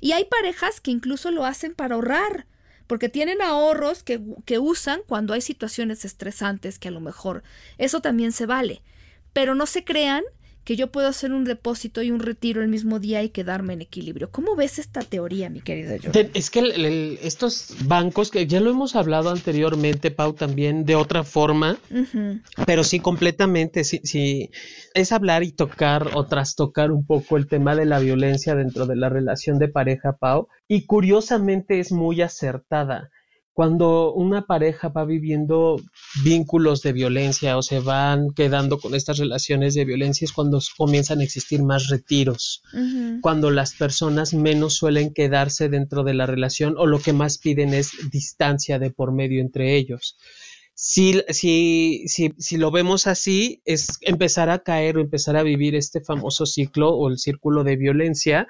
Y 0.00 0.12
hay 0.12 0.24
parejas 0.24 0.80
que 0.80 0.90
incluso 0.90 1.30
lo 1.30 1.44
hacen 1.44 1.76
para 1.76 1.94
ahorrar, 1.94 2.48
porque 2.90 3.08
tienen 3.08 3.40
ahorros 3.40 4.02
que, 4.02 4.20
que 4.44 4.58
usan 4.58 5.02
cuando 5.06 5.32
hay 5.32 5.40
situaciones 5.40 6.04
estresantes, 6.04 6.80
que 6.80 6.88
a 6.88 6.90
lo 6.90 6.98
mejor 6.98 7.44
eso 7.78 8.00
también 8.00 8.32
se 8.32 8.46
vale. 8.46 8.82
Pero 9.32 9.54
no 9.54 9.66
se 9.66 9.84
crean 9.84 10.24
que 10.70 10.76
yo 10.76 10.92
puedo 10.92 11.08
hacer 11.08 11.32
un 11.32 11.42
depósito 11.42 12.00
y 12.00 12.12
un 12.12 12.20
retiro 12.20 12.62
el 12.62 12.68
mismo 12.68 13.00
día 13.00 13.24
y 13.24 13.30
quedarme 13.30 13.72
en 13.72 13.80
equilibrio. 13.80 14.30
¿Cómo 14.30 14.54
ves 14.54 14.78
esta 14.78 15.00
teoría, 15.00 15.50
mi 15.50 15.60
querido 15.60 15.96
Jorge? 16.00 16.30
Es 16.32 16.48
que 16.48 17.18
estos 17.22 17.74
bancos, 17.86 18.30
que 18.30 18.46
ya 18.46 18.60
lo 18.60 18.70
hemos 18.70 18.94
hablado 18.94 19.30
anteriormente, 19.30 20.12
Pau, 20.12 20.32
también 20.32 20.84
de 20.84 20.94
otra 20.94 21.24
forma, 21.24 21.76
pero 22.66 22.84
sí 22.84 23.00
completamente, 23.00 23.82
sí, 23.82 24.00
sí, 24.04 24.50
es 24.94 25.10
hablar 25.10 25.42
y 25.42 25.50
tocar 25.50 26.10
o 26.14 26.26
trastocar 26.26 26.92
un 26.92 27.04
poco 27.04 27.36
el 27.36 27.48
tema 27.48 27.74
de 27.74 27.86
la 27.86 27.98
violencia 27.98 28.54
dentro 28.54 28.86
de 28.86 28.94
la 28.94 29.08
relación 29.08 29.58
de 29.58 29.66
pareja, 29.66 30.18
Pau, 30.20 30.46
y 30.68 30.86
curiosamente 30.86 31.80
es 31.80 31.90
muy 31.90 32.22
acertada 32.22 33.10
cuando 33.52 34.12
una 34.12 34.46
pareja 34.46 34.88
va 34.88 35.04
viviendo 35.04 35.80
vínculos 36.24 36.82
de 36.82 36.92
violencia 36.92 37.56
o 37.56 37.62
se 37.62 37.80
van 37.80 38.30
quedando 38.30 38.78
con 38.78 38.94
estas 38.94 39.18
relaciones 39.18 39.74
de 39.74 39.84
violencia 39.84 40.24
es 40.24 40.32
cuando 40.32 40.60
comienzan 40.76 41.20
a 41.20 41.24
existir 41.24 41.62
más 41.62 41.88
retiros, 41.88 42.62
cuando 43.20 43.50
las 43.50 43.74
personas 43.74 44.34
menos 44.34 44.74
suelen 44.74 45.12
quedarse 45.12 45.68
dentro 45.68 46.04
de 46.04 46.14
la 46.14 46.26
relación 46.26 46.74
o 46.78 46.86
lo 46.86 47.00
que 47.00 47.12
más 47.12 47.38
piden 47.38 47.74
es 47.74 47.90
distancia 48.10 48.78
de 48.78 48.90
por 48.90 49.12
medio 49.12 49.40
entre 49.40 49.76
ellos. 49.76 50.16
Si, 50.74 51.20
si, 51.28 52.04
si, 52.06 52.32
si 52.38 52.56
lo 52.56 52.70
vemos 52.70 53.06
así, 53.06 53.60
es 53.66 53.98
empezar 54.00 54.48
a 54.48 54.60
caer 54.60 54.96
o 54.96 55.02
empezar 55.02 55.36
a 55.36 55.42
vivir 55.42 55.74
este 55.74 56.00
famoso 56.00 56.46
ciclo 56.46 56.94
o 56.94 57.10
el 57.10 57.18
círculo 57.18 57.64
de 57.64 57.76
violencia 57.76 58.46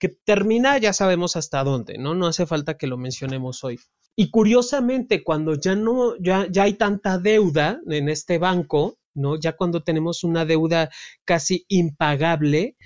que 0.00 0.08
termina 0.08 0.78
ya 0.78 0.92
sabemos 0.92 1.36
hasta 1.36 1.62
dónde, 1.62 1.98
¿no? 1.98 2.14
No 2.14 2.26
hace 2.26 2.46
falta 2.46 2.76
que 2.78 2.86
lo 2.86 2.96
mencionemos 2.96 3.62
hoy. 3.62 3.78
Y 4.16 4.30
curiosamente, 4.30 5.22
cuando 5.22 5.54
ya 5.54 5.76
no, 5.76 6.16
ya, 6.18 6.46
ya 6.50 6.64
hay 6.64 6.72
tanta 6.72 7.18
deuda 7.18 7.80
en 7.86 8.08
este 8.08 8.38
banco, 8.38 8.98
¿no? 9.14 9.38
Ya 9.38 9.56
cuando 9.56 9.82
tenemos 9.82 10.24
una 10.24 10.44
deuda 10.44 10.90
casi 11.24 11.64
impagable, 11.68 12.76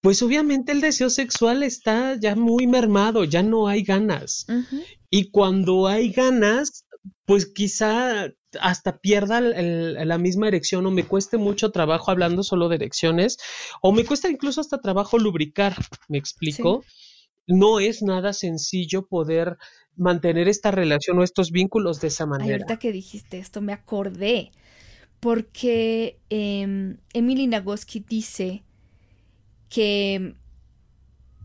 pues 0.00 0.22
obviamente 0.22 0.72
el 0.72 0.80
deseo 0.80 1.10
sexual 1.10 1.62
está 1.62 2.18
ya 2.18 2.34
muy 2.34 2.66
mermado, 2.66 3.24
ya 3.24 3.42
no 3.42 3.68
hay 3.68 3.82
ganas. 3.82 4.46
Y 5.10 5.30
cuando 5.30 5.86
hay 5.86 6.10
ganas, 6.10 6.86
pues 7.24 7.46
quizá 7.46 8.32
hasta 8.60 8.98
pierda 8.98 9.40
la 9.40 10.18
misma 10.18 10.48
erección 10.48 10.86
o 10.86 10.90
me 10.90 11.04
cueste 11.04 11.38
mucho 11.38 11.70
trabajo 11.70 12.10
hablando 12.10 12.42
solo 12.42 12.68
de 12.68 12.76
erecciones 12.76 13.38
o 13.80 13.92
me 13.92 14.04
cuesta 14.04 14.28
incluso 14.28 14.60
hasta 14.60 14.80
trabajo 14.80 15.18
lubricar, 15.18 15.76
¿me 16.08 16.18
explico? 16.18 16.84
No 17.46 17.80
es 17.80 18.02
nada 18.02 18.32
sencillo 18.32 19.06
poder 19.06 19.56
mantener 19.96 20.48
esta 20.48 20.70
relación 20.70 21.18
o 21.18 21.22
estos 21.22 21.50
vínculos 21.50 22.00
de 22.00 22.08
esa 22.08 22.26
manera. 22.26 22.52
ahorita 22.54 22.78
que 22.78 22.92
dijiste 22.92 23.38
esto 23.38 23.60
me 23.60 23.72
acordé 23.72 24.52
porque 25.20 26.18
eh, 26.30 26.96
Emily 27.12 27.46
Nagoski 27.46 28.00
dice 28.00 28.62
que 29.68 30.34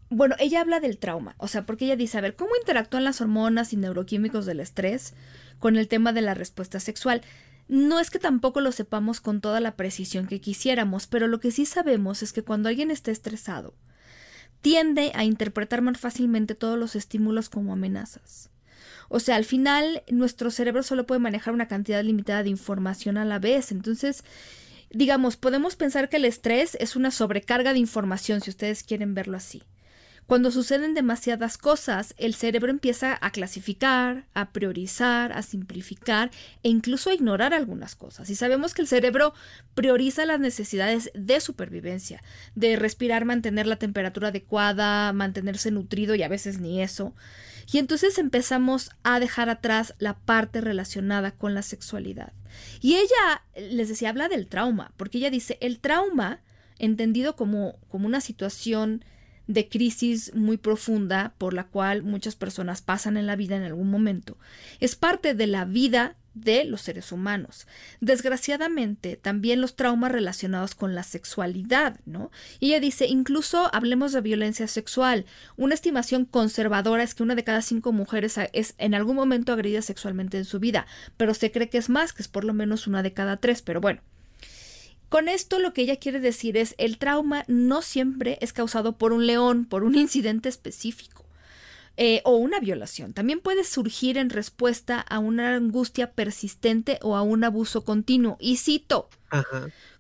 bueno, 0.10 0.36
ella 0.40 0.62
habla 0.62 0.80
del 0.80 1.00
trauma, 1.00 1.36
o 1.38 1.48
sea, 1.48 1.66
porque 1.66 1.86
ella 1.86 1.98
dice, 1.98 2.18
a 2.18 2.22
ver, 2.22 2.36
¿cómo 2.36 2.52
interactúan 2.60 3.04
las 3.04 3.20
hormonas 3.20 3.74
y 3.74 3.78
neuroquímicos 3.78 4.46
del 4.46 4.62
estrés 4.62 5.14
con 5.60 5.76
el 5.76 5.88
tema 5.88 6.14
de 6.14 6.22
la 6.22 6.34
respuesta 6.34 6.80
sexual? 6.80 7.22
No 7.68 8.00
es 8.00 8.10
que 8.10 8.20
tampoco 8.20 8.62
lo 8.62 8.72
sepamos 8.72 9.20
con 9.20 9.42
toda 9.42 9.60
la 9.60 9.76
precisión 9.76 10.28
que 10.28 10.40
quisiéramos, 10.40 11.08
pero 11.08 11.28
lo 11.28 11.40
que 11.40 11.52
sí 11.52 11.66
sabemos 11.66 12.24
es 12.24 12.32
que 12.32 12.44
cuando 12.44 12.70
alguien 12.70 12.92
está 12.92 13.12
estresado, 13.12 13.74
tiende 14.62 15.12
a 15.16 15.24
interpretar 15.24 15.82
más 15.82 16.00
fácilmente 16.00 16.56
todos 16.56 16.80
los 16.80 16.96
estímulos 16.96 17.50
como 17.50 17.74
amenazas. 17.74 18.50
O 19.10 19.20
sea, 19.20 19.36
al 19.36 19.46
final 19.46 20.04
nuestro 20.10 20.52
cerebro 20.52 20.84
solo 20.84 21.06
puede 21.06 21.20
manejar 21.20 21.54
una 21.54 21.68
cantidad 21.68 22.04
limitada 22.04 22.44
de 22.44 22.50
información 22.50 23.18
a 23.18 23.26
la 23.26 23.40
vez. 23.40 23.72
Entonces, 23.72 24.24
digamos, 24.90 25.38
podemos 25.38 25.76
pensar 25.76 26.10
que 26.10 26.18
el 26.18 26.26
estrés 26.26 26.76
es 26.80 26.96
una 26.96 27.12
sobrecarga 27.12 27.74
de 27.74 27.80
información, 27.80 28.42
si 28.42 28.50
ustedes 28.50 28.84
quieren 28.84 29.14
verlo 29.14 29.38
así. 29.38 29.64
Cuando 30.28 30.52
suceden 30.52 30.94
demasiadas 30.94 31.58
cosas, 31.58 32.14
el 32.18 32.36
cerebro 32.36 32.70
empieza 32.70 33.18
a 33.22 33.32
clasificar, 33.32 34.26
a 34.34 34.52
priorizar, 34.52 35.32
a 35.32 35.42
simplificar 35.42 36.32
e 36.64 36.70
incluso 36.70 37.10
a 37.10 37.14
ignorar 37.14 37.54
algunas 37.54 37.96
cosas. 37.96 38.30
Y 38.30 38.36
sabemos 38.36 38.74
que 38.74 38.82
el 38.82 38.90
cerebro 38.90 39.34
prioriza 39.74 40.26
las 40.26 40.42
necesidades 40.42 41.12
de 41.14 41.40
supervivencia, 41.40 42.22
de 42.56 42.76
respirar, 42.76 43.24
mantener 43.24 43.68
la 43.68 43.78
temperatura 43.78 44.28
adecuada, 44.28 45.14
mantenerse 45.14 45.72
nutrido 45.72 46.14
y 46.14 46.24
a 46.24 46.28
veces 46.28 46.60
ni 46.60 46.82
eso. 46.82 47.16
Y 47.72 47.78
entonces 47.78 48.18
empezamos 48.18 48.92
a 49.04 49.22
dejar 49.22 49.50
atrás 49.50 49.94
la 49.98 50.18
parte 50.18 50.60
relacionada 50.60 51.32
con 51.32 51.54
la 51.54 51.62
sexualidad. 51.62 52.34
Y 52.82 52.96
ella, 52.96 53.44
les 53.56 53.88
decía, 53.88 54.10
habla 54.10 54.28
del 54.28 54.48
trauma, 54.48 54.92
porque 54.98 55.20
ella 55.20 55.30
dice, 55.30 55.58
el 55.62 55.80
trauma, 55.80 56.42
entendido 56.80 57.38
como, 57.38 57.80
como 57.88 58.08
una 58.08 58.20
situación 58.20 59.06
de 59.48 59.70
crisis 59.70 60.34
muy 60.36 60.58
profunda 60.58 61.34
por 61.38 61.54
la 61.54 61.66
cual 61.66 62.04
muchas 62.04 62.36
personas 62.36 62.82
pasan 62.82 63.18
en 63.18 63.28
la 63.28 63.36
vida 63.36 63.56
en 63.56 63.64
algún 63.64 63.90
momento. 63.90 64.38
Es 64.80 64.96
parte 64.96 65.34
de 65.34 65.48
la 65.48 65.66
vida 65.66 66.16
de 66.44 66.66
los 66.66 66.82
seres 66.82 67.12
humanos. 67.12 67.68
Desgraciadamente, 68.00 69.16
también 69.16 69.62
los 69.62 69.76
traumas 69.76 70.12
relacionados 70.12 70.76
con 70.76 70.96
la 70.96 71.04
sexualidad, 71.04 72.00
¿no? 72.06 72.32
Y 72.60 72.68
ella 72.68 72.80
dice, 72.80 73.08
incluso 73.08 73.74
hablemos 73.74 74.14
de 74.14 74.22
violencia 74.22 74.68
sexual. 74.68 75.26
Una 75.56 75.74
estimación 75.74 76.26
conservadora 76.26 77.04
es 77.04 77.16
que 77.16 77.24
una 77.24 77.36
de 77.36 77.44
cada 77.44 77.62
cinco 77.62 77.92
mujeres 77.92 78.38
es 78.54 78.76
en 78.78 78.94
algún 78.94 79.16
momento 79.16 79.54
agredida 79.54 79.82
sexualmente 79.82 80.38
en 80.38 80.46
su 80.46 80.60
vida, 80.60 80.86
pero 81.18 81.34
se 81.34 81.52
cree 81.52 81.70
que 81.70 81.80
es 81.80 81.90
más, 81.90 82.14
que 82.14 82.22
es 82.22 82.28
por 82.28 82.44
lo 82.44 82.54
menos 82.54 82.88
una 82.88 83.04
de 83.04 83.14
cada 83.14 83.38
tres, 83.38 83.62
pero 83.62 83.82
bueno. 83.82 84.02
Con 85.10 85.30
esto 85.30 85.60
lo 85.60 85.74
que 85.74 85.84
ella 85.84 85.98
quiere 85.98 86.20
decir 86.20 86.58
es 86.58 86.76
el 86.78 86.98
trauma 86.98 87.46
no 87.48 87.82
siempre 87.82 88.38
es 88.42 88.54
causado 88.54 88.98
por 88.98 89.14
un 89.14 89.26
león, 89.26 89.66
por 89.66 89.84
un 89.84 89.96
incidente 89.98 90.50
específico. 90.50 91.26
Eh, 92.00 92.22
o 92.26 92.36
una 92.36 92.60
violación. 92.60 93.14
También 93.14 93.40
puede 93.40 93.64
surgir 93.64 94.20
en 94.20 94.30
respuesta 94.30 95.00
a 95.00 95.18
una 95.18 95.56
angustia 95.56 96.12
persistente 96.12 97.00
o 97.02 97.16
a 97.16 97.24
un 97.24 97.44
abuso 97.44 97.84
continuo. 97.84 98.38
Y 98.40 98.58
cito, 98.58 99.10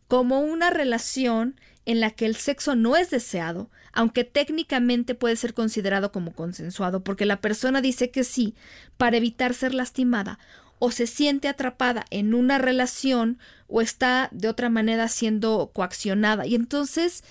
como 0.08 0.41
una 0.41 0.70
relación 0.70 1.60
en 1.88 1.99
la 1.99 2.12
que 2.12 2.28
el 2.28 2.36
sexo 2.36 2.76
no 2.76 2.97
es 2.97 3.10
deseado, 3.10 3.72
aunque 3.93 4.26
técnicamente 4.26 5.16
puede 5.16 5.38
ser 5.38 5.55
considerado 5.55 6.12
como 6.12 6.34
consensuado, 6.34 7.03
porque 7.03 7.26
la 7.26 7.41
persona 7.41 7.82
dice 7.82 8.12
que 8.12 8.24
sí 8.24 8.53
para 8.97 9.18
evitar 9.18 9.55
ser 9.55 9.74
lastimada 9.74 10.38
o 10.78 10.91
se 10.91 11.08
siente 11.08 11.47
atrapada 11.47 12.05
en 12.12 12.36
una 12.36 12.60
relación 12.60 13.39
o 13.68 13.82
está 13.82 14.30
de 14.32 14.47
otra 14.47 14.70
manera 14.70 15.07
siendo 15.07 15.72
coaccionada. 15.74 16.45
Y 16.45 16.55
entonces 16.55 17.24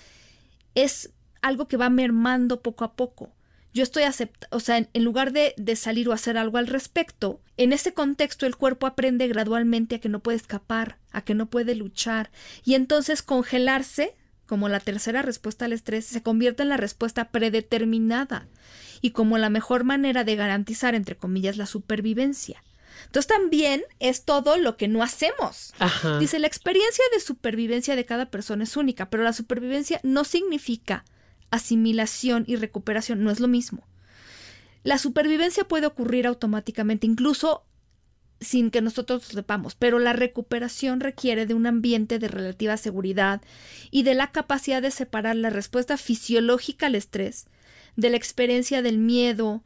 es 0.75 1.11
algo 1.43 1.69
que 1.69 1.77
va 1.77 1.91
mermando 1.91 2.61
poco 2.61 2.85
a 2.85 2.95
poco. 2.95 3.33
Yo 3.73 3.83
estoy 3.83 4.05
aceptando, 4.05 4.57
o 4.57 4.61
sea, 4.61 4.79
en, 4.91 5.05
lugar 5.05 5.33
de, 5.33 5.55
de, 5.59 5.77
salir 5.77 6.09
o 6.09 6.13
hacer 6.13 6.39
algo 6.39 6.57
al 6.57 6.67
respecto, 6.67 7.41
en 7.59 7.75
ese 7.75 7.93
contexto 7.93 8.47
el 8.47 8.57
cuerpo 8.57 8.87
aprende 8.87 9.29
gradualmente 9.29 9.97
a 9.97 9.99
que 9.99 10.09
no 10.09 10.21
puede 10.21 10.39
escapar, 10.39 10.97
a 11.13 11.23
que 11.23 11.35
no 11.35 11.47
puede 11.47 11.75
luchar, 11.75 12.31
y 12.65 12.75
entonces 12.75 13.23
congelarse, 13.23 14.15
como 14.47 14.71
la 14.71 14.81
tercera 14.81 15.21
respuesta 15.21 15.67
al 15.67 15.75
estrés, 15.75 16.07
se 16.07 16.23
convierte 16.23 16.63
en 16.63 16.71
la 16.71 16.79
respuesta 16.79 17.29
predeterminada 17.31 18.47
y 19.03 19.11
como 19.11 19.37
la 19.37 19.51
mejor 19.51 19.85
manera 19.85 20.25
de 20.25 20.37
garantizar, 20.37 20.95
entre 20.95 21.17
comillas, 21.17 21.59
la 21.59 21.67
supervivencia. 21.67 22.63
Entonces 23.05 23.27
también 23.27 23.85
es 24.01 24.25
todo 24.25 24.57
lo 24.57 24.77
que 24.77 24.89
no 24.89 25.03
hacemos. 25.03 25.75
Dice, 26.19 26.39
la 26.39 26.47
experiencia 26.47 27.05
de 27.13 27.21
supervivencia 27.21 27.97
de 27.97 28.05
cada 28.05 28.31
persona 28.31 28.65
es 28.65 28.77
única, 28.77 29.11
pero 29.11 29.23
la 29.23 29.33
supervivencia 29.33 30.01
no 30.03 30.25
significa 30.25 31.05
asimilación 31.51 32.45
y 32.47 32.57
recuperación, 32.57 33.23
no 33.23 33.31
es 33.31 33.41
lo 33.41 33.49
mismo. 33.49 33.87
La 34.83 34.99
supervivencia 34.99 35.65
puede 35.65 35.87
ocurrir 35.87 36.27
automáticamente, 36.27 37.07
incluso 37.07 37.65
sin 38.41 38.71
que 38.71 38.83
nosotros 38.83 39.25
sepamos, 39.25 39.75
pero 39.75 39.99
la 39.99 40.13
recuperación 40.13 41.01
requiere 41.01 41.47
de 41.47 41.55
un 41.55 41.67
ambiente 41.67 42.19
de 42.19 42.29
relativa 42.29 42.77
seguridad 42.77 43.41
y 43.91 44.03
de 44.03 44.15
la 44.15 44.31
capacidad 44.31 44.83
de 44.83 44.91
separar 44.91 45.37
la 45.37 45.51
respuesta 45.51 45.97
fisiológica 45.97 46.87
al 46.87 46.95
estrés 46.95 47.47
de 47.97 48.11
la 48.11 48.17
experiencia 48.17 48.83
del 48.83 48.99
miedo, 48.99 49.65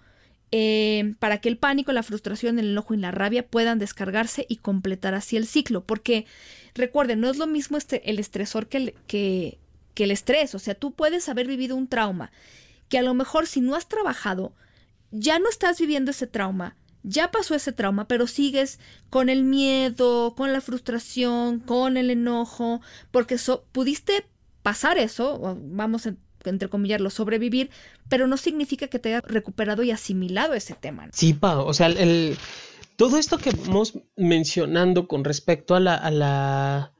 eh, 0.52 1.14
para 1.20 1.38
que 1.38 1.48
el 1.48 1.56
pánico, 1.56 1.92
la 1.92 2.02
frustración, 2.02 2.58
el 2.58 2.70
enojo 2.70 2.94
y 2.94 2.96
la 2.96 3.12
rabia 3.12 3.46
puedan 3.46 3.78
descargarse 3.78 4.46
y 4.48 4.56
completar 4.56 5.14
así 5.14 5.36
el 5.36 5.46
ciclo. 5.46 5.84
Porque 5.84 6.26
recuerden, 6.74 7.20
no 7.20 7.30
es 7.30 7.36
lo 7.36 7.46
mismo 7.46 7.76
este, 7.78 8.08
el 8.10 8.18
estresor 8.18 8.66
que 8.66 8.76
el, 8.78 8.94
que, 9.06 9.58
el 9.96 10.10
estrés. 10.10 10.54
O 10.54 10.58
sea, 10.58 10.74
tú 10.74 10.92
puedes 10.92 11.28
haber 11.28 11.46
vivido 11.46 11.76
un 11.76 11.86
trauma 11.86 12.32
que 12.88 12.98
a 12.98 13.02
lo 13.02 13.14
mejor 13.14 13.46
si 13.46 13.60
no 13.60 13.76
has 13.76 13.86
trabajado, 13.86 14.52
ya 15.10 15.38
no 15.38 15.48
estás 15.48 15.78
viviendo 15.78 16.10
ese 16.10 16.26
trauma, 16.26 16.74
ya 17.02 17.30
pasó 17.30 17.54
ese 17.54 17.72
trauma, 17.72 18.08
pero 18.08 18.26
sigues 18.26 18.80
con 19.10 19.28
el 19.28 19.44
miedo, 19.44 20.34
con 20.34 20.52
la 20.52 20.60
frustración, 20.60 21.60
con 21.60 21.96
el 21.96 22.10
enojo, 22.10 22.80
porque 23.10 23.36
pudiste 23.72 24.26
pasar 24.62 24.98
eso, 24.98 25.58
vamos 25.62 26.06
a 26.06 26.14
entre 26.44 26.68
comillas, 26.68 27.00
sobrevivir, 27.12 27.70
pero 28.08 28.26
no 28.26 28.36
significa 28.36 28.88
que 28.88 28.98
te 28.98 29.10
haya 29.10 29.20
recuperado 29.20 29.82
y 29.82 29.90
asimilado 29.90 30.54
ese 30.54 30.74
tema. 30.74 31.08
Sí, 31.12 31.34
pa, 31.34 31.58
o 31.58 31.74
sea, 31.74 31.88
el, 31.88 32.36
todo 32.96 33.18
esto 33.18 33.38
que 33.38 33.50
vamos 33.50 33.98
mencionando 34.16 35.08
con 35.08 35.24
respecto 35.24 35.74
a 35.74 35.80
la, 35.80 35.94
a 35.94 36.10
la, 36.10 36.92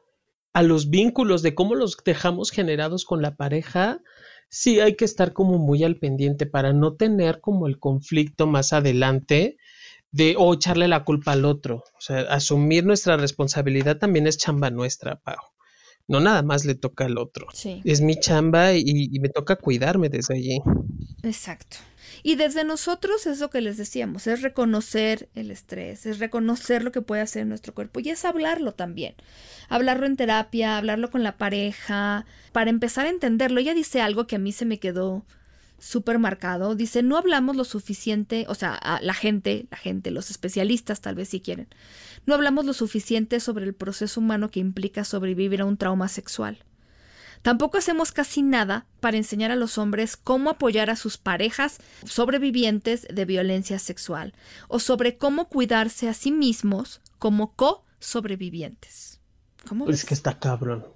a 0.53 0.63
los 0.63 0.91
vínculos, 0.91 1.43
de 1.43 1.55
cómo 1.55 1.75
los 1.75 1.97
dejamos 2.05 2.51
generados 2.51 3.05
con 3.05 3.23
la 3.23 3.37
pareja, 3.37 4.01
sí 4.49 4.81
hay 4.81 4.97
que 4.97 5.05
estar 5.05 5.33
como 5.33 5.59
muy 5.59 5.85
al 5.85 5.97
pendiente 5.97 6.47
para 6.47 6.73
no 6.73 6.95
tener 6.95 7.41
como 7.41 7.67
el 7.67 7.79
conflicto 7.79 8.47
más 8.47 8.73
adelante 8.73 9.57
de 10.13 10.35
o 10.37 10.55
echarle 10.55 10.89
la 10.89 11.05
culpa 11.05 11.33
al 11.33 11.45
otro. 11.45 11.85
O 11.97 12.01
sea, 12.01 12.21
asumir 12.23 12.85
nuestra 12.85 13.17
responsabilidad 13.17 13.99
también 13.99 14.27
es 14.27 14.39
chamba 14.39 14.71
nuestra, 14.71 15.21
Pau. 15.21 15.37
No 16.11 16.19
nada 16.19 16.43
más 16.43 16.65
le 16.65 16.75
toca 16.75 17.05
al 17.05 17.19
otro. 17.19 17.47
Sí. 17.53 17.81
Es 17.85 18.01
mi 18.01 18.19
chamba 18.19 18.75
y, 18.75 18.83
y 18.85 19.21
me 19.21 19.29
toca 19.29 19.55
cuidarme 19.55 20.09
desde 20.09 20.35
allí. 20.35 20.61
Exacto. 21.23 21.77
Y 22.23 22.35
desde 22.35 22.65
nosotros 22.65 23.27
es 23.27 23.39
lo 23.39 23.49
que 23.49 23.61
les 23.61 23.77
decíamos, 23.77 24.27
es 24.27 24.43
reconocer 24.43 25.29
el 25.35 25.51
estrés, 25.51 26.07
es 26.07 26.19
reconocer 26.19 26.83
lo 26.83 26.93
que 26.93 27.01
puede 27.01 27.23
hacer 27.23 27.47
nuestro 27.47 27.75
cuerpo 27.75 28.01
y 28.01 28.11
es 28.11 28.25
hablarlo 28.25 28.73
también. 28.73 29.15
Hablarlo 29.69 30.07
en 30.07 30.17
terapia, 30.17 30.77
hablarlo 30.77 31.11
con 31.11 31.23
la 31.23 31.37
pareja, 31.37 32.27
para 32.53 32.71
empezar 32.71 33.07
a 33.07 33.11
entenderlo. 33.11 33.61
Ella 33.61 33.75
dice 33.75 34.01
algo 34.01 34.27
que 34.27 34.37
a 34.37 34.41
mí 34.41 34.53
se 34.53 34.67
me 34.67 34.81
quedó 34.81 35.25
súper 35.81 36.19
marcado. 36.19 36.77
Dice, 36.77 37.03
no 37.03 37.17
hablamos 37.17 37.57
lo 37.57 37.65
suficiente, 37.65 38.45
o 38.49 38.55
sea, 38.55 38.75
a 38.75 39.01
la 39.01 39.15
gente, 39.15 39.67
la 39.71 39.77
gente, 39.77 40.13
los 40.13 40.31
especialistas 40.31 41.01
tal 41.01 41.17
vez 41.17 41.31
si 41.31 41.41
quieren, 41.41 41.69
no 42.27 42.35
hablamos 42.35 42.65
lo 42.65 42.73
suficiente 42.73 43.41
sobre 43.41 43.65
el 43.65 43.75
proceso 43.75 44.21
humano 44.21 44.51
que 44.51 44.61
implica 44.61 45.05
sobrevivir 45.05 45.63
a 45.63 45.65
un 45.65 45.77
trauma 45.77 46.07
sexual. 46.07 46.59
Tampoco 47.43 47.79
hacemos 47.79 48.13
casi 48.13 48.43
nada 48.43 48.87
para 49.01 49.17
enseñar 49.17 49.51
a 49.51 49.57
los 49.57 49.79
hombres 49.79 50.19
cómo 50.19 50.51
apoyar 50.51 50.91
a 50.91 50.97
sus 50.97 51.17
parejas 51.17 51.79
sobrevivientes 52.05 53.07
de 53.11 53.25
violencia 53.25 53.79
sexual 53.79 54.35
o 54.69 54.79
sobre 54.79 55.17
cómo 55.17 55.49
cuidarse 55.49 56.09
a 56.09 56.15
sí 56.15 56.33
mismos 56.33 57.01
como 57.19 57.55
co-sobrevivientes. 57.57 59.21
¿Cómo 59.67 59.89
Es 59.89 60.05
que 60.05 60.13
está 60.13 60.39
cabrón. 60.39 60.87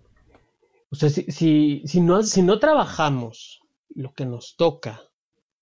O 0.90 0.96
sea, 0.96 1.08
si, 1.08 1.24
si, 1.30 1.82
si, 1.86 2.00
no, 2.02 2.22
si 2.22 2.42
no 2.42 2.58
trabajamos 2.58 3.63
lo 3.94 4.12
que 4.14 4.26
nos 4.26 4.56
toca, 4.56 5.02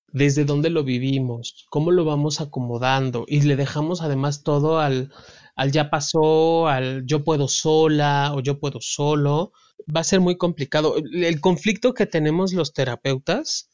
desde 0.09 0.45
dónde 0.45 0.71
lo 0.71 0.85
vivimos, 0.85 1.67
cómo 1.71 1.91
lo 1.91 2.05
vamos 2.05 2.41
acomodando 2.41 3.25
y 3.27 3.43
le 3.43 3.57
dejamos 3.57 4.03
además 4.03 4.43
todo 4.43 4.79
al, 4.79 5.11
al 5.57 5.73
ya 5.73 5.91
pasó, 5.91 6.69
al 6.69 7.05
yo 7.07 7.25
puedo 7.25 7.49
sola 7.49 8.33
o 8.35 8.41
yo 8.41 8.59
puedo 8.59 8.81
solo, 8.81 9.53
va 9.95 10.01
a 10.01 10.05
ser 10.05 10.21
muy 10.21 10.37
complicado. 10.37 10.97
El 10.97 11.41
conflicto 11.41 11.95
que 11.95 12.07
tenemos 12.07 12.53
los 12.53 12.73
terapeutas 12.73 13.71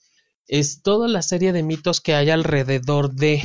es 0.47 0.83
toda 0.83 1.09
la 1.09 1.23
serie 1.23 1.53
de 1.53 1.63
mitos 1.63 2.01
que 2.01 2.15
hay 2.15 2.31
alrededor 2.31 3.15
de 3.15 3.43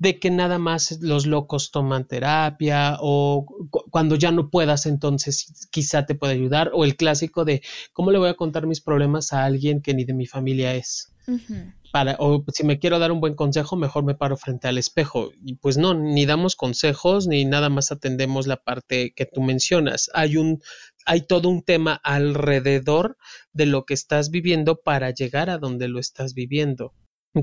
de 0.00 0.18
que 0.18 0.30
nada 0.30 0.58
más 0.58 0.98
los 1.02 1.26
locos 1.26 1.70
toman 1.70 2.06
terapia 2.08 2.96
o 3.00 3.44
cu 3.70 3.84
cuando 3.90 4.16
ya 4.16 4.32
no 4.32 4.48
puedas 4.48 4.86
entonces 4.86 5.68
quizá 5.70 6.06
te 6.06 6.14
puede 6.14 6.32
ayudar 6.32 6.70
o 6.72 6.84
el 6.84 6.96
clásico 6.96 7.44
de 7.44 7.62
cómo 7.92 8.10
le 8.10 8.18
voy 8.18 8.30
a 8.30 8.34
contar 8.34 8.66
mis 8.66 8.80
problemas 8.80 9.32
a 9.34 9.44
alguien 9.44 9.82
que 9.82 9.92
ni 9.94 10.04
de 10.04 10.14
mi 10.14 10.26
familia 10.26 10.74
es. 10.74 11.12
Uh 11.26 11.32
-huh. 11.32 11.74
Para, 11.92 12.16
o 12.18 12.42
si 12.54 12.64
me 12.64 12.78
quiero 12.78 12.98
dar 12.98 13.12
un 13.12 13.20
buen 13.20 13.34
consejo, 13.34 13.76
mejor 13.76 14.04
me 14.04 14.14
paro 14.14 14.36
frente 14.36 14.68
al 14.68 14.78
espejo. 14.78 15.32
Y 15.44 15.56
pues 15.56 15.76
no, 15.76 15.92
ni 15.92 16.24
damos 16.24 16.54
consejos, 16.56 17.26
ni 17.26 17.44
nada 17.44 17.68
más 17.68 17.90
atendemos 17.92 18.46
la 18.46 18.56
parte 18.56 19.12
que 19.14 19.26
tú 19.26 19.42
mencionas. 19.42 20.08
Hay 20.14 20.36
un, 20.36 20.62
hay 21.04 21.22
todo 21.22 21.48
un 21.48 21.62
tema 21.62 22.00
alrededor 22.04 23.16
de 23.52 23.66
lo 23.66 23.84
que 23.84 23.94
estás 23.94 24.30
viviendo 24.30 24.80
para 24.80 25.10
llegar 25.10 25.50
a 25.50 25.58
donde 25.58 25.88
lo 25.88 25.98
estás 25.98 26.32
viviendo 26.32 26.94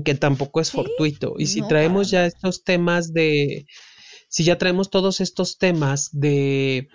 que 0.04 0.14
tampoco 0.14 0.60
es 0.60 0.68
Sí, 0.68 0.76
fortuito. 0.76 1.34
Y 1.38 1.46
si 1.46 1.60
no, 1.62 1.68
traemos 1.68 2.10
ya 2.10 2.26
estos 2.26 2.62
temas 2.64 3.12
de, 3.12 3.66
si 4.28 4.44
ya 4.44 4.58
traemos 4.58 4.90
todos 4.90 5.20
estos 5.20 5.58
temas 5.58 6.10
de, 6.12 6.88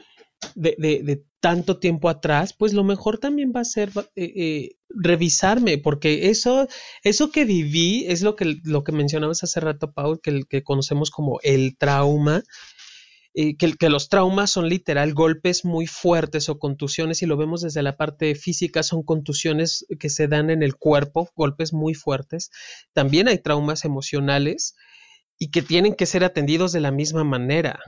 de, 0.55 0.75
de, 0.77 1.03
de 1.03 1.23
tanto 1.39 1.77
tiempo 1.77 2.09
atrás, 2.09 2.53
pues 2.53 2.73
lo 2.73 2.83
mejor 2.83 3.17
también 3.17 3.51
va 3.55 3.61
a 3.61 3.65
ser 3.65 3.89
eh, 4.15 4.31
eh, 4.35 4.69
revisarme, 4.89 5.77
porque 5.77 6.29
eso, 6.29 6.67
eso 7.03 7.31
que 7.31 7.45
viví 7.45 8.05
es 8.07 8.21
lo 8.21 8.35
que, 8.35 8.59
lo 8.63 8.83
que 8.83 8.91
mencionabas 8.91 9.43
hace 9.43 9.59
rato, 9.59 9.91
Paul, 9.91 10.21
que, 10.21 10.43
que 10.47 10.63
conocemos 10.63 11.11
como 11.11 11.39
el 11.43 11.75
trauma. 11.77 12.43
Eh, 13.35 13.57
que, 13.57 13.73
que, 13.73 13.89
los 13.89 14.09
traumas 14.09 14.51
son 14.51 14.69
literal 14.69 15.15
golpes 15.15 15.65
muy 15.65 15.87
fuertes 15.87 16.49
o 16.49 16.59
contusiones, 16.59 17.23
y 17.23 17.25
lo 17.25 17.35
vemos 17.35 17.61
desde 17.61 17.81
la 17.81 17.97
parte 17.97 18.35
física, 18.35 18.83
son 18.83 19.01
contusiones 19.01 19.87
que 19.99 20.09
se 20.09 20.27
dan 20.27 20.51
en 20.51 20.61
el 20.61 20.75
cuerpo, 20.75 21.29
golpes 21.35 21.73
muy 21.73 21.95
fuertes. 21.95 22.51
También 22.93 23.27
hay 23.27 23.39
traumas 23.39 23.85
emocionales 23.85 24.75
y 25.39 25.49
que 25.49 25.63
tienen 25.63 25.95
que 25.95 26.05
ser 26.05 26.23
atendidos 26.23 26.73
de 26.73 26.81
la 26.81 26.91
misma 26.91 27.23
manera. 27.23 27.79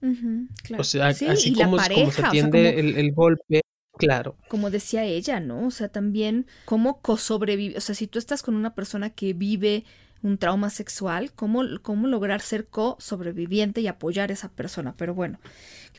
Uh 0.00 0.06
-huh, 0.06 0.48
claro. 0.62 0.80
O 0.80 0.84
sea, 0.84 1.12
sí, 1.12 1.26
así 1.26 1.52
como, 1.52 1.76
la 1.76 1.82
pareja, 1.82 2.00
como 2.00 2.12
se 2.12 2.18
o 2.18 2.20
sea, 2.22 2.28
atiende 2.28 2.74
como- 2.74 2.80
el, 2.80 2.96
el 2.96 3.12
golpe, 3.12 3.60
claro. 3.98 4.36
como 4.48 4.70
decía 4.70 5.04
ella, 5.04 5.40
¿no? 5.40 5.66
O 5.66 5.70
sea, 5.70 5.88
también 5.88 6.46
cómo 6.64 7.00
co-sobrevivir, 7.02 7.76
o 7.76 7.80
sea, 7.80 7.94
si 7.94 8.06
tú 8.06 8.18
estás 8.18 8.42
con 8.42 8.54
una 8.54 8.74
persona 8.74 9.10
que 9.10 9.34
vive 9.34 9.84
un 10.26 10.38
trauma 10.38 10.70
sexual, 10.70 11.32
cómo, 11.32 11.62
cómo 11.82 12.06
lograr 12.06 12.40
ser 12.40 12.66
co-sobreviviente 12.66 13.80
y 13.80 13.86
apoyar 13.86 14.30
a 14.30 14.34
esa 14.34 14.48
persona. 14.48 14.94
Pero 14.96 15.14
bueno, 15.14 15.38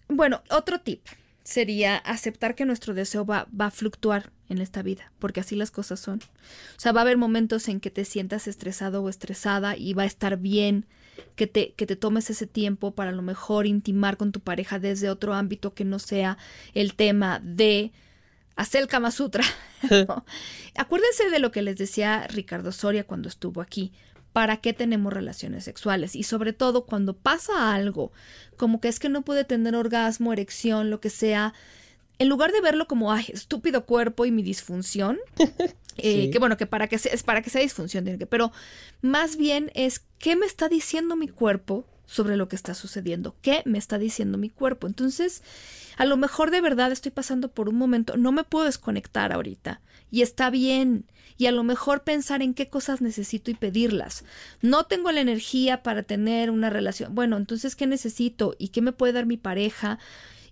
bueno, 0.08 0.42
otro 0.50 0.80
tip 0.80 1.02
sería 1.44 1.98
aceptar 1.98 2.56
que 2.56 2.66
nuestro 2.66 2.94
deseo 2.94 3.26
va, 3.26 3.48
va 3.60 3.68
a 3.68 3.72
fluctuar 3.72 4.32
en 4.50 4.60
esta 4.60 4.82
vida, 4.82 5.12
porque 5.20 5.40
así 5.40 5.56
las 5.56 5.72
cosas 5.72 6.00
son. 6.00 6.20
O 6.20 6.80
sea, 6.80 6.92
va 6.92 7.02
a 7.02 7.04
haber 7.04 7.18
momentos 7.18 7.68
en 7.70 7.80
que 7.80 7.90
te 7.90 8.06
sientas 8.06 8.48
estresado 8.48 9.02
o 9.02 9.10
estresada 9.10 9.78
y 9.78 9.94
va 9.94 10.04
a 10.04 10.08
estar 10.08 10.38
bien 10.38 10.86
que 11.36 11.48
te, 11.48 11.74
que 11.74 11.86
te 11.86 11.96
tomes 11.96 12.30
ese 12.30 12.48
tiempo 12.48 12.94
para 12.94 13.12
a 13.12 13.14
lo 13.14 13.22
mejor 13.22 13.66
intimar 13.66 14.18
con 14.18 14.32
tu 14.32 14.40
pareja 14.40 14.80
desde 14.80 15.10
otro 15.10 15.34
ámbito 15.34 15.74
que 15.74 15.86
no 15.86 16.00
sea 16.00 16.38
el 16.74 16.96
tema 16.96 17.40
de 17.44 17.92
hacer 18.58 18.82
el 18.82 18.88
Kama 18.88 19.12
Sutra. 19.12 19.46
¿no? 20.08 20.26
Acuérdense 20.76 21.30
de 21.30 21.40
lo 21.40 21.52
que 21.52 21.62
les 21.62 21.78
decía 21.78 22.28
Ricardo 22.28 22.72
Soria 22.72 23.06
cuando 23.06 23.30
estuvo 23.30 23.62
aquí. 23.62 23.94
¿Para 24.38 24.58
qué 24.58 24.72
tenemos 24.72 25.12
relaciones 25.12 25.64
sexuales? 25.64 26.16
Y 26.16 26.22
sobre 26.22 26.54
todo 26.54 26.86
cuando 26.86 27.18
pasa 27.18 27.74
algo, 27.74 28.12
como 28.56 28.80
que 28.80 28.88
es 28.88 29.00
que 29.00 29.10
no 29.10 29.24
puede 29.24 29.46
tener 29.46 29.74
orgasmo, 29.76 30.32
erección, 30.32 30.92
lo 30.92 31.00
que 31.02 31.10
sea, 31.10 31.56
en 32.20 32.30
lugar 32.30 32.52
de 32.52 32.62
verlo 32.62 32.88
como, 32.88 33.12
ay, 33.12 33.26
estúpido 33.30 33.88
cuerpo 33.88 34.28
y 34.28 34.32
mi 34.32 34.44
disfunción, 34.44 35.18
eh, 35.98 36.26
Sí. 36.26 36.30
que 36.30 36.38
bueno, 36.38 36.56
que 36.56 36.68
para 36.68 36.88
que 36.88 37.00
sea, 37.00 37.12
es 37.14 37.24
para 37.24 37.42
que 37.42 37.50
sea 37.50 37.62
disfunción, 37.64 38.04
tiene 38.04 38.20
que, 38.20 38.28
pero 38.28 38.52
más 39.02 39.38
bien 39.38 39.72
es 39.74 40.04
qué 40.20 40.36
me 40.36 40.46
está 40.46 40.70
diciendo 40.70 41.16
mi 41.16 41.30
cuerpo 41.30 41.88
sobre 42.08 42.38
lo 42.38 42.48
que 42.48 42.56
está 42.56 42.74
sucediendo, 42.74 43.36
qué 43.42 43.62
me 43.66 43.78
está 43.78 44.00
diciendo 44.00 44.40
mi 44.40 44.50
cuerpo. 44.50 44.88
Entonces, 44.88 45.44
a 45.98 46.06
lo 46.06 46.18
mejor 46.18 46.50
de 46.50 46.62
verdad 46.62 46.92
estoy 46.92 47.12
pasando 47.12 47.50
por 47.50 47.70
un 47.70 47.76
momento, 47.76 48.18
no 48.18 48.32
me 48.32 48.44
puedo 48.44 48.66
desconectar 48.66 49.32
ahorita 49.32 49.82
y 50.10 50.24
está 50.24 50.50
bien. 50.50 51.06
Y 51.40 51.46
a 51.46 51.52
lo 51.52 51.64
mejor 51.64 52.02
pensar 52.02 52.42
en 52.42 52.56
qué 52.56 52.68
cosas 52.68 53.00
necesito 53.00 53.52
y 53.52 53.54
pedirlas. 53.54 54.24
No 54.64 54.86
tengo 54.86 55.12
la 55.12 55.22
energía 55.22 55.84
para 55.84 56.02
tener 56.02 56.50
una 56.50 56.72
relación. 56.72 57.14
Bueno, 57.14 57.38
entonces, 57.38 57.76
¿qué 57.76 57.86
necesito? 57.86 58.56
¿Y 58.58 58.70
qué 58.70 58.82
me 58.82 58.92
puede 58.92 59.14
dar 59.14 59.28
mi 59.28 59.38
pareja? 59.38 60.00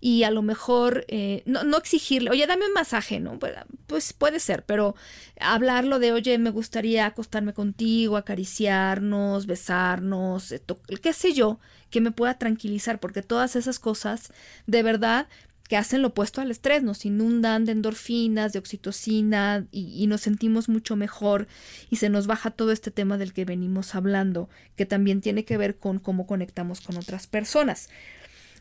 Y 0.06 0.22
a 0.22 0.30
lo 0.30 0.44
mejor 0.44 1.04
eh, 1.08 1.42
no, 1.48 1.64
no, 1.64 1.78
exigirle, 1.78 2.30
oye, 2.30 2.46
dame 2.46 2.68
un 2.68 2.74
masaje, 2.74 3.20
¿no? 3.20 3.40
Pues, 3.40 3.56
pues, 3.88 4.14
puede 4.14 4.40
ser, 4.40 4.64
pero 4.64 4.96
hablarlo 5.40 5.98
de, 5.98 6.12
oye, 6.12 6.38
me 6.38 6.52
gustaría 6.52 7.08
acostarme 7.08 7.54
contigo, 7.54 8.16
acariciarnos, 8.16 9.48
besarnos, 9.48 10.52
eh, 10.52 10.62
qué 11.02 11.12
sé 11.12 11.34
yo, 11.34 11.60
que 11.90 12.02
me 12.02 12.12
pueda 12.12 12.38
tranquilizar, 12.38 13.00
porque 13.00 13.24
todas 13.24 13.56
esas 13.56 13.80
cosas, 13.80 14.32
de 14.68 14.84
verdad, 14.84 15.28
que 15.68 15.76
hacen 15.76 16.04
lo 16.04 16.10
opuesto 16.10 16.40
al 16.40 16.52
estrés, 16.52 16.84
nos 16.84 17.04
inundan 17.04 17.66
de 17.66 17.72
endorfinas, 17.72 18.54
de 18.54 18.60
oxitocina 18.60 19.66
y, 19.72 19.92
y, 20.04 20.06
nos 20.06 20.22
sentimos 20.22 20.70
mucho 20.70 20.96
mejor 20.96 21.48
y 21.90 21.96
se 21.96 22.10
nos 22.10 22.28
baja 22.28 22.52
todo 22.52 22.72
este 22.72 22.92
tema 22.92 23.18
del 23.18 23.34
que 23.34 23.44
venimos 23.44 23.96
hablando, 23.96 24.50
que 24.76 24.86
también 24.86 25.22
tiene 25.22 25.46
que 25.46 25.58
ver 25.58 25.78
con 25.78 25.98
cómo 25.98 26.28
conectamos 26.28 26.82
con 26.82 26.96
otras 26.96 27.26
personas. 27.26 27.90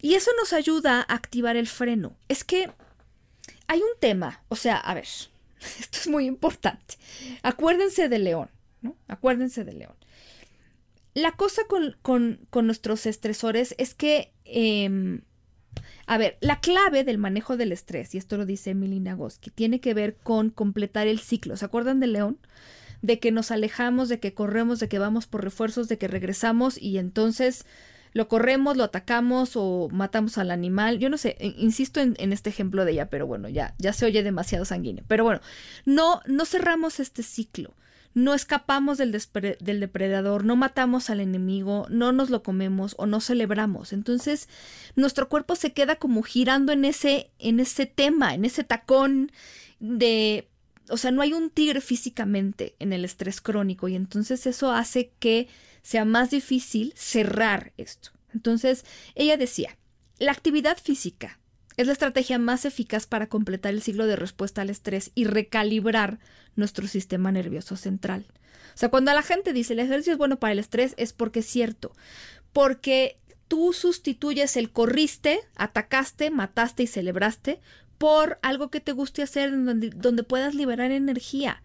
Y 0.04 0.16
eso 0.16 0.30
nos 0.38 0.52
ayuda 0.52 0.98
a 1.00 1.14
activar 1.14 1.56
el 1.56 1.66
freno. 1.66 2.14
Es 2.28 2.44
que 2.44 2.70
hay 3.68 3.78
un 3.80 3.98
tema, 4.00 4.44
o 4.48 4.54
sea, 4.54 4.76
a 4.76 4.92
ver, 4.92 5.06
esto 5.80 5.98
es 5.98 6.08
muy 6.08 6.26
importante. 6.26 6.96
Acuérdense 7.42 8.10
de 8.10 8.18
León, 8.18 8.50
¿no? 8.82 8.98
Acuérdense 9.08 9.64
de 9.64 9.72
León. 9.72 9.94
La 11.14 11.32
cosa 11.32 11.62
con, 11.66 11.96
con, 12.02 12.46
con 12.50 12.66
nuestros 12.66 13.06
estresores 13.06 13.74
es 13.78 13.94
que, 13.94 14.34
eh, 14.44 15.22
a 16.04 16.18
ver, 16.18 16.36
la 16.42 16.60
clave 16.60 17.02
del 17.02 17.16
manejo 17.16 17.56
del 17.56 17.72
estrés, 17.72 18.14
y 18.14 18.18
esto 18.18 18.36
lo 18.36 18.44
dice 18.44 18.72
Emily 18.72 19.00
Nagoski, 19.00 19.48
tiene 19.48 19.80
que 19.80 19.94
ver 19.94 20.16
con 20.16 20.50
completar 20.50 21.06
el 21.06 21.18
ciclo. 21.18 21.56
¿Se 21.56 21.64
acuerdan 21.64 22.00
de 22.00 22.08
León? 22.08 22.38
De 23.00 23.20
que 23.20 23.32
nos 23.32 23.50
alejamos, 23.50 24.10
de 24.10 24.20
que 24.20 24.34
corremos, 24.34 24.80
de 24.80 24.88
que 24.90 24.98
vamos 24.98 25.26
por 25.26 25.42
refuerzos, 25.42 25.88
de 25.88 25.96
que 25.96 26.08
regresamos 26.08 26.76
y 26.76 26.98
entonces 26.98 27.64
lo 28.14 28.28
corremos, 28.28 28.76
lo 28.76 28.84
atacamos 28.84 29.52
o 29.56 29.88
matamos 29.92 30.38
al 30.38 30.52
animal. 30.52 31.00
Yo 31.00 31.10
no 31.10 31.18
sé, 31.18 31.36
insisto 31.58 32.00
en, 32.00 32.32
este 32.32 32.48
ejemplo 32.48 32.84
de 32.84 32.92
ella, 32.92 33.10
pero 33.10 33.26
bueno, 33.26 33.48
ya, 33.48 33.74
ya 33.78 33.92
se 33.92 34.06
oye 34.06 34.22
demasiado 34.22 34.64
sanguíneo. 34.64 35.04
Pero 35.08 35.24
bueno, 35.24 35.40
no, 35.84 36.20
no 36.26 36.44
cerramos 36.46 37.00
este 37.00 37.24
ciclo. 37.24 37.74
No 38.14 38.32
escapamos 38.32 38.96
del, 38.96 39.10
del 39.10 39.80
depredador, 39.80 40.44
no 40.44 40.54
matamos 40.54 41.10
al 41.10 41.18
enemigo, 41.18 41.88
no 41.90 42.12
nos 42.12 42.30
lo 42.30 42.44
comemos 42.44 42.94
o 42.98 43.06
no 43.06 43.20
celebramos. 43.20 43.92
Entonces, 43.92 44.48
nuestro 44.94 45.28
cuerpo 45.28 45.56
se 45.56 45.72
queda 45.72 45.96
como 45.96 46.22
girando 46.22 46.72
en 46.72 46.84
ese, 46.84 47.32
en 47.40 47.58
ese 47.58 47.86
tema, 47.86 48.34
en 48.34 48.44
ese 48.44 48.62
tacón 48.62 49.32
de 49.80 50.48
o 50.90 50.96
sea, 50.96 51.10
no 51.10 51.22
hay 51.22 51.32
un 51.32 51.50
tigre 51.50 51.80
físicamente 51.80 52.74
en 52.78 52.92
el 52.92 53.04
estrés 53.04 53.40
crónico 53.40 53.88
y 53.88 53.94
entonces 53.94 54.46
eso 54.46 54.70
hace 54.70 55.12
que 55.18 55.48
sea 55.84 56.04
más 56.04 56.30
difícil 56.30 56.92
cerrar 56.96 57.72
esto. 57.76 58.10
Entonces, 58.34 58.84
ella 59.14 59.36
decía, 59.36 59.76
la 60.18 60.32
actividad 60.32 60.78
física 60.78 61.38
es 61.76 61.86
la 61.86 61.92
estrategia 61.92 62.38
más 62.38 62.64
eficaz 62.64 63.06
para 63.06 63.28
completar 63.28 63.74
el 63.74 63.82
ciclo 63.82 64.06
de 64.06 64.16
respuesta 64.16 64.62
al 64.62 64.70
estrés 64.70 65.12
y 65.14 65.26
recalibrar 65.26 66.18
nuestro 66.56 66.88
sistema 66.88 67.30
nervioso 67.30 67.76
central. 67.76 68.26
O 68.74 68.78
sea, 68.78 68.88
cuando 68.88 69.12
la 69.12 69.22
gente 69.22 69.52
dice 69.52 69.74
el 69.74 69.80
ejercicio 69.80 70.12
es 70.14 70.18
bueno 70.18 70.38
para 70.38 70.52
el 70.52 70.58
estrés, 70.58 70.94
es 70.96 71.12
porque 71.12 71.40
es 71.40 71.46
cierto. 71.46 71.92
Porque 72.52 73.18
tú 73.46 73.72
sustituyes 73.72 74.56
el 74.56 74.70
corriste, 74.70 75.40
atacaste, 75.54 76.30
mataste 76.30 76.84
y 76.84 76.86
celebraste 76.86 77.60
por 77.98 78.38
algo 78.42 78.70
que 78.70 78.80
te 78.80 78.92
guste 78.92 79.22
hacer 79.22 79.50
donde, 79.50 79.90
donde 79.90 80.22
puedas 80.22 80.54
liberar 80.54 80.92
energía. 80.92 81.62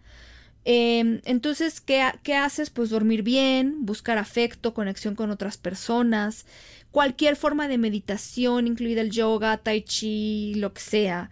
Em, 0.64 1.20
entonces, 1.24 1.80
¿qué, 1.80 2.04
¿qué, 2.22 2.34
haces? 2.34 2.70
Pues 2.70 2.90
dormir 2.90 3.22
bien, 3.22 3.86
buscar 3.86 4.18
afecto, 4.18 4.74
conexión 4.74 5.14
con 5.14 5.30
otras 5.30 5.56
personas, 5.56 6.46
cualquier 6.90 7.36
forma 7.36 7.68
de 7.68 7.78
meditación, 7.78 8.66
incluida 8.66 9.00
el 9.00 9.10
yoga, 9.10 9.56
tai 9.58 9.82
chi, 9.82 10.54
lo 10.56 10.72
que 10.72 10.80
sea. 10.80 11.30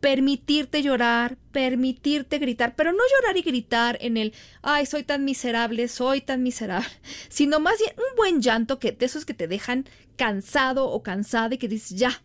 Permitirte 0.00 0.82
llorar, 0.82 1.38
permitirte 1.52 2.38
gritar, 2.38 2.74
pero 2.76 2.92
no 2.92 2.98
llorar 2.98 3.36
y 3.38 3.42
gritar 3.42 3.96
en 4.00 4.16
el, 4.16 4.34
ay, 4.60 4.86
soy 4.86 5.02
tan 5.04 5.24
miserable, 5.24 5.88
soy 5.88 6.20
tan 6.20 6.42
miserable, 6.42 6.88
sino 7.28 7.60
más 7.60 7.78
bien 7.78 7.92
un 7.96 8.16
buen 8.16 8.42
llanto 8.42 8.78
que 8.78 8.92
de 8.92 9.06
esos 9.06 9.24
que 9.24 9.34
te 9.34 9.48
dejan 9.48 9.86
cansado 10.16 10.90
o 10.90 11.02
cansada 11.02 11.54
y 11.54 11.58
que 11.58 11.68
dices, 11.68 11.98
ya, 11.98 12.22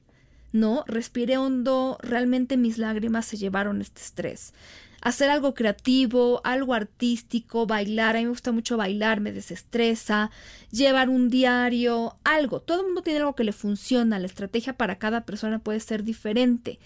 no, 0.52 0.84
respiré 0.88 1.38
hondo, 1.38 2.00
realmente 2.02 2.58
mis 2.58 2.80
lágrimas 2.80 3.28
se 3.28 3.38
llevaron 3.38 3.82
este 3.82 4.02
estrés. 4.02 4.54
Hacer 5.02 5.30
algo 5.30 5.54
creativo, 5.54 6.42
algo 6.44 6.74
artístico, 6.74 7.66
bailar, 7.66 8.16
a 8.16 8.20
mí 8.20 8.26
me 8.26 8.32
gusta 8.32 8.52
mucho 8.52 8.78
bailar, 8.78 9.22
me 9.22 9.32
desestresa, 9.32 10.30
llevar 10.72 11.10
un 11.10 11.30
diario, 11.30 12.18
algo. 12.24 12.62
Todo 12.62 12.82
el 12.82 12.88
mundo 12.88 13.02
tiene 13.02 13.20
algo 13.20 13.36
que 13.36 13.44
le 13.44 13.54
funciona, 13.54 14.20
la 14.20 14.26
estrategia 14.26 14.74
para 14.74 14.98
cada 14.98 15.26
persona 15.26 15.60
puede 15.60 15.80
ser 15.80 16.04
diferente. 16.04 16.80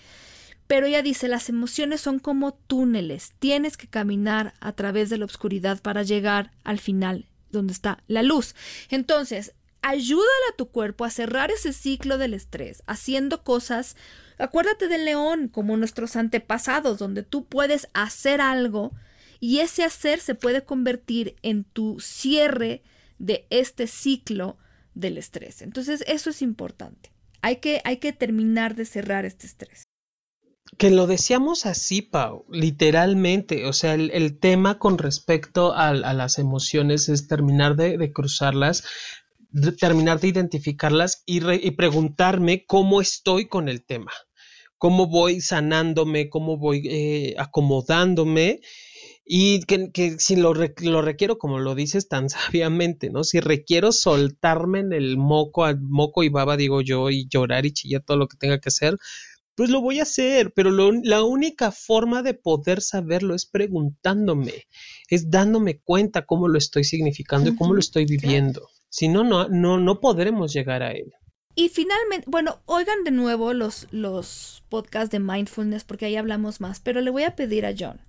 Pero 0.67 0.85
ella 0.85 1.01
dice, 1.01 1.27
las 1.27 1.49
emociones 1.49 2.01
son 2.01 2.19
como 2.19 2.53
túneles, 2.53 3.33
tienes 3.39 3.77
que 3.77 3.87
caminar 3.87 4.53
a 4.59 4.71
través 4.73 5.09
de 5.09 5.17
la 5.17 5.25
oscuridad 5.25 5.81
para 5.81 6.03
llegar 6.03 6.51
al 6.63 6.79
final, 6.79 7.27
donde 7.51 7.73
está 7.73 8.03
la 8.07 8.23
luz. 8.23 8.55
Entonces, 8.89 9.53
ayúdale 9.81 10.45
a 10.51 10.55
tu 10.55 10.69
cuerpo 10.69 11.05
a 11.05 11.09
cerrar 11.09 11.51
ese 11.51 11.73
ciclo 11.73 12.17
del 12.17 12.33
estrés, 12.33 12.81
haciendo 12.87 13.43
cosas. 13.43 13.95
Acuérdate 14.37 14.87
del 14.87 15.05
león, 15.05 15.47
como 15.47 15.77
nuestros 15.77 16.15
antepasados, 16.15 16.99
donde 16.99 17.23
tú 17.23 17.45
puedes 17.45 17.87
hacer 17.93 18.41
algo 18.41 18.91
y 19.39 19.59
ese 19.59 19.83
hacer 19.83 20.19
se 20.19 20.35
puede 20.35 20.63
convertir 20.63 21.35
en 21.41 21.65
tu 21.65 21.99
cierre 21.99 22.81
de 23.19 23.45
este 23.49 23.87
ciclo 23.87 24.57
del 24.95 25.17
estrés. 25.17 25.61
Entonces, 25.61 26.03
eso 26.07 26.29
es 26.29 26.41
importante. 26.41 27.11
Hay 27.41 27.57
que, 27.57 27.81
hay 27.83 27.97
que 27.97 28.13
terminar 28.13 28.75
de 28.75 28.85
cerrar 28.85 29.25
este 29.25 29.47
estrés. 29.47 29.83
Que 30.77 30.89
lo 30.89 31.07
decíamos 31.07 31.65
así, 31.65 32.01
Pau, 32.01 32.45
literalmente. 32.49 33.65
O 33.65 33.73
sea, 33.73 33.93
el, 33.95 34.39
tema 34.39 34.79
con 34.79 34.97
respecto 34.97 35.73
a, 35.73 35.93
las 35.93 36.39
emociones 36.39 37.09
es 37.09 37.27
terminar 37.27 37.75
de, 37.75 37.97
de 37.97 38.11
cruzarlas 38.11 38.83
terminar 39.77 40.19
de 40.19 40.29
identificarlas 40.29 41.23
y, 41.25 41.41
preguntarme 41.71 42.65
cómo 42.65 43.01
estoy 43.01 43.47
con 43.47 43.69
el 43.69 43.85
tema, 43.85 44.11
cómo 44.77 45.07
voy 45.07 45.41
sanándome, 45.41 46.29
cómo 46.29 46.57
voy 46.57 46.81
eh, 46.85 47.35
acomodándome 47.37 48.61
y 49.25 49.61
que, 49.61 50.15
si 50.19 50.35
lo, 50.35 50.53
lo, 50.53 51.01
requiero, 51.01 51.37
como 51.37 51.59
lo 51.59 51.75
dices 51.75 52.07
tan 52.09 52.29
sabiamente, 52.29 53.09
¿no? 53.09 53.23
Si 53.23 53.39
requiero 53.39 53.91
soltarme 53.91 54.79
en 54.79 54.93
el 54.93 55.17
moco, 55.17 55.65
al 55.65 55.79
moco 55.81 56.23
y 56.23 56.29
baba, 56.29 56.57
digo 56.57 56.81
yo, 56.81 57.09
y 57.09 57.27
llorar 57.27 57.65
y 57.65 57.73
chillar 57.73 58.03
todo 58.03 58.17
lo 58.17 58.27
que 58.27 58.37
tenga 58.37 58.59
que 58.59 58.69
hacer, 58.69 58.97
pues 59.55 59.69
lo 59.69 59.81
voy 59.81 59.99
a 59.99 60.03
hacer, 60.03 60.51
pero 60.55 60.71
la 60.71 61.23
única 61.23 61.71
forma 61.71 62.23
de 62.23 62.33
poder 62.33 62.81
saberlo 62.81 63.35
es 63.35 63.45
preguntándome, 63.45 64.65
es 65.09 65.29
dándome 65.29 65.79
cuenta 65.79 66.25
cómo 66.25 66.47
lo 66.47 66.57
estoy 66.57 66.83
significando 66.83 67.51
y 67.51 67.55
cómo 67.55 67.75
lo 67.75 67.79
estoy 67.79 68.05
viviendo. 68.05 68.67
Si 68.93 69.07
no, 69.07 69.23
no, 69.23 69.47
no, 69.49 69.99
podremos 69.99 70.53
llegar 70.53 70.83
a 70.83 70.91
él. 70.91 71.11
Y 71.55 71.69
finalmente, 71.69 72.27
bueno, 72.29 72.61
oigan 72.67 73.03
de 73.03 73.09
nuevo 73.09 73.51
los, 73.53 73.87
los 73.89 74.63
podcasts 74.69 75.09
de 75.09 75.19
mindfulness 75.19 75.83
porque 75.83 76.05
ahí 76.05 76.15
hablamos 76.15 76.61
más, 76.61 76.79
pero 76.79 77.01
le 77.01 77.09
voy 77.09 77.23
a 77.23 77.35
pedir 77.35 77.65
a 77.65 77.73
John 77.75 77.99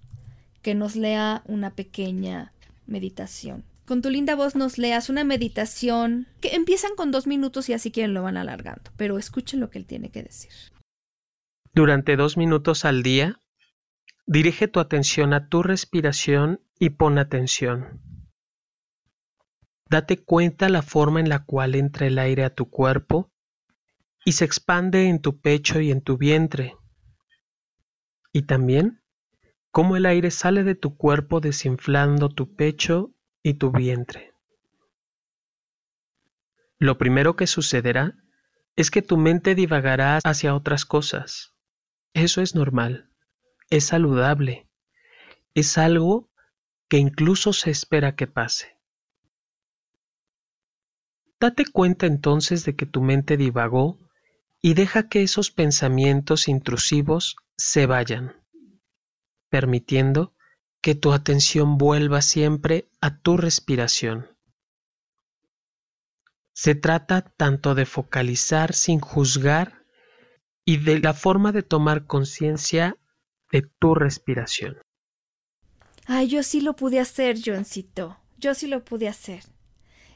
que 0.61 0.75
nos 0.75 0.95
lea 0.95 1.43
una 1.47 1.75
pequeña 1.75 2.53
meditación. 2.87 3.65
Con 3.87 4.03
tu 4.03 4.11
linda 4.11 4.35
voz 4.35 4.57
nos 4.57 4.77
leas 4.77 5.09
una 5.09 5.25
meditación 5.25 6.27
que 6.43 6.55
empiezan 6.55 6.95
con 6.97 7.11
dos 7.13 7.27
minutos 7.27 7.71
y 7.71 7.73
así 7.73 7.91
quieren 7.91 8.13
lo 8.13 8.23
van 8.23 8.37
alargando, 8.37 8.91
pero 8.99 9.17
escuchen 9.17 9.61
lo 9.61 9.71
que 9.71 9.79
él 9.79 9.87
tiene 9.87 10.11
que 10.11 10.23
decir. 10.23 10.53
Durante 11.73 12.17
dos 12.17 12.37
minutos 12.37 12.85
al 12.85 13.03
día, 13.03 13.41
dirige 14.27 14.69
tu 14.69 14.81
atención 14.81 15.33
a 15.33 15.49
tu 15.49 15.63
respiración 15.63 16.61
y 16.79 16.91
pon 16.91 17.17
atención. 17.17 18.03
Date 19.89 20.23
cuenta 20.25 20.69
la 20.69 20.83
forma 20.83 21.21
en 21.21 21.29
la 21.29 21.45
cual 21.45 21.75
entra 21.75 22.07
el 22.07 22.19
aire 22.19 22.45
a 22.45 22.55
tu 22.55 22.71
cuerpo 22.71 23.31
y 24.25 24.33
se 24.33 24.45
expande 24.45 25.09
en 25.09 25.21
tu 25.21 25.41
pecho 25.41 25.81
y 25.81 25.91
en 25.91 26.01
tu 26.01 26.17
vientre. 26.17 26.77
Y 28.33 28.43
también 28.43 29.03
cómo 29.71 29.97
el 29.97 30.07
aire 30.07 30.31
sale 30.31 30.65
de 30.65 30.75
tu 30.75 30.97
cuerpo 30.97 31.41
desinflando 31.41 32.29
tu 32.29 32.55
pecho 32.55 33.13
y 33.43 33.55
tu 33.55 33.71
vientre. 33.71 34.33
Lo 36.79 36.99
primero 36.99 37.37
que 37.37 37.47
sucederá 37.47 38.17
es 38.77 38.91
que 38.91 39.03
tu 39.03 39.17
mente 39.17 39.55
divagará 39.55 40.19
hacia 40.25 40.55
otras 40.55 40.85
cosas. 40.85 41.55
Eso 42.15 42.41
es 42.41 42.55
normal, 42.55 43.11
es 43.71 43.87
saludable, 43.87 44.69
es 45.55 45.79
algo 45.79 46.31
que 46.89 46.99
incluso 46.99 47.53
se 47.53 47.71
espera 47.71 48.17
que 48.17 48.27
pase. 48.27 48.74
Date 51.45 51.67
cuenta 51.67 52.07
entonces 52.07 52.65
de 52.65 52.75
que 52.75 52.87
tu 52.87 53.03
mente 53.03 53.37
divagó 53.37 53.99
y 54.63 54.73
deja 54.73 55.11
que 55.11 55.23
esos 55.23 55.51
pensamientos 55.51 56.49
intrusivos 56.49 57.37
se 57.59 57.85
vayan, 57.85 58.33
permitiendo 59.51 60.35
que 60.81 60.95
tu 60.95 61.13
atención 61.13 61.77
vuelva 61.77 62.23
siempre 62.23 62.89
a 63.03 63.19
tu 63.19 63.37
respiración. 63.37 64.27
Se 66.55 66.75
trata 66.75 67.21
tanto 67.21 67.75
de 67.75 67.85
focalizar 67.85 68.73
sin 68.73 68.99
juzgar 69.01 69.85
y 70.65 70.79
de 70.79 70.99
la 70.99 71.13
forma 71.13 71.53
de 71.53 71.63
tomar 71.63 72.07
conciencia 72.07 72.97
de 73.53 73.69
tu 73.79 73.95
respiración. 73.95 74.79
Ay, 76.07 76.27
yo 76.27 76.43
sí 76.43 76.63
lo 76.63 76.75
pude 76.75 77.01
hacer, 77.01 77.37
Johncito. 77.45 78.17
Yo 78.39 78.55
sí 78.55 78.67
lo 78.67 78.83
pude 78.83 79.09
hacer. 79.09 79.45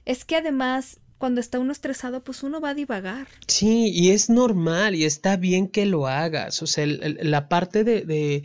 Es 0.07 0.25
que 0.25 0.37
además 0.37 1.03
cuando 1.19 1.41
está 1.41 1.59
uno 1.59 1.73
estresado, 1.73 2.23
pues 2.23 2.43
uno 2.43 2.61
va 2.61 2.71
a 2.71 2.75
divagar. 2.75 3.27
Sí, 3.47 3.91
y 3.93 4.11
es 4.11 4.31
normal 4.31 4.95
y 4.95 5.05
está 5.05 5.37
bien 5.37 5.69
que 5.69 5.85
lo 5.85 6.07
hagas. 6.07 6.63
O 6.63 6.67
sea, 6.67 6.87
la 6.87 7.49
parte 7.49 7.85
de, 7.85 8.03
de, 8.03 8.45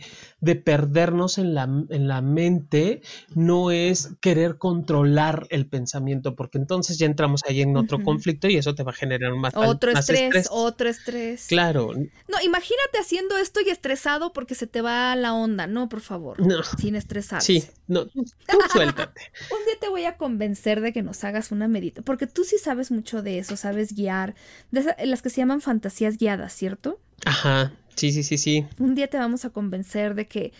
perdernos 0.54 1.38
en 1.38 1.54
la, 1.54 1.62
en 1.62 2.08
la 2.08 2.20
mente 2.20 3.02
no 3.34 3.70
es 3.70 4.10
querer 4.20 4.58
controlar 4.58 5.46
el 5.50 5.66
pensamiento, 5.66 6.36
porque 6.36 6.58
entonces 6.58 6.98
ya 6.98 7.06
entramos 7.06 7.42
ahí 7.48 7.62
en 7.62 7.76
otro 7.76 8.02
conflicto 8.02 8.48
y 8.48 8.56
eso 8.56 8.74
te 8.74 8.82
va 8.82 8.92
a 8.92 8.94
generar 8.94 9.34
más, 9.34 9.54
otro 9.56 9.90
estrés, 9.90 10.48
Otro 10.50 10.88
estrés. 10.88 11.46
Claro. 11.48 11.92
No, 11.94 12.40
imagínate 12.44 12.98
haciendo 13.00 13.36
esto 13.36 13.60
y 13.64 13.70
estresado 13.70 14.32
porque 14.32 14.54
se 14.54 14.66
te 14.66 14.82
va 14.82 15.14
la 15.16 15.34
onda. 15.34 15.66
No, 15.66 15.88
por 15.88 16.00
favor. 16.00 16.40
No. 16.40 16.62
Sin 16.62 16.96
estresarse. 16.96 17.60
Sí, 17.60 17.64
no, 17.86 18.06
tú 18.06 18.24
suéltate. 18.72 19.20
Un 19.50 19.64
día 19.66 19.74
te 19.80 19.88
voy 19.88 20.04
a 20.04 20.16
convencer 20.16 20.80
de 20.80 20.92
que 20.92 21.02
nos 21.02 21.24
hagas 21.24 21.52
una 21.52 21.68
medita, 21.68 22.02
porque 22.02 22.26
tú 22.26 22.44
sí 22.44 22.58
sabes 22.58 22.90
mucho 22.90 23.22
de 23.22 23.38
eso, 23.38 23.56
sabes 23.56 23.94
guiar, 23.94 24.34
de 24.70 24.94
las 25.06 25.22
que 25.22 25.30
se 25.30 25.36
llaman 25.40 25.60
fantasías 25.60 26.18
guiadas, 26.18 26.52
¿cierto? 26.52 26.98
Ajá, 27.24 27.72
sí, 27.94 28.12
sí, 28.12 28.22
sí, 28.22 28.38
sí. 28.38 28.66
Un 28.78 28.94
día 28.94 29.08
te 29.08 29.18
vamos 29.18 29.44
a 29.44 29.50
convencer 29.50 30.14
de 30.14 30.26
que 30.26 30.52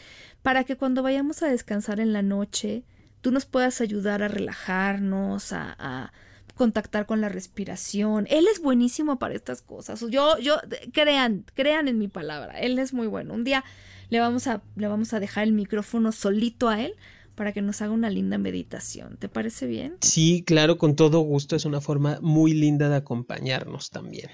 para 0.43 0.65
que 0.65 0.77
cuando 0.77 1.03
vayamos 1.03 1.43
a 1.43 1.49
descansar 1.49 2.01
en 2.01 2.12
la 2.12 2.23
noche, 2.23 2.85
tú 3.23 3.33
nos 3.33 3.47
puedas 3.47 3.81
ayudar 3.81 4.23
a 4.23 4.29
relajarnos, 4.29 5.53
a, 5.53 6.12
contactar 6.55 7.07
con 7.07 7.21
la 7.21 7.29
respiración. 7.29 8.29
Él 8.31 8.47
es 8.47 8.61
buenísimo 8.61 9.19
para 9.19 9.35
estas 9.35 9.61
cosas. 9.61 10.05
Yo, 10.09 10.39
yo, 10.39 10.57
crean, 10.93 11.45
crean 11.55 11.89
en 11.89 11.99
mi 11.99 12.07
palabra. 12.07 12.61
Él 12.61 12.79
es 12.79 12.93
muy 12.93 13.09
bueno. 13.09 13.35
Un 13.35 13.43
día 13.43 13.65
le 14.11 14.21
vamos 14.21 14.47
a, 14.47 14.62
le 14.77 14.87
vamos 14.87 15.15
a 15.15 15.19
dejar 15.19 15.45
el 15.45 15.53
micrófono 15.53 16.12
solito 16.12 16.69
a 16.69 16.81
él 16.81 16.95
para 17.35 17.53
que 17.53 17.62
nos 17.62 17.83
haga 17.83 17.93
una 17.93 18.11
linda 18.11 18.39
meditación. 18.39 19.17
¿Te 19.17 19.29
parece 19.29 19.67
bien? 19.67 19.97
Sí, 20.01 20.45
claro, 20.47 20.79
con 20.79 20.95
todo 20.95 21.21
gusto. 21.21 21.57
Es 21.57 21.65
una 21.65 21.81
forma 21.81 22.19
muy 22.21 22.53
linda 22.53 22.89
de 22.89 22.97
acompañarnos 22.97 23.91
también. 23.91 24.31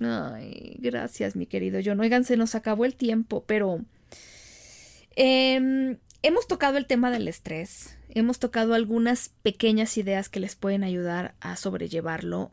Ay, 0.00 0.76
gracias, 0.80 1.36
mi 1.36 1.46
querido 1.46 1.80
John. 1.84 2.00
Oigan, 2.00 2.24
se 2.24 2.36
nos 2.36 2.54
acabó 2.54 2.84
el 2.84 2.94
tiempo, 2.94 3.44
pero 3.46 3.80
em, 5.16 5.98
hemos 6.22 6.46
tocado 6.46 6.78
el 6.78 6.86
tema 6.86 7.10
del 7.10 7.28
estrés. 7.28 7.96
Hemos 8.08 8.38
tocado 8.38 8.74
algunas 8.74 9.30
pequeñas 9.42 9.96
ideas 9.98 10.28
que 10.28 10.40
les 10.40 10.56
pueden 10.56 10.84
ayudar 10.84 11.34
a 11.40 11.56
sobrellevarlo. 11.56 12.52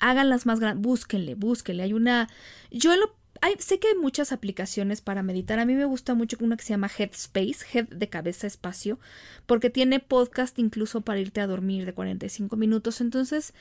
Háganlas 0.00 0.46
más 0.46 0.60
grandes, 0.60 0.82
búsquenle, 0.82 1.34
búsquenle. 1.34 1.82
Hay 1.82 1.92
una. 1.92 2.28
Yo 2.70 2.94
lo 2.96 3.14
sé 3.58 3.78
que 3.78 3.88
hay 3.88 3.94
muchas 3.94 4.32
aplicaciones 4.32 5.00
para 5.00 5.22
meditar. 5.22 5.58
A 5.58 5.64
mí 5.64 5.74
me 5.74 5.84
gusta 5.84 6.14
mucho 6.14 6.36
una 6.40 6.56
que 6.56 6.64
se 6.64 6.70
llama 6.70 6.90
Headspace, 6.96 7.66
Head 7.72 7.88
de 7.88 8.08
cabeza 8.08 8.46
espacio, 8.46 8.98
porque 9.46 9.70
tiene 9.70 10.00
podcast 10.00 10.58
incluso 10.58 11.00
para 11.02 11.20
irte 11.20 11.40
a 11.40 11.46
dormir 11.46 11.86
de 11.86 11.94
45 11.94 12.56
minutos. 12.56 13.00
Entonces, 13.00 13.54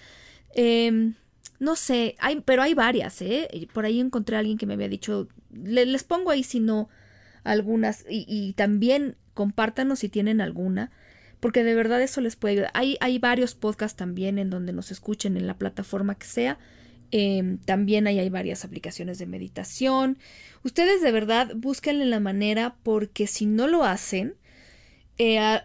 eh, 0.55 1.13
no 1.59 1.75
sé, 1.75 2.15
hay, 2.19 2.41
pero 2.41 2.61
hay 2.61 2.73
varias, 2.73 3.21
¿eh? 3.21 3.67
Por 3.73 3.85
ahí 3.85 3.99
encontré 3.99 4.35
a 4.35 4.39
alguien 4.39 4.57
que 4.57 4.65
me 4.65 4.75
había 4.75 4.87
dicho, 4.87 5.27
les 5.51 6.03
pongo 6.03 6.31
ahí 6.31 6.43
si 6.43 6.59
no 6.59 6.89
algunas 7.43 8.05
y, 8.09 8.53
también 8.53 9.15
compártanos 9.33 9.99
si 9.99 10.09
tienen 10.09 10.41
alguna, 10.41 10.91
porque 11.39 11.63
de 11.63 11.75
verdad 11.75 12.01
eso 12.01 12.21
les 12.21 12.35
puede 12.35 12.53
ayudar. 12.53 12.71
Hay, 12.73 12.97
hay 13.01 13.19
varios 13.19 13.55
podcasts 13.55 13.97
también 13.97 14.39
en 14.39 14.49
donde 14.49 14.73
nos 14.73 14.91
escuchen 14.91 15.37
en 15.37 15.47
la 15.47 15.57
plataforma 15.57 16.15
que 16.15 16.27
sea. 16.27 16.59
Eh, 17.11 17.57
también 17.65 18.07
ahí 18.07 18.19
hay 18.19 18.29
varias 18.29 18.63
aplicaciones 18.65 19.17
de 19.17 19.25
meditación. 19.25 20.17
Ustedes 20.63 21.01
de 21.01 21.11
verdad 21.11 21.51
búsquenle 21.55 22.05
la 22.05 22.19
manera 22.19 22.75
porque 22.83 23.25
si 23.27 23.45
no 23.45 23.67
lo 23.67 23.83
hacen, 23.83 24.35
eh, 25.17 25.61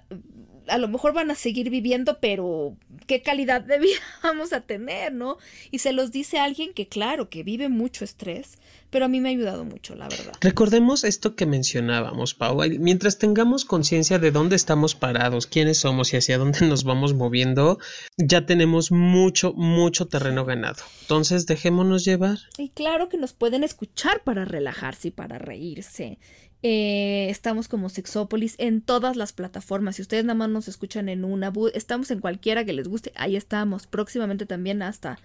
a 0.69 0.79
lo 0.79 0.89
mejor 0.89 1.13
van 1.13 1.31
a 1.31 1.35
seguir 1.35 1.71
viviendo, 1.71 2.19
pero 2.21 2.77
qué 3.07 3.23
calidad 3.23 3.61
de 3.61 3.79
vida 3.81 4.01
vamos 4.23 4.53
a 4.53 4.61
tener, 4.61 5.13
¿no? 5.13 5.39
Y 5.71 5.79
se 5.79 5.93
los 5.93 6.11
dice 6.11 6.39
alguien 6.39 6.73
que, 6.75 6.89
claro, 6.89 7.29
que 7.29 7.43
vive 7.43 7.69
mucho 7.69 8.05
estrés, 8.05 8.59
pero 8.91 9.07
a 9.07 9.09
mí 9.09 9.21
me 9.21 9.29
ha 9.29 9.33
ayudado 9.33 9.65
mucho, 9.65 9.95
la 9.97 10.09
verdad. 10.09 10.33
Recordemos 10.41 11.05
esto 11.05 11.35
que 11.35 11.47
mencionábamos, 11.47 12.35
Pau. 12.35 12.61
Mientras 12.79 13.19
tengamos 13.19 13.65
conciencia 13.65 14.19
de 14.19 14.31
dónde 14.31 14.57
estamos 14.57 14.95
parados, 14.95 15.47
quiénes 15.47 15.79
somos 15.79 16.13
y 16.13 16.17
hacia 16.17 16.39
dónde 16.39 16.61
nos 16.67 16.85
vamos 16.85 17.15
moviendo, 17.15 17.79
ya 18.17 18.47
tenemos 18.47 18.93
mucho, 18.93 19.53
mucho 19.55 20.07
terreno 20.07 20.45
ganado. 20.45 20.83
Entonces, 21.03 21.47
dejémonos 21.47 22.05
llevar. 22.05 22.39
Y 22.57 22.71
claro 22.71 23.09
que 23.09 23.19
nos 23.19 23.33
pueden 23.33 23.65
escuchar 23.65 24.23
para 24.23 24.45
relajarse 24.45 25.09
y 25.09 25.11
para 25.11 25.39
reírse 25.39 26.19
eh, 26.67 27.29
estamos 27.29 27.69
como 27.69 27.91
Sexópolis 27.91 28.55
en 28.57 28.81
todas 28.81 29.17
las 29.17 29.35
plataformas. 29.35 29.97
Si 29.97 30.03
ustedes 30.03 30.25
nada 30.25 30.35
más 30.35 30.49
nos 30.49 30.67
escuchan 30.67 31.11
en 31.11 31.27
una, 31.27 31.53
estamos 31.75 32.11
en 32.11 32.21
cualquiera 32.21 32.65
que 32.65 32.73
les 32.73 32.89
guste. 32.89 33.13
Ahí 33.17 33.37
estamos. 33.37 33.87
Próximamente 33.87 34.47
también 34.47 34.81
hasta 34.81 35.19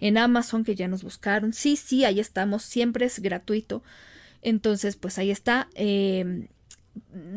en 0.00 0.16
Amazon 0.16 0.64
que 0.64 0.74
ya 0.74 0.88
nos 0.88 1.02
buscaron. 1.02 1.52
Sí, 1.52 1.76
sí, 1.76 2.06
ahí 2.06 2.18
estamos. 2.18 2.62
Siempre 2.62 3.04
es 3.04 3.20
gratuito. 3.20 3.82
Entonces, 4.40 4.96
pues 4.96 5.18
ahí 5.18 5.30
está. 5.30 5.68
Eh, 5.74 6.48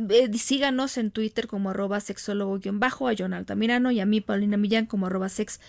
eh, 0.09 0.31
síganos 0.37 0.97
en 0.97 1.11
Twitter 1.11 1.47
como 1.47 1.69
arroba 1.69 1.99
sexólogo-bajo, 1.99 3.07
a 3.07 3.13
John 3.17 3.33
Altamirano 3.33 3.91
y 3.91 3.99
a 3.99 4.05
mí, 4.05 4.21
Paulina 4.21 4.57
Millán, 4.57 4.85
como 4.85 5.07
arroba 5.07 5.29
sex 5.29 5.59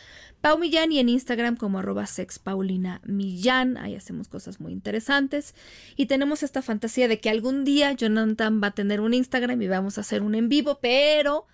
Pau 0.40 0.58
Millán 0.58 0.92
y 0.92 0.98
en 0.98 1.08
Instagram 1.08 1.56
como 1.56 1.78
arroba 1.78 2.06
sex 2.06 2.38
Paulina 2.38 3.00
Millán. 3.04 3.78
Ahí 3.78 3.94
hacemos 3.94 4.28
cosas 4.28 4.60
muy 4.60 4.72
interesantes. 4.72 5.54
Y 5.96 6.06
tenemos 6.06 6.42
esta 6.42 6.60
fantasía 6.60 7.08
de 7.08 7.18
que 7.18 7.30
algún 7.30 7.64
día 7.64 7.92
Jonathan 7.92 8.60
va 8.62 8.68
a 8.68 8.74
tener 8.74 9.00
un 9.00 9.14
Instagram 9.14 9.62
y 9.62 9.68
vamos 9.68 9.96
a 9.96 10.02
hacer 10.02 10.22
un 10.22 10.34
en 10.34 10.48
vivo, 10.50 10.78
pero 10.82 11.46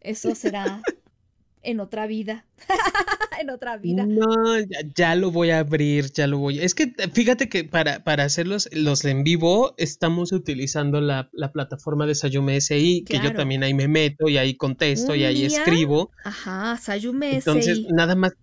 eso 0.00 0.34
será 0.34 0.82
en 1.62 1.80
otra 1.80 2.06
vida. 2.06 2.44
en 3.40 3.50
otra 3.50 3.76
vida. 3.76 4.06
No, 4.06 4.58
ya, 4.94 5.14
lo 5.14 5.30
voy 5.30 5.50
a 5.50 5.60
abrir, 5.60 6.12
ya 6.12 6.26
lo 6.26 6.38
voy. 6.38 6.60
Es 6.60 6.74
que 6.74 6.94
fíjate 7.12 7.48
que 7.48 7.64
para, 7.64 8.04
para 8.04 8.24
hacer 8.24 8.46
los, 8.46 8.68
en 9.04 9.24
vivo 9.24 9.74
estamos 9.76 10.32
utilizando 10.32 11.00
la, 11.00 11.30
plataforma 11.52 12.06
de 12.06 12.14
Sayume 12.14 12.60
SI, 12.60 13.04
que 13.06 13.20
yo 13.20 13.34
también 13.34 13.62
ahí 13.62 13.74
me 13.74 13.86
meto 13.86 14.28
y 14.28 14.38
ahí 14.38 14.56
contesto 14.56 15.14
y 15.14 15.24
ahí 15.24 15.44
escribo. 15.44 16.10
Ajá, 16.24 16.76
Sayume 16.76 17.36
Entonces, 17.36 17.82
nada 17.90 18.14
más 18.14 18.34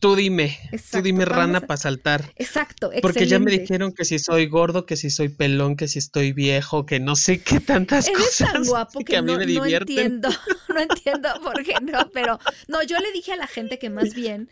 Tú 0.00 0.16
dime, 0.16 0.58
tú 0.90 1.02
dime 1.02 1.26
rana 1.26 1.60
para 1.60 1.76
saltar. 1.76 2.32
Exacto, 2.36 2.86
excelente. 2.86 3.02
Porque 3.02 3.26
ya 3.26 3.38
me 3.38 3.50
dijeron 3.50 3.92
que 3.92 4.06
si 4.06 4.18
soy 4.18 4.46
gordo, 4.46 4.86
que 4.86 4.96
si 4.96 5.10
soy 5.10 5.28
pelón, 5.28 5.76
que 5.76 5.88
si 5.88 5.98
estoy 5.98 6.32
viejo, 6.32 6.86
que 6.86 7.00
no 7.00 7.16
sé 7.16 7.42
qué 7.42 7.60
tantas 7.60 8.08
Eres 8.08 8.18
cosas. 8.18 8.52
tan 8.52 8.64
guapo 8.64 9.00
que, 9.00 9.18
a 9.18 9.22
mí 9.22 9.30
no, 9.32 9.38
me 9.38 9.46
no 9.46 9.66
entiendo, 9.66 10.30
no 10.74 10.80
entiendo 10.80 11.28
por 11.42 11.62
qué 11.62 11.74
no, 11.82 12.10
pero 12.14 12.40
no, 12.66 12.82
yo 12.82 12.98
le 12.98 13.12
dije 13.12 13.32
a 13.32 13.36
la 13.36 13.46
gente 13.46 13.78
que 13.78 13.90
más 13.90 14.14
bien 14.14 14.48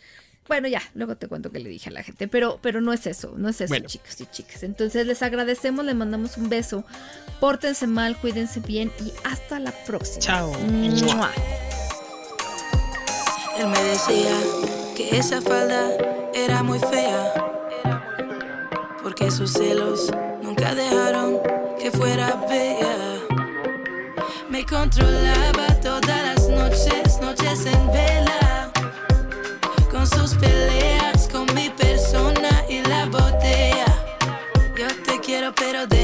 bueno, 0.49 0.67
ya, 0.67 0.83
luego 0.95 1.17
te 1.17 1.29
cuento 1.29 1.51
que 1.51 1.59
le 1.59 1.69
dije 1.69 1.91
a 1.91 1.93
la 1.93 2.03
gente, 2.03 2.27
pero, 2.27 2.59
pero 2.63 2.81
no 2.81 2.95
es 2.95 3.07
eso, 3.07 3.35
no 3.37 3.51
es 3.51 3.61
eso, 3.61 3.75
chicos 3.81 4.19
y 4.21 4.27
chicas. 4.27 4.63
Entonces 4.63 5.07
les 5.07 5.23
agradecemos, 5.23 5.85
les 5.85 5.95
mandamos 5.95 6.39
un 6.39 6.49
beso, 6.49 6.85
pórtense 7.39 7.87
mal, 7.87 8.17
cuídense 8.17 8.61
bien 8.61 8.91
y 9.05 9.13
hasta 9.25 9.61
la 9.61 9.73
próxima. 9.85 10.21
Chao. 10.21 10.53
Él 13.59 13.67
me 13.67 13.83
decía 13.83 14.31
que 14.99 15.17
esa 15.17 15.41
falda 15.41 15.97
era 16.35 16.65
muy 16.65 16.81
fea. 16.81 17.33
Porque 19.01 19.31
sus 19.31 19.53
celos 19.53 20.11
nunca 20.43 20.75
dejaron 20.75 21.39
que 21.79 21.93
fuera 21.93 22.35
bella. 22.49 22.97
Me 24.51 24.67
controlaba 24.67 25.67
todas 25.81 26.21
las 26.29 26.49
noches, 26.49 27.21
noches 27.21 27.67
en 27.67 27.93
vela. 27.93 28.73
Con 29.89 30.05
sus 30.05 30.35
peleas, 30.35 31.29
con 31.29 31.47
mi 31.55 31.71
persona 31.71 32.65
y 32.69 32.81
la 32.83 33.07
botella. 33.07 33.87
Yo 34.77 34.89
te 35.07 35.21
quiero, 35.21 35.55
pero 35.55 35.87
déjame. 35.87 35.98